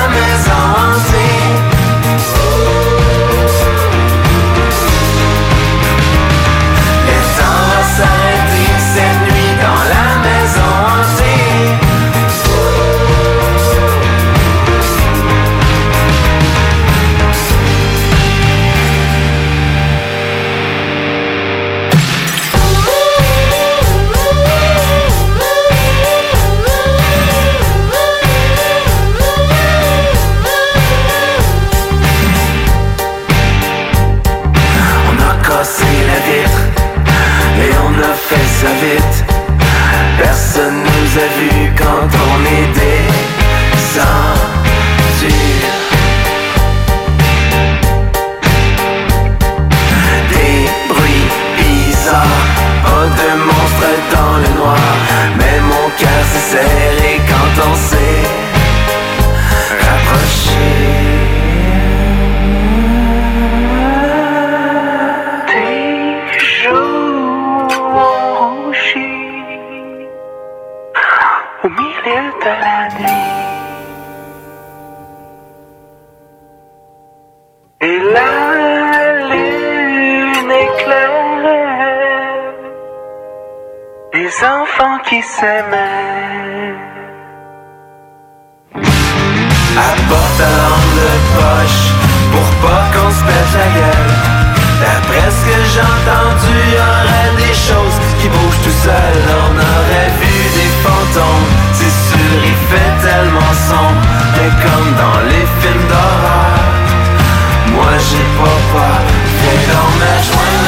Viens 110.02 110.22
donc 110.32 110.61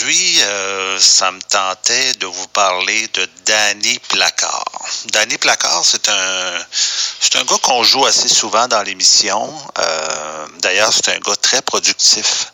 Aujourd'hui, 0.00 0.40
euh, 0.40 0.98
ça 0.98 1.30
me 1.30 1.42
tentait 1.42 2.14
de 2.14 2.24
vous 2.24 2.48
parler 2.48 3.06
de 3.08 3.28
Danny 3.44 3.98
Placard. 4.08 4.64
Danny 5.12 5.36
Placard, 5.36 5.84
c'est 5.84 6.08
un 6.08 6.58
c'est 6.70 7.36
un 7.36 7.44
gars 7.44 7.58
qu'on 7.60 7.82
joue 7.82 8.06
assez 8.06 8.28
souvent 8.28 8.66
dans 8.66 8.82
l'émission. 8.82 9.52
Euh, 9.78 10.46
D'ailleurs, 10.60 10.90
c'est 10.90 11.14
un 11.14 11.18
gars 11.18 11.36
très 11.36 11.60
productif. 11.60 12.46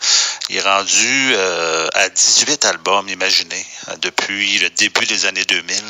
Il 0.48 0.56
est 0.56 0.60
rendu 0.60 1.34
euh, 1.36 1.86
à 1.94 2.08
18 2.08 2.64
albums, 2.64 3.08
imaginez, 3.08 3.64
depuis 3.98 4.58
le 4.58 4.68
début 4.70 5.06
des 5.06 5.26
années 5.26 5.44
2000. 5.44 5.80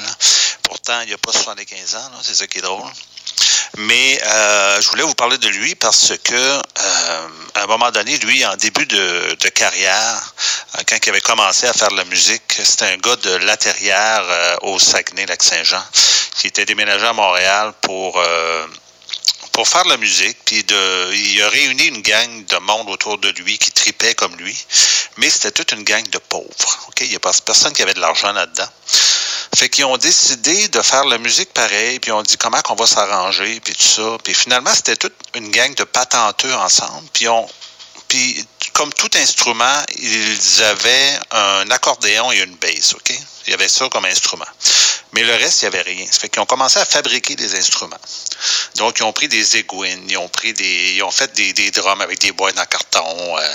Pourtant, 0.62 1.01
il 1.07 1.11
n'a 1.11 1.16
pas 1.16 1.33
75 1.33 1.95
ans, 1.95 2.11
c'est 2.20 2.35
ça 2.35 2.47
qui 2.47 2.59
est 2.59 2.62
drôle. 2.62 2.85
Mais 3.78 4.18
euh, 4.24 4.80
je 4.80 4.88
voulais 4.88 5.02
vous 5.02 5.14
parler 5.14 5.36
de 5.38 5.48
lui 5.48 5.74
parce 5.74 6.12
que 6.24 6.34
euh, 6.34 7.28
à 7.54 7.64
un 7.64 7.66
moment 7.66 7.90
donné, 7.90 8.16
lui, 8.18 8.44
en 8.44 8.56
début 8.56 8.86
de, 8.86 9.48
carrière, 9.54 10.34
euh, 10.76 10.82
quand 10.88 10.96
il 11.04 11.08
avait 11.10 11.20
commencé 11.20 11.66
à 11.66 11.72
faire 11.72 11.88
de 11.88 11.96
la 11.96 12.04
musique, 12.04 12.42
c'était 12.62 12.86
un 12.86 12.96
gars 12.96 13.16
de 13.16 13.36
Laterrière 13.36 14.24
euh, 14.28 14.56
au 14.62 14.78
Saguenay-Lac-Saint-Jean 14.78 15.82
qui 16.36 16.48
était 16.48 16.66
déménagé 16.66 17.06
à 17.06 17.14
Montréal 17.14 17.72
pour 17.80 18.22
pour 19.57 19.66
faire 19.66 19.85
de 19.85 19.89
la 19.89 19.97
musique, 19.97 20.37
puis 20.45 20.62
de, 20.65 21.15
il 21.15 21.41
a 21.41 21.49
réuni 21.49 21.85
une 21.85 22.03
gang 22.03 22.45
de 22.45 22.59
monde 22.59 22.91
autour 22.91 23.16
de 23.16 23.31
lui 23.31 23.57
qui 23.57 23.70
tripait 23.70 24.15
comme 24.15 24.37
lui, 24.37 24.55
mais 25.16 25.31
c'était 25.31 25.51
toute 25.51 25.73
une 25.73 25.83
gang 25.83 26.07
de 26.11 26.19
pauvres. 26.19 26.91
Il 27.01 27.09
n'y 27.09 27.16
a 27.16 27.20
personne 27.20 27.73
qui 27.73 27.81
avait 27.81 27.95
de 27.95 28.01
l'argent 28.01 28.33
là-dedans. 28.33 28.69
Fait 29.57 29.70
qu'ils 29.70 29.87
ont 29.87 29.97
décidé 29.97 30.69
de 30.69 30.83
faire 30.83 31.07
la 31.07 31.16
musique 31.16 31.55
pareil, 31.55 31.99
puis 32.01 32.12
ont 32.12 32.23
dit 32.23 32.37
comment 32.37 32.61
qu'on 32.61 32.74
va 32.74 32.87
s'arranger, 32.87 33.59
puis 33.61 33.73
tout 33.73 33.83
ça. 33.83 34.19
Puis 34.23 34.35
finalement, 34.35 34.74
c'était 34.74 34.97
toute 34.97 35.15
une 35.35 35.51
gang 35.51 35.74
de 35.74 35.85
patenteux 35.85 36.55
ensemble, 36.57 37.09
puis 37.15 37.27
on 37.27 37.49
puis 38.09 38.47
comme 38.77 38.93
tout 38.93 39.11
instrument, 39.15 39.82
ils 39.98 40.62
avaient 40.62 41.19
un 41.31 41.70
accordéon 41.70 42.31
et 42.31 42.40
une 42.40 42.57
basse, 42.57 42.93
OK? 42.93 43.11
Il 43.47 43.51
y 43.51 43.55
avait 43.55 43.69
ça 43.69 43.89
comme 43.89 44.05
instrument. 44.05 44.44
Mais 45.12 45.23
le 45.23 45.32
reste, 45.32 45.62
il 45.62 45.70
n'y 45.70 45.74
avait 45.74 45.82
rien. 45.82 46.05
Ça 46.11 46.19
fait 46.20 46.28
qu'ils 46.28 46.43
ont 46.43 46.47
commencé 46.47 46.78
à 46.78 46.85
fabriquer 46.85 47.36
des 47.36 47.55
instruments. 47.55 47.97
Donc, 48.74 48.98
ils 48.98 49.03
ont 49.05 49.15
pris 49.15 49.28
des 49.28 49.57
aiguines, 49.57 50.05
ils 50.11 50.19
ont 50.19 50.28
pris 50.28 50.53
des. 50.53 50.93
Ils 50.97 51.03
ont 51.03 51.11
fait 51.11 51.32
des, 51.32 51.70
drums 51.70 52.03
avec 52.03 52.19
des 52.19 52.32
boîtes 52.32 52.59
en 52.59 52.66
carton. 52.66 53.39
euh, 53.39 53.55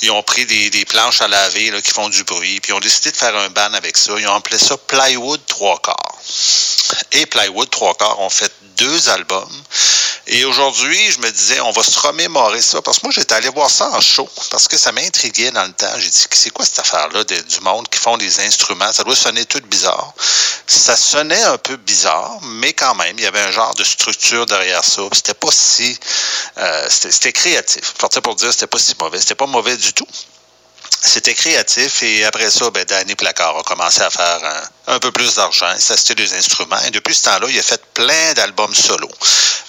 ils 0.00 0.10
ont 0.10 0.22
pris 0.22 0.46
des, 0.46 0.84
planches 0.86 1.20
à 1.20 1.28
laver 1.28 1.70
là, 1.70 1.82
qui 1.82 1.90
font 1.90 2.08
du 2.08 2.24
bruit. 2.24 2.58
Puis 2.60 2.72
ils 2.72 2.74
ont 2.74 2.80
décidé 2.80 3.10
de 3.10 3.16
faire 3.16 3.36
un 3.36 3.50
band 3.50 3.74
avec 3.74 3.98
ça. 3.98 4.14
Ils 4.18 4.26
ont 4.26 4.34
appelé 4.34 4.58
ça 4.58 4.78
Plywood 4.78 5.44
trois 5.46 5.78
quarts. 5.82 6.18
Et 7.12 7.26
Plywood 7.26 7.70
trois 7.70 7.94
quarts 7.94 8.20
ont 8.20 8.30
fait 8.30 8.52
deux 8.76 9.08
albums. 9.08 9.62
Et 10.28 10.44
aujourd'hui, 10.44 11.10
je 11.10 11.18
me 11.18 11.30
disais, 11.30 11.60
on 11.60 11.72
va 11.72 11.82
se 11.82 11.98
remémorer 11.98 12.62
ça. 12.62 12.80
Parce 12.80 12.98
que 13.00 13.06
moi, 13.06 13.12
j'étais 13.12 13.34
allé 13.34 13.48
voir 13.48 13.68
ça 13.68 13.90
en 13.90 14.00
show. 14.00 14.28
Parce 14.50 14.68
que 14.68 14.78
ça 14.78 14.92
m'intriguait 14.92 15.50
dans 15.50 15.64
le 15.64 15.72
temps. 15.72 15.92
J'ai 15.98 16.08
dit, 16.08 16.26
c'est 16.30 16.50
quoi 16.50 16.64
cette 16.64 16.78
affaire-là 16.78 17.24
du 17.24 17.60
monde 17.60 17.88
qui 17.88 17.98
font 17.98 18.16
des 18.16 18.40
instruments? 18.40 18.92
Ça 18.92 19.02
doit 19.04 19.16
sonner 19.16 19.44
tout 19.44 19.60
bizarre. 19.64 20.14
Ça 20.66 20.96
sonnait 20.96 21.42
un 21.42 21.58
peu 21.58 21.76
bizarre, 21.76 22.38
mais 22.42 22.72
quand 22.72 22.94
même, 22.94 23.18
il 23.18 23.24
y 23.24 23.26
avait 23.26 23.40
un 23.40 23.50
genre 23.50 23.74
de 23.74 23.84
structure 23.84 24.46
derrière 24.46 24.84
ça. 24.84 25.02
C'était 25.12 25.34
pas 25.34 25.50
si. 25.50 25.98
euh, 26.56 26.88
c'était 26.88 27.32
créatif. 27.32 27.94
Partir 27.98 28.22
pour 28.22 28.36
dire 28.36 28.52
c'était 28.52 28.68
pas 28.68 28.78
si 28.78 28.94
mauvais. 28.98 29.20
C'était 29.20 29.34
pas 29.34 29.46
mauvais 29.46 29.76
du 29.76 29.92
tout. 29.92 30.06
C'était 31.04 31.34
créatif 31.34 32.04
et 32.04 32.24
après 32.24 32.48
ça, 32.48 32.70
ben, 32.70 32.84
Danny 32.84 33.16
Placard 33.16 33.58
a 33.58 33.62
commencé 33.64 34.00
à 34.02 34.10
faire 34.10 34.38
un, 34.86 34.98
peu 35.00 35.10
plus 35.10 35.34
d'argent, 35.34 35.66
il 35.74 35.82
s'achetait 35.82 36.14
des 36.14 36.32
instruments 36.34 36.80
et 36.86 36.90
depuis 36.90 37.14
ce 37.14 37.24
temps-là, 37.24 37.48
il 37.50 37.58
a 37.58 37.62
fait 37.62 37.82
plein 37.92 38.32
d'albums 38.36 38.74
solo. 38.74 39.08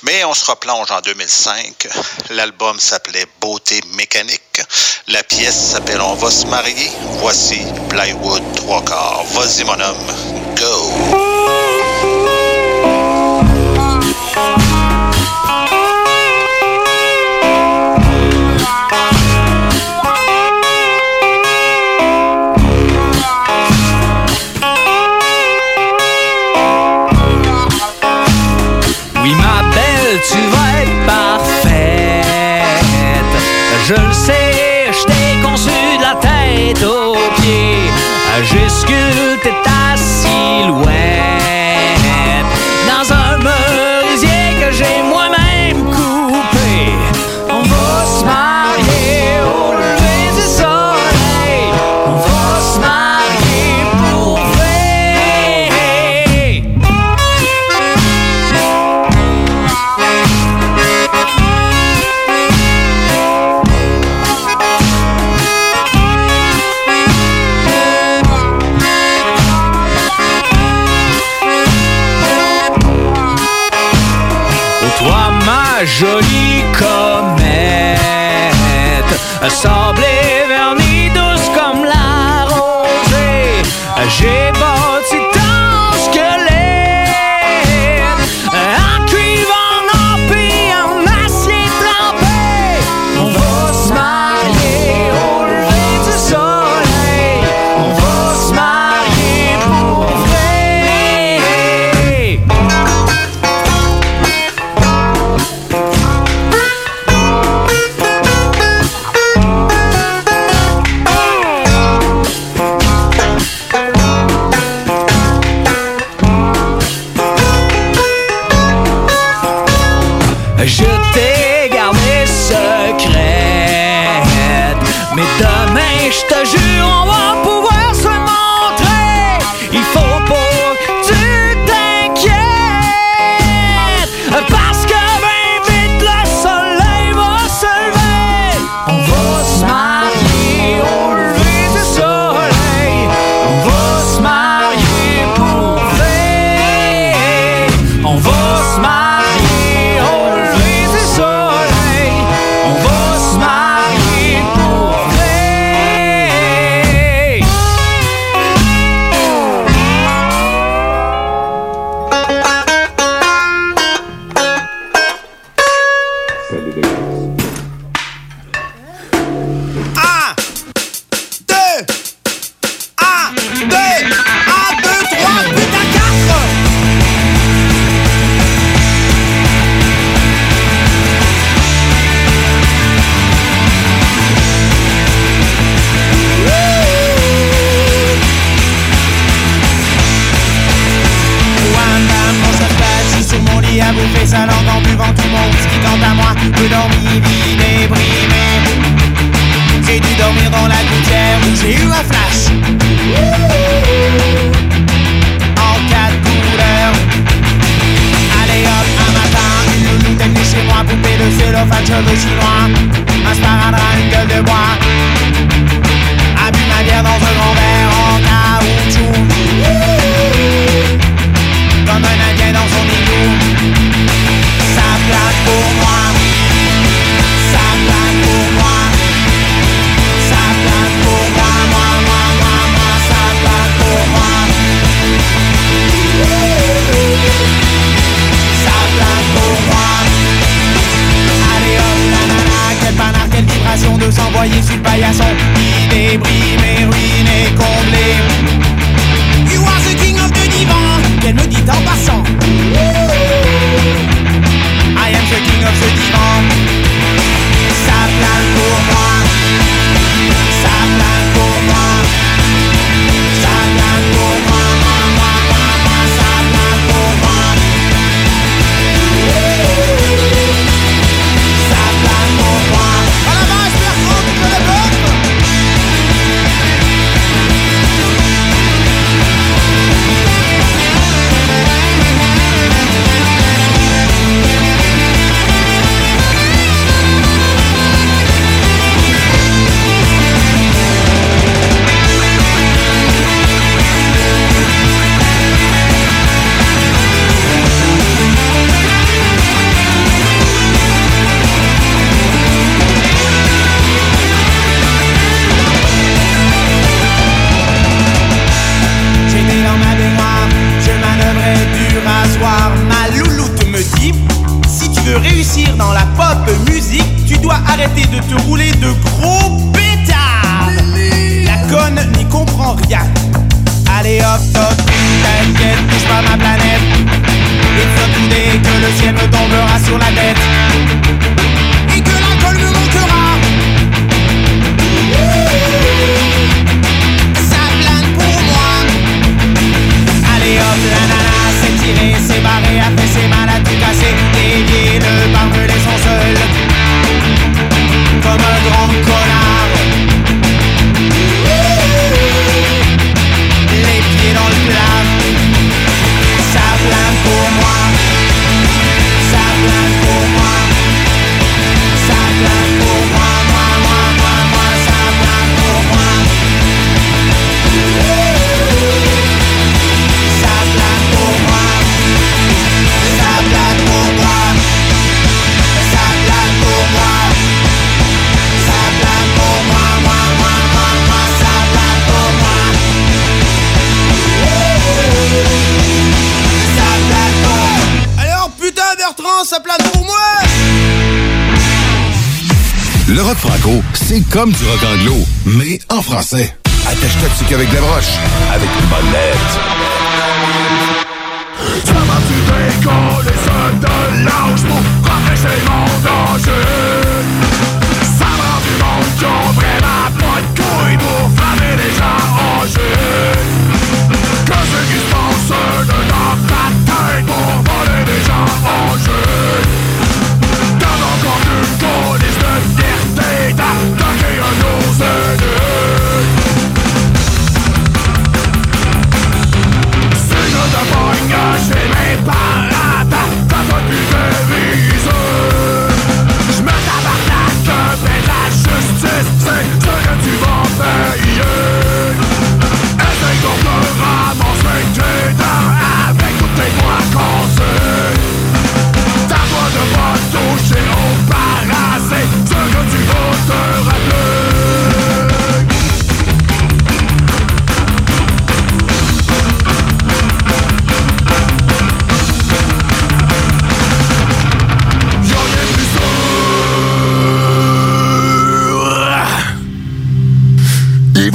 Mais 0.03 0.23
on 0.25 0.33
se 0.35 0.45
replonge 0.45 0.91
en 0.91 1.01
2005. 1.01 1.87
L'album 2.29 2.79
s'appelait 2.79 3.25
Beauté 3.41 3.81
mécanique. 3.95 4.61
La 5.07 5.23
pièce 5.23 5.71
s'appelle 5.71 6.01
On 6.01 6.13
va 6.13 6.29
se 6.29 6.45
marier. 6.45 6.91
Voici 7.19 7.61
Plywood 7.89 8.43
trois 8.55 8.83
quarts. 8.83 9.23
Vas-y 9.31 9.63
mon 9.63 9.79
homme, 9.79 10.55
go! 10.55 11.32
Oui, 29.23 29.33
ma 29.35 29.63
belle, 29.73 30.19
tu 30.29 30.37
vas 30.51 30.81
être 30.81 31.05
parfaite. 31.05 32.25
Je 33.87 33.93
le 33.93 34.11
sais, 34.11 34.91
je 34.91 35.03
t'ai 35.05 35.41
conçu 35.41 35.69
de 35.97 36.01
la 36.01 36.15
tête 36.15 36.83
aux 36.83 37.15
pieds. 37.41 37.89
J'ai 38.43 38.67
sculpté 38.67 39.49
ta 39.63 39.72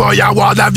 va 0.09 0.15
y 0.15 0.21
avoir 0.21 0.55
de 0.55 0.59
la 0.59 0.71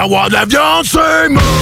avoir 0.00 0.28
de 0.28 0.34
la 0.34 0.44
viande, 0.46 0.84
c'est 0.84 1.28
mort! 1.28 1.59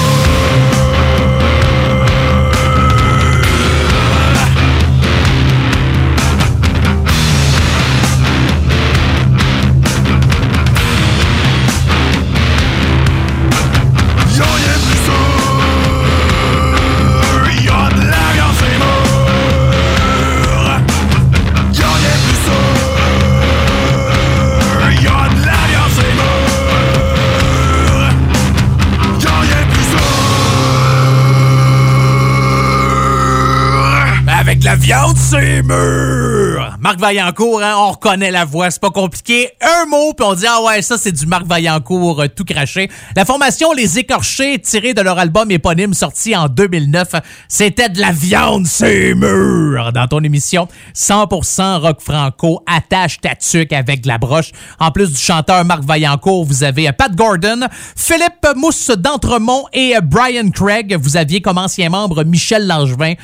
Viande, 34.89 35.19
c'est 35.19 35.63
mûr! 35.65 36.79
Marc 36.81 36.99
Vaillancourt, 36.99 37.63
hein, 37.63 37.75
on 37.77 37.91
reconnaît 37.91 38.31
la 38.31 38.47
voix, 38.47 38.71
c'est 38.71 38.81
pas 38.81 38.89
compliqué. 38.89 39.51
Un 39.69 39.85
mot, 39.85 40.15
puis 40.15 40.27
on 40.27 40.33
dit, 40.35 40.47
ah 40.49 40.63
ouais, 40.63 40.81
ça 40.81 40.97
c'est 40.97 41.13
du 41.13 41.27
Marc 41.27 41.45
Vaillancourt 41.45 42.23
euh, 42.23 42.29
tout 42.29 42.45
craché. 42.45 42.89
La 43.15 43.27
formation 43.27 43.73
Les 43.75 43.99
Écorchés, 43.99 44.59
tirée 44.59 44.95
de 44.95 45.03
leur 45.03 45.19
album 45.19 45.51
éponyme 45.51 45.93
sorti 45.93 46.35
en 46.35 46.49
2009, 46.49 47.17
c'était 47.49 47.91
de 47.91 48.01
la 48.01 48.13
viande, 48.13 48.67
c'est 48.67 49.15
mûr! 49.15 49.93
Dans 49.93 50.07
ton 50.07 50.21
émission 50.21 50.69
100% 50.95 51.81
rock 51.81 52.01
franco, 52.01 52.63
attache 52.67 53.21
ta 53.21 53.31
avec 53.77 54.01
de 54.01 54.09
la 54.09 54.17
broche. 54.17 54.53
En 54.81 54.91
plus 54.91 55.13
du 55.13 55.19
chanteur 55.21 55.63
Marc 55.67 55.83
Vaillancourt, 55.83 56.47
vous 56.47 56.65
avez 56.65 56.89
euh, 56.89 56.93
Pat 56.93 57.15
Gordon, 57.15 57.67
Philippe 57.95 58.47
Mousse 58.57 58.91
d'Entremont 58.97 59.65
et 59.75 59.97
euh, 59.97 60.01
Brian 60.01 60.49
Craig. 60.49 60.97
Vous 60.99 61.19
aviez 61.19 61.43
comme 61.43 61.59
ancien 61.59 61.91
membre 61.91 62.25
Michel 62.25 62.67
Langevin, 62.67 63.15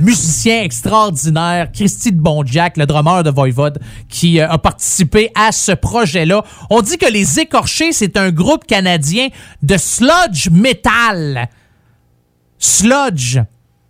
musicien 0.00 0.62
extraordinaire, 0.62 1.70
Christy 1.72 2.12
de 2.12 2.20
Bonjack, 2.20 2.76
le 2.76 2.84
drummer 2.84 3.22
de 3.22 3.30
Voivode, 3.30 3.78
qui 4.10 4.40
a 4.40 4.58
participé 4.58 5.30
à 5.34 5.52
ce 5.52 5.72
projet-là. 5.86 6.42
On 6.68 6.82
dit 6.82 6.98
que 6.98 7.10
Les 7.10 7.38
Écorchés, 7.38 7.92
c'est 7.92 8.16
un 8.16 8.30
groupe 8.30 8.66
canadien 8.66 9.28
de 9.62 9.76
sludge 9.76 10.48
metal. 10.50 11.48
Sludge. 12.58 13.38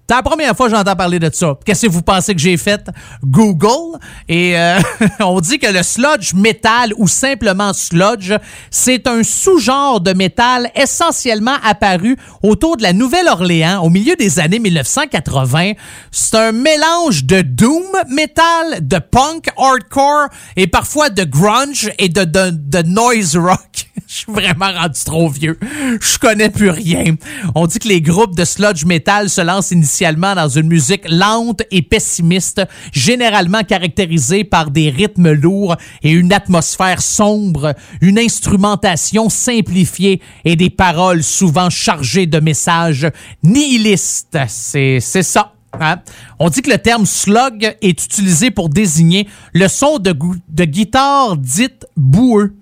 C'est 0.08 0.14
la 0.14 0.22
première 0.22 0.56
fois 0.56 0.68
que 0.68 0.76
j'entends 0.76 0.94
parler 0.94 1.18
de 1.18 1.28
ça. 1.32 1.58
Qu'est-ce 1.64 1.86
que 1.86 1.90
vous 1.90 2.02
pensez 2.02 2.32
que 2.32 2.40
j'ai 2.40 2.56
fait? 2.56 2.80
Google. 3.24 3.98
Et 4.28 4.56
euh, 4.56 4.78
on 5.20 5.40
dit 5.40 5.58
que 5.58 5.66
le 5.66 5.82
sludge 5.82 6.32
metal 6.32 6.92
ou 6.96 7.08
simplement 7.08 7.72
sludge, 7.72 8.32
c'est 8.70 9.08
un 9.08 9.24
sous-genre 9.24 10.00
de 10.00 10.12
métal 10.12 10.70
essentiellement 10.76 11.56
apparu 11.64 12.16
autour 12.44 12.76
de 12.76 12.84
la 12.84 12.92
Nouvelle-Orléans 12.92 13.82
au 13.82 13.90
milieu 13.90 14.14
des 14.14 14.38
années 14.38 14.60
1980. 14.60 15.72
C'est 16.12 16.36
un 16.36 16.52
mélange 16.52 17.24
de 17.24 17.40
doom 17.40 17.82
metal, 18.08 18.86
de 18.86 19.00
punk 19.00 19.48
hardcore 19.58 20.28
et 20.54 20.68
parfois 20.68 21.10
de 21.10 21.24
grunge 21.24 21.90
et 21.98 22.08
de, 22.08 22.22
de, 22.22 22.50
de 22.52 22.82
noise 22.82 23.36
rock. 23.36 23.88
Je 24.06 24.14
suis 24.14 24.32
vraiment 24.32 24.70
rendu 24.72 25.00
trop 25.04 25.28
vieux. 25.28 25.58
Je 26.00 26.18
connais 26.18 26.50
plus 26.50 26.70
rien. 26.70 27.16
On 27.56 27.66
dit 27.66 27.80
que 27.80 27.88
les 27.88 28.00
groupes 28.00 28.36
de 28.36 28.44
sludge 28.44 28.84
metal 28.84 29.28
se 29.28 29.40
lancent 29.40 29.72
initialement 29.72 29.95
dans 30.01 30.48
une 30.48 30.68
musique 30.68 31.09
lente 31.09 31.62
et 31.70 31.82
pessimiste, 31.82 32.62
généralement 32.93 33.62
caractérisée 33.62 34.44
par 34.44 34.70
des 34.70 34.90
rythmes 34.90 35.32
lourds 35.32 35.77
et 36.02 36.10
une 36.10 36.32
atmosphère 36.32 37.01
sombre, 37.01 37.74
une 38.01 38.18
instrumentation 38.18 39.28
simplifiée 39.28 40.20
et 40.44 40.56
des 40.56 40.70
paroles 40.70 41.23
souvent 41.23 41.70
chargées 41.70 42.27
de 42.27 42.40
messages 42.40 43.09
nihilistes. 43.43 44.39
C'est 44.48 45.01
ça. 45.01 45.52
Hein? 45.81 45.97
On 46.39 46.48
dit 46.48 46.62
que 46.62 46.70
le 46.70 46.78
terme 46.78 47.06
slug 47.06 47.77
est 47.81 48.05
utilisé 48.05 48.51
pour 48.51 48.68
désigner 48.68 49.28
le 49.52 49.68
son 49.68 49.98
de, 49.98 50.14
de 50.48 50.64
guitare 50.64 51.36
dite 51.36 51.86
boueux. 51.97 52.55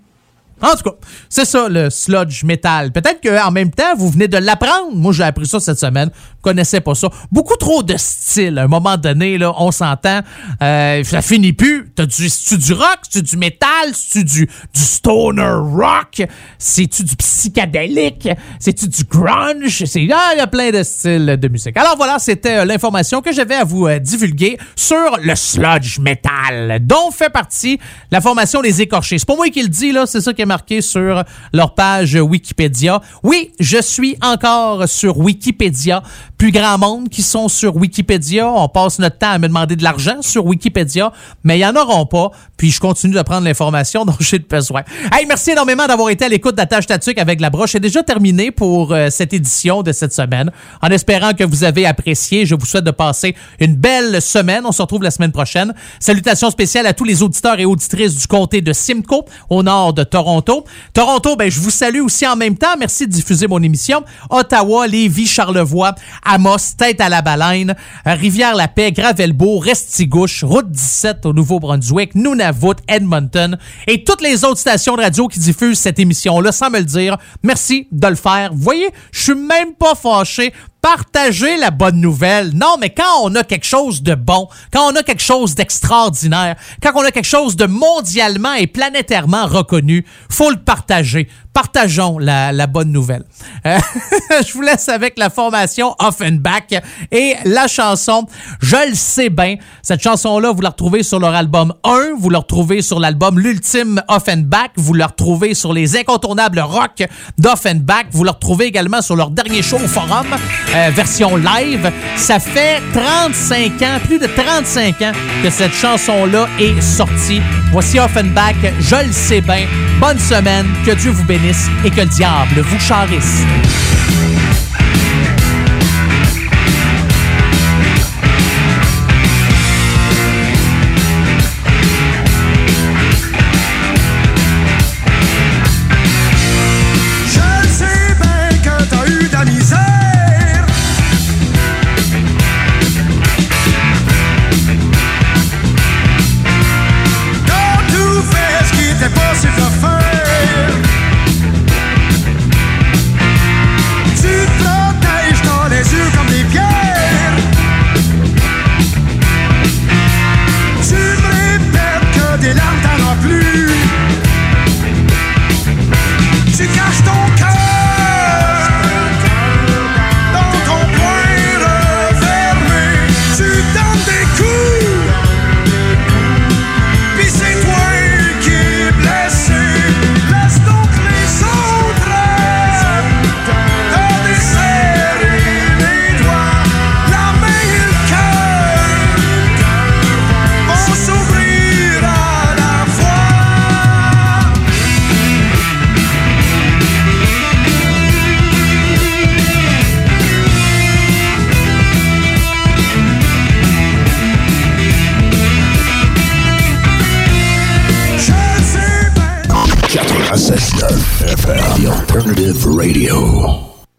En 0.62 0.77
tout 0.77 0.85
cas, 0.85 0.97
c'est 1.28 1.44
ça 1.44 1.69
le 1.69 1.90
sludge 1.90 2.44
metal. 2.44 2.93
Peut-être 2.93 3.20
qu'en 3.20 3.51
même 3.51 3.70
temps, 3.70 3.94
vous 3.97 4.09
venez 4.09 4.28
de 4.28 4.39
l'apprendre. 4.39 4.94
Moi, 4.94 5.12
j'ai 5.12 5.24
appris 5.24 5.47
ça 5.47 5.61
cette 5.61 5.78
semaine. 5.78 6.11
Connaissais 6.44 6.82
pas 6.82 6.94
ça. 6.94 7.08
Beaucoup 7.32 7.56
trop 7.56 7.82
de 7.82 7.96
style. 7.96 8.58
À 8.58 8.64
un 8.64 8.68
moment 8.68 8.98
donné, 8.98 9.38
là, 9.38 9.54
on 9.56 9.72
s'entend. 9.72 10.20
Euh, 10.62 11.02
ça 11.02 11.22
finit 11.22 11.54
plus. 11.54 11.90
T'as 11.96 12.04
du, 12.04 12.28
c'est-tu 12.28 12.58
du 12.58 12.74
rock? 12.74 12.98
C'est-tu 13.08 13.22
du 13.22 13.36
metal? 13.38 13.92
C'est-tu 13.94 14.24
du, 14.24 14.46
du 14.74 14.80
stoner 14.80 15.54
rock? 15.54 16.22
C'est-tu 16.58 17.02
du 17.02 17.16
psychédélique? 17.16 18.28
C'est-tu 18.60 18.88
du 18.88 19.04
grunge? 19.04 19.86
C'est, 19.86 20.06
ah, 20.12 20.32
il 20.34 20.38
y 20.38 20.40
a 20.40 20.46
plein 20.46 20.70
de 20.70 20.82
styles 20.82 21.38
de 21.40 21.48
musique. 21.48 21.78
Alors 21.78 21.96
voilà, 21.96 22.18
c'était 22.18 22.58
euh, 22.58 22.64
l'information 22.66 23.22
que 23.22 23.32
j'avais 23.32 23.54
à 23.54 23.64
vous 23.64 23.86
euh, 23.86 23.98
divulguer 23.98 24.58
sur 24.76 25.16
le 25.22 25.34
sludge 25.34 25.98
metal, 25.98 26.78
dont 26.82 27.10
fait 27.10 27.30
partie 27.30 27.78
la 28.10 28.20
formation 28.20 28.60
Les 28.60 28.82
Écorchés. 28.82 29.16
C'est 29.16 29.26
pas 29.26 29.34
moi 29.36 29.48
qui 29.48 29.62
le 29.62 29.68
dis, 29.68 29.92
là. 29.92 30.04
C'est 30.04 30.20
ça 30.20 30.34
qui 30.34 30.42
est 30.42 30.46
marqué 30.46 30.82
sur 30.82 31.24
leur 31.54 31.74
page 31.74 32.16
Wikipédia. 32.16 33.00
Oui, 33.22 33.50
je 33.58 33.80
suis 33.80 34.18
encore 34.20 34.86
sur 34.86 35.16
Wikipédia. 35.16 36.02
Plus 36.39 36.51
grand 36.51 36.78
monde 36.78 37.09
qui 37.09 37.23
sont 37.23 37.48
sur 37.48 37.77
Wikipédia. 37.77 38.51
On 38.51 38.69
passe 38.69 38.98
notre 38.98 39.19
temps 39.19 39.31
à 39.31 39.39
me 39.39 39.47
demander 39.47 39.77
de 39.77 39.85
l'argent 39.85 40.20
sur 40.20 40.44
Wikipédia, 40.47 41.12
mais 41.44 41.59
ils 41.59 41.65
en 41.65 41.77
auront 41.77 42.06
pas. 42.06 42.31
Puis 42.56 42.70
je 42.70 42.81
continue 42.81 43.15
de 43.15 43.23
prendre 43.23 43.44
l'information 43.44 44.05
dont 44.06 44.16
j'ai 44.20 44.39
besoin. 44.40 44.82
Hey, 45.12 45.27
merci 45.27 45.52
énormément 45.52 45.86
d'avoir 45.86 46.11
été 46.11 46.24
à 46.24 46.28
l'écoute 46.28 46.55
d'Attache 46.55 46.86
Tatuc 46.86 47.19
avec 47.19 47.40
la 47.40 47.51
broche. 47.51 47.73
C'est 47.73 47.81
déjà 47.81 48.02
terminé 48.02 48.51
pour 48.51 48.93
euh, 48.93 49.11
cette 49.11 49.32
édition 49.32 49.82
de 49.82 49.93
cette 49.93 50.12
semaine. 50.12 50.51
En 50.82 50.89
espérant 50.89 51.32
que 51.32 51.44
vous 51.44 51.65
avez 51.65 51.86
apprécié, 51.86 52.47
je 52.47 52.55
vous 52.55 52.66
souhaite 52.66 52.85
de 52.85 52.90
passer 52.90 53.35
une 53.61 53.77
belle 53.77 54.20
semaine. 54.20 54.65
On 54.66 54.73
se 54.73 54.82
retrouve 54.82 55.02
la 55.02 55.11
semaine 55.11 55.32
prochaine. 55.32 55.73
Salutations 56.01 56.51
spéciales 56.51 56.86
à 56.86 56.93
tous 56.93 57.05
les 57.05 57.23
auditeurs 57.23 57.59
et 57.61 57.65
auditrices 57.65 58.16
du 58.16 58.27
comté 58.27 58.61
de 58.61 58.73
Simcoe, 58.73 59.24
au 59.51 59.62
nord 59.62 59.93
de 59.93 60.02
Toronto. 60.02 60.65
Toronto, 60.93 61.36
ben, 61.36 61.51
je 61.51 61.61
vous 61.61 61.70
salue 61.70 62.01
aussi 62.01 62.27
en 62.27 62.36
même 62.36 62.56
temps. 62.56 62.77
Merci 62.78 63.06
de 63.06 63.12
diffuser 63.12 63.47
mon 63.47 63.62
émission. 63.62 64.02
Ottawa, 64.31 64.86
Lévis, 64.86 65.27
Charlevoix, 65.27 65.94
Amos, 66.24 66.74
Tête 66.76 67.01
à 67.01 67.09
la 67.09 67.22
Baleine, 67.22 67.74
Rivière-la-Paix, 68.05 68.92
Gravelbourg, 68.92 69.64
Restigouche, 69.64 70.44
Route 70.44 70.70
17 70.70 71.26
au 71.26 71.32
Nouveau-Brunswick, 71.32 72.14
Nunavut, 72.14 72.76
Edmonton 72.88 73.59
et 73.86 74.05
toutes 74.05 74.22
les 74.22 74.44
autres 74.44 74.60
stations 74.60 74.96
de 74.96 75.02
radio 75.02 75.28
qui 75.28 75.38
diffusent 75.38 75.78
cette 75.78 75.98
émission-là 75.98 76.52
sans 76.52 76.70
me 76.70 76.78
le 76.78 76.84
dire. 76.84 77.16
Merci 77.42 77.88
de 77.92 78.09
le 78.09 78.14
faire. 78.14 78.52
Vous 78.52 78.62
voyez, 78.62 78.90
je 79.12 79.22
suis 79.22 79.34
même 79.34 79.74
pas 79.74 79.94
fâché 79.94 80.52
partager 80.85 81.56
la 81.56 81.70
bonne 81.70 81.98
nouvelle. 81.98 82.51
Non, 82.52 82.77
mais 82.78 82.90
quand 82.90 83.23
on 83.23 83.35
a 83.36 83.43
quelque 83.43 83.65
chose 83.65 84.02
de 84.02 84.15
bon, 84.15 84.48
quand 84.70 84.93
on 84.93 84.94
a 84.97 85.02
quelque 85.02 85.23
chose 85.23 85.55
d'extraordinaire, 85.55 86.56
quand 86.82 86.90
on 86.94 87.02
a 87.02 87.11
quelque 87.11 87.24
chose 87.24 87.56
de 87.56 87.65
mondialement 87.65 88.52
et 88.52 88.66
planétairement 88.66 89.47
reconnu, 89.47 90.05
faut 90.28 90.51
le 90.51 90.59
partager. 90.59 91.27
Partageons 91.55 92.19
la, 92.19 92.51
la 92.51 92.66
bonne 92.66 92.90
nouvelle. 92.90 93.23
Euh, 93.65 93.78
je 94.47 94.52
vous 94.52 94.61
laisse 94.61 94.89
avec 94.89 95.16
la 95.16 95.31
formation 95.31 95.94
Offenbach 96.01 96.82
et 97.12 97.36
la 97.44 97.69
chanson 97.69 98.27
Je 98.61 98.89
le 98.89 98.94
sais 98.97 99.31
bien. 99.31 99.55
Cette 99.81 100.02
chanson-là, 100.02 100.51
vous 100.51 100.61
la 100.61 100.70
retrouvez 100.70 101.05
sur 101.05 101.20
leur 101.20 101.32
album 101.32 101.73
1, 101.85 102.15
vous 102.19 102.28
la 102.28 102.40
retrouvez 102.40 102.82
sur 102.82 102.98
l'album 102.98 103.39
L'Ultime 103.39 104.02
Offenbach, 104.09 104.73
vous 104.77 104.94
la 104.94 105.06
retrouvez 105.06 105.55
sur 105.55 105.73
les 105.73 105.97
incontournables 105.97 106.59
rock 106.59 107.05
d'Offenbach, 107.39 108.06
vous 108.11 108.24
la 108.24 108.32
retrouvez 108.32 108.65
également 108.65 109.01
sur 109.01 109.15
leur 109.15 109.31
dernier 109.31 109.62
show 109.62 109.77
au 109.77 109.86
Forum, 109.86 110.27
euh, 110.74 110.90
version 110.94 111.36
live. 111.36 111.90
Ça 112.16 112.38
fait 112.38 112.82
35 112.92 113.82
ans, 113.82 113.98
plus 114.06 114.18
de 114.18 114.26
35 114.26 115.02
ans 115.02 115.12
que 115.42 115.51
cette 115.51 115.74
chanson-là 115.74 116.48
est 116.59 116.80
sortie. 116.80 117.40
Voici 117.70 117.98
Offenbach, 117.98 118.55
Je 118.80 119.06
le 119.06 119.12
sais 119.12 119.40
bien. 119.40 119.66
Bonne 120.01 120.18
semaine, 120.18 120.66
que 120.84 120.92
Dieu 120.92 121.10
vous 121.10 121.24
bénisse 121.24 121.68
et 121.84 121.90
que 121.90 122.01
le 122.01 122.06
diable 122.06 122.60
vous 122.60 122.80
charisse. 122.80 123.42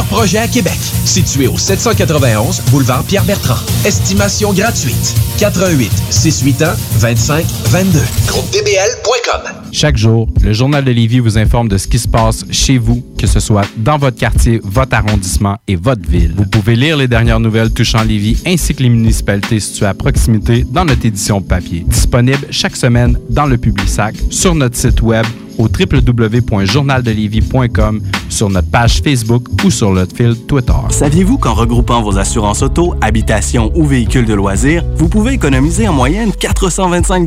projets 0.00 0.38
à 0.38 0.48
Québec. 0.48 0.78
Situé 1.04 1.46
au 1.46 1.58
791 1.58 2.62
boulevard 2.70 3.04
Pierre-Bertrand. 3.04 3.58
Estimation 3.84 4.52
gratuite. 4.54 5.14
88 5.38 5.90
681 6.10 6.74
25 6.98 7.44
22. 7.66 7.98
GroupeDBL.com. 8.26 9.52
Chaque 9.72 9.96
jour, 9.96 10.28
le 10.42 10.52
Journal 10.52 10.84
de 10.84 10.90
Lévis 10.90 11.18
vous 11.18 11.38
informe 11.38 11.68
de 11.68 11.78
ce 11.78 11.88
qui 11.88 11.98
se 11.98 12.08
passe 12.08 12.44
chez 12.50 12.78
vous, 12.78 13.02
que 13.18 13.26
ce 13.26 13.40
soit 13.40 13.66
dans 13.76 13.98
votre 13.98 14.16
quartier, 14.18 14.60
votre 14.62 14.94
arrondissement 14.94 15.56
et 15.66 15.76
votre 15.76 16.08
ville. 16.08 16.32
Vous 16.36 16.46
pouvez 16.46 16.76
lire 16.76 16.96
les 16.96 17.08
dernières 17.08 17.40
nouvelles 17.40 17.72
touchant 17.72 18.02
Lévis 18.02 18.42
ainsi 18.46 18.74
que 18.74 18.82
les 18.82 18.88
municipalités 18.88 19.60
situées 19.60 19.86
à 19.86 19.94
proximité 19.94 20.64
dans 20.70 20.84
notre 20.84 21.04
édition 21.04 21.40
papier. 21.40 21.84
Disponible 21.86 22.46
chaque 22.50 22.76
semaine 22.76 23.18
dans 23.30 23.46
le 23.46 23.58
Publisac, 23.58 24.14
sur 24.30 24.54
notre 24.54 24.76
site 24.76 25.02
web 25.02 25.26
au 25.58 25.64
www.journaldelévis.com, 25.64 28.00
sur 28.28 28.50
notre 28.50 28.70
page 28.70 29.02
Facebook 29.02 29.48
ou 29.64 29.70
sur 29.70 29.92
notre 29.92 30.16
fil 30.16 30.36
Twitter. 30.46 30.72
Saviez-vous 30.90 31.38
qu'en 31.38 31.54
regroupant 31.54 32.02
vos 32.02 32.18
assurances 32.18 32.62
auto, 32.62 32.94
habitation 33.00 33.72
ou 33.74 33.84
véhicules 33.84 34.26
de 34.26 34.34
loisirs, 34.34 34.84
vous 34.96 35.08
pouvez 35.08 35.32
économiser 35.32 35.88
en 35.88 35.92
moyenne 35.92 36.32
425 36.32 37.26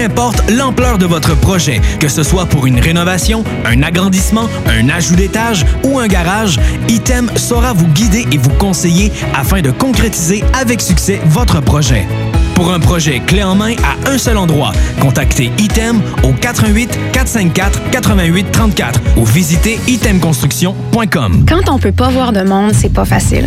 Importe 0.00 0.50
l'ampleur 0.50 0.96
de 0.96 1.04
votre 1.04 1.36
projet, 1.36 1.78
que 1.98 2.08
ce 2.08 2.22
soit 2.22 2.46
pour 2.46 2.66
une 2.66 2.80
rénovation, 2.80 3.44
un 3.66 3.82
agrandissement, 3.82 4.48
un 4.66 4.88
ajout 4.88 5.14
d'étage 5.14 5.66
ou 5.84 5.98
un 5.98 6.06
garage, 6.06 6.58
Item 6.88 7.30
saura 7.36 7.74
vous 7.74 7.86
guider 7.88 8.26
et 8.32 8.38
vous 8.38 8.50
conseiller 8.50 9.12
afin 9.34 9.60
de 9.60 9.70
concrétiser 9.70 10.42
avec 10.58 10.80
succès 10.80 11.20
votre 11.26 11.60
projet. 11.60 12.06
Pour 12.54 12.72
un 12.72 12.80
projet 12.80 13.20
clé 13.20 13.42
en 13.42 13.54
main 13.54 13.74
à 13.84 14.10
un 14.10 14.16
seul 14.16 14.38
endroit, 14.38 14.72
contactez 15.00 15.52
Item 15.58 16.00
au 16.22 16.32
88 16.32 16.98
454 17.12 17.90
88 17.90 18.52
34 18.52 19.00
ou 19.18 19.26
visitez 19.26 19.78
itemconstruction.com. 19.86 21.44
Quand 21.46 21.68
on 21.68 21.78
peut 21.78 21.92
pas 21.92 22.08
voir 22.08 22.32
de 22.32 22.40
monde, 22.40 22.72
c'est 22.72 22.92
pas 22.92 23.04
facile. 23.04 23.46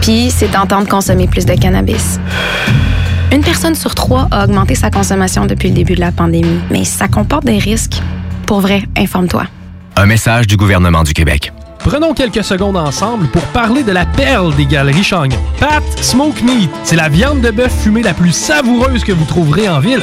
Puis, 0.00 0.30
c'est 0.30 0.52
tentant 0.52 0.82
de 0.82 0.88
consommer 0.88 1.26
plus 1.26 1.44
de 1.44 1.54
cannabis. 1.54 2.20
Une 3.34 3.42
personne 3.42 3.74
sur 3.74 3.96
trois 3.96 4.28
a 4.30 4.44
augmenté 4.44 4.76
sa 4.76 4.92
consommation 4.92 5.44
depuis 5.44 5.68
le 5.68 5.74
début 5.74 5.96
de 5.96 6.00
la 6.00 6.12
pandémie, 6.12 6.60
mais 6.70 6.84
ça 6.84 7.08
comporte 7.08 7.44
des 7.44 7.58
risques. 7.58 8.00
Pour 8.46 8.60
vrai, 8.60 8.84
informe-toi. 8.96 9.48
Un 9.96 10.06
message 10.06 10.46
du 10.46 10.56
gouvernement 10.56 11.02
du 11.02 11.12
Québec. 11.12 11.52
Prenons 11.80 12.14
quelques 12.14 12.44
secondes 12.44 12.76
ensemble 12.76 13.26
pour 13.26 13.42
parler 13.46 13.82
de 13.82 13.90
la 13.90 14.06
perle 14.06 14.54
des 14.54 14.66
galeries 14.66 15.02
Chagnon. 15.02 15.36
Pat 15.58 15.82
Smoke 16.00 16.44
Meat, 16.44 16.70
c'est 16.84 16.94
la 16.94 17.08
viande 17.08 17.40
de 17.40 17.50
bœuf 17.50 17.76
fumée 17.82 18.02
la 18.04 18.14
plus 18.14 18.30
savoureuse 18.30 19.02
que 19.02 19.10
vous 19.10 19.24
trouverez 19.24 19.68
en 19.68 19.80
ville. 19.80 20.02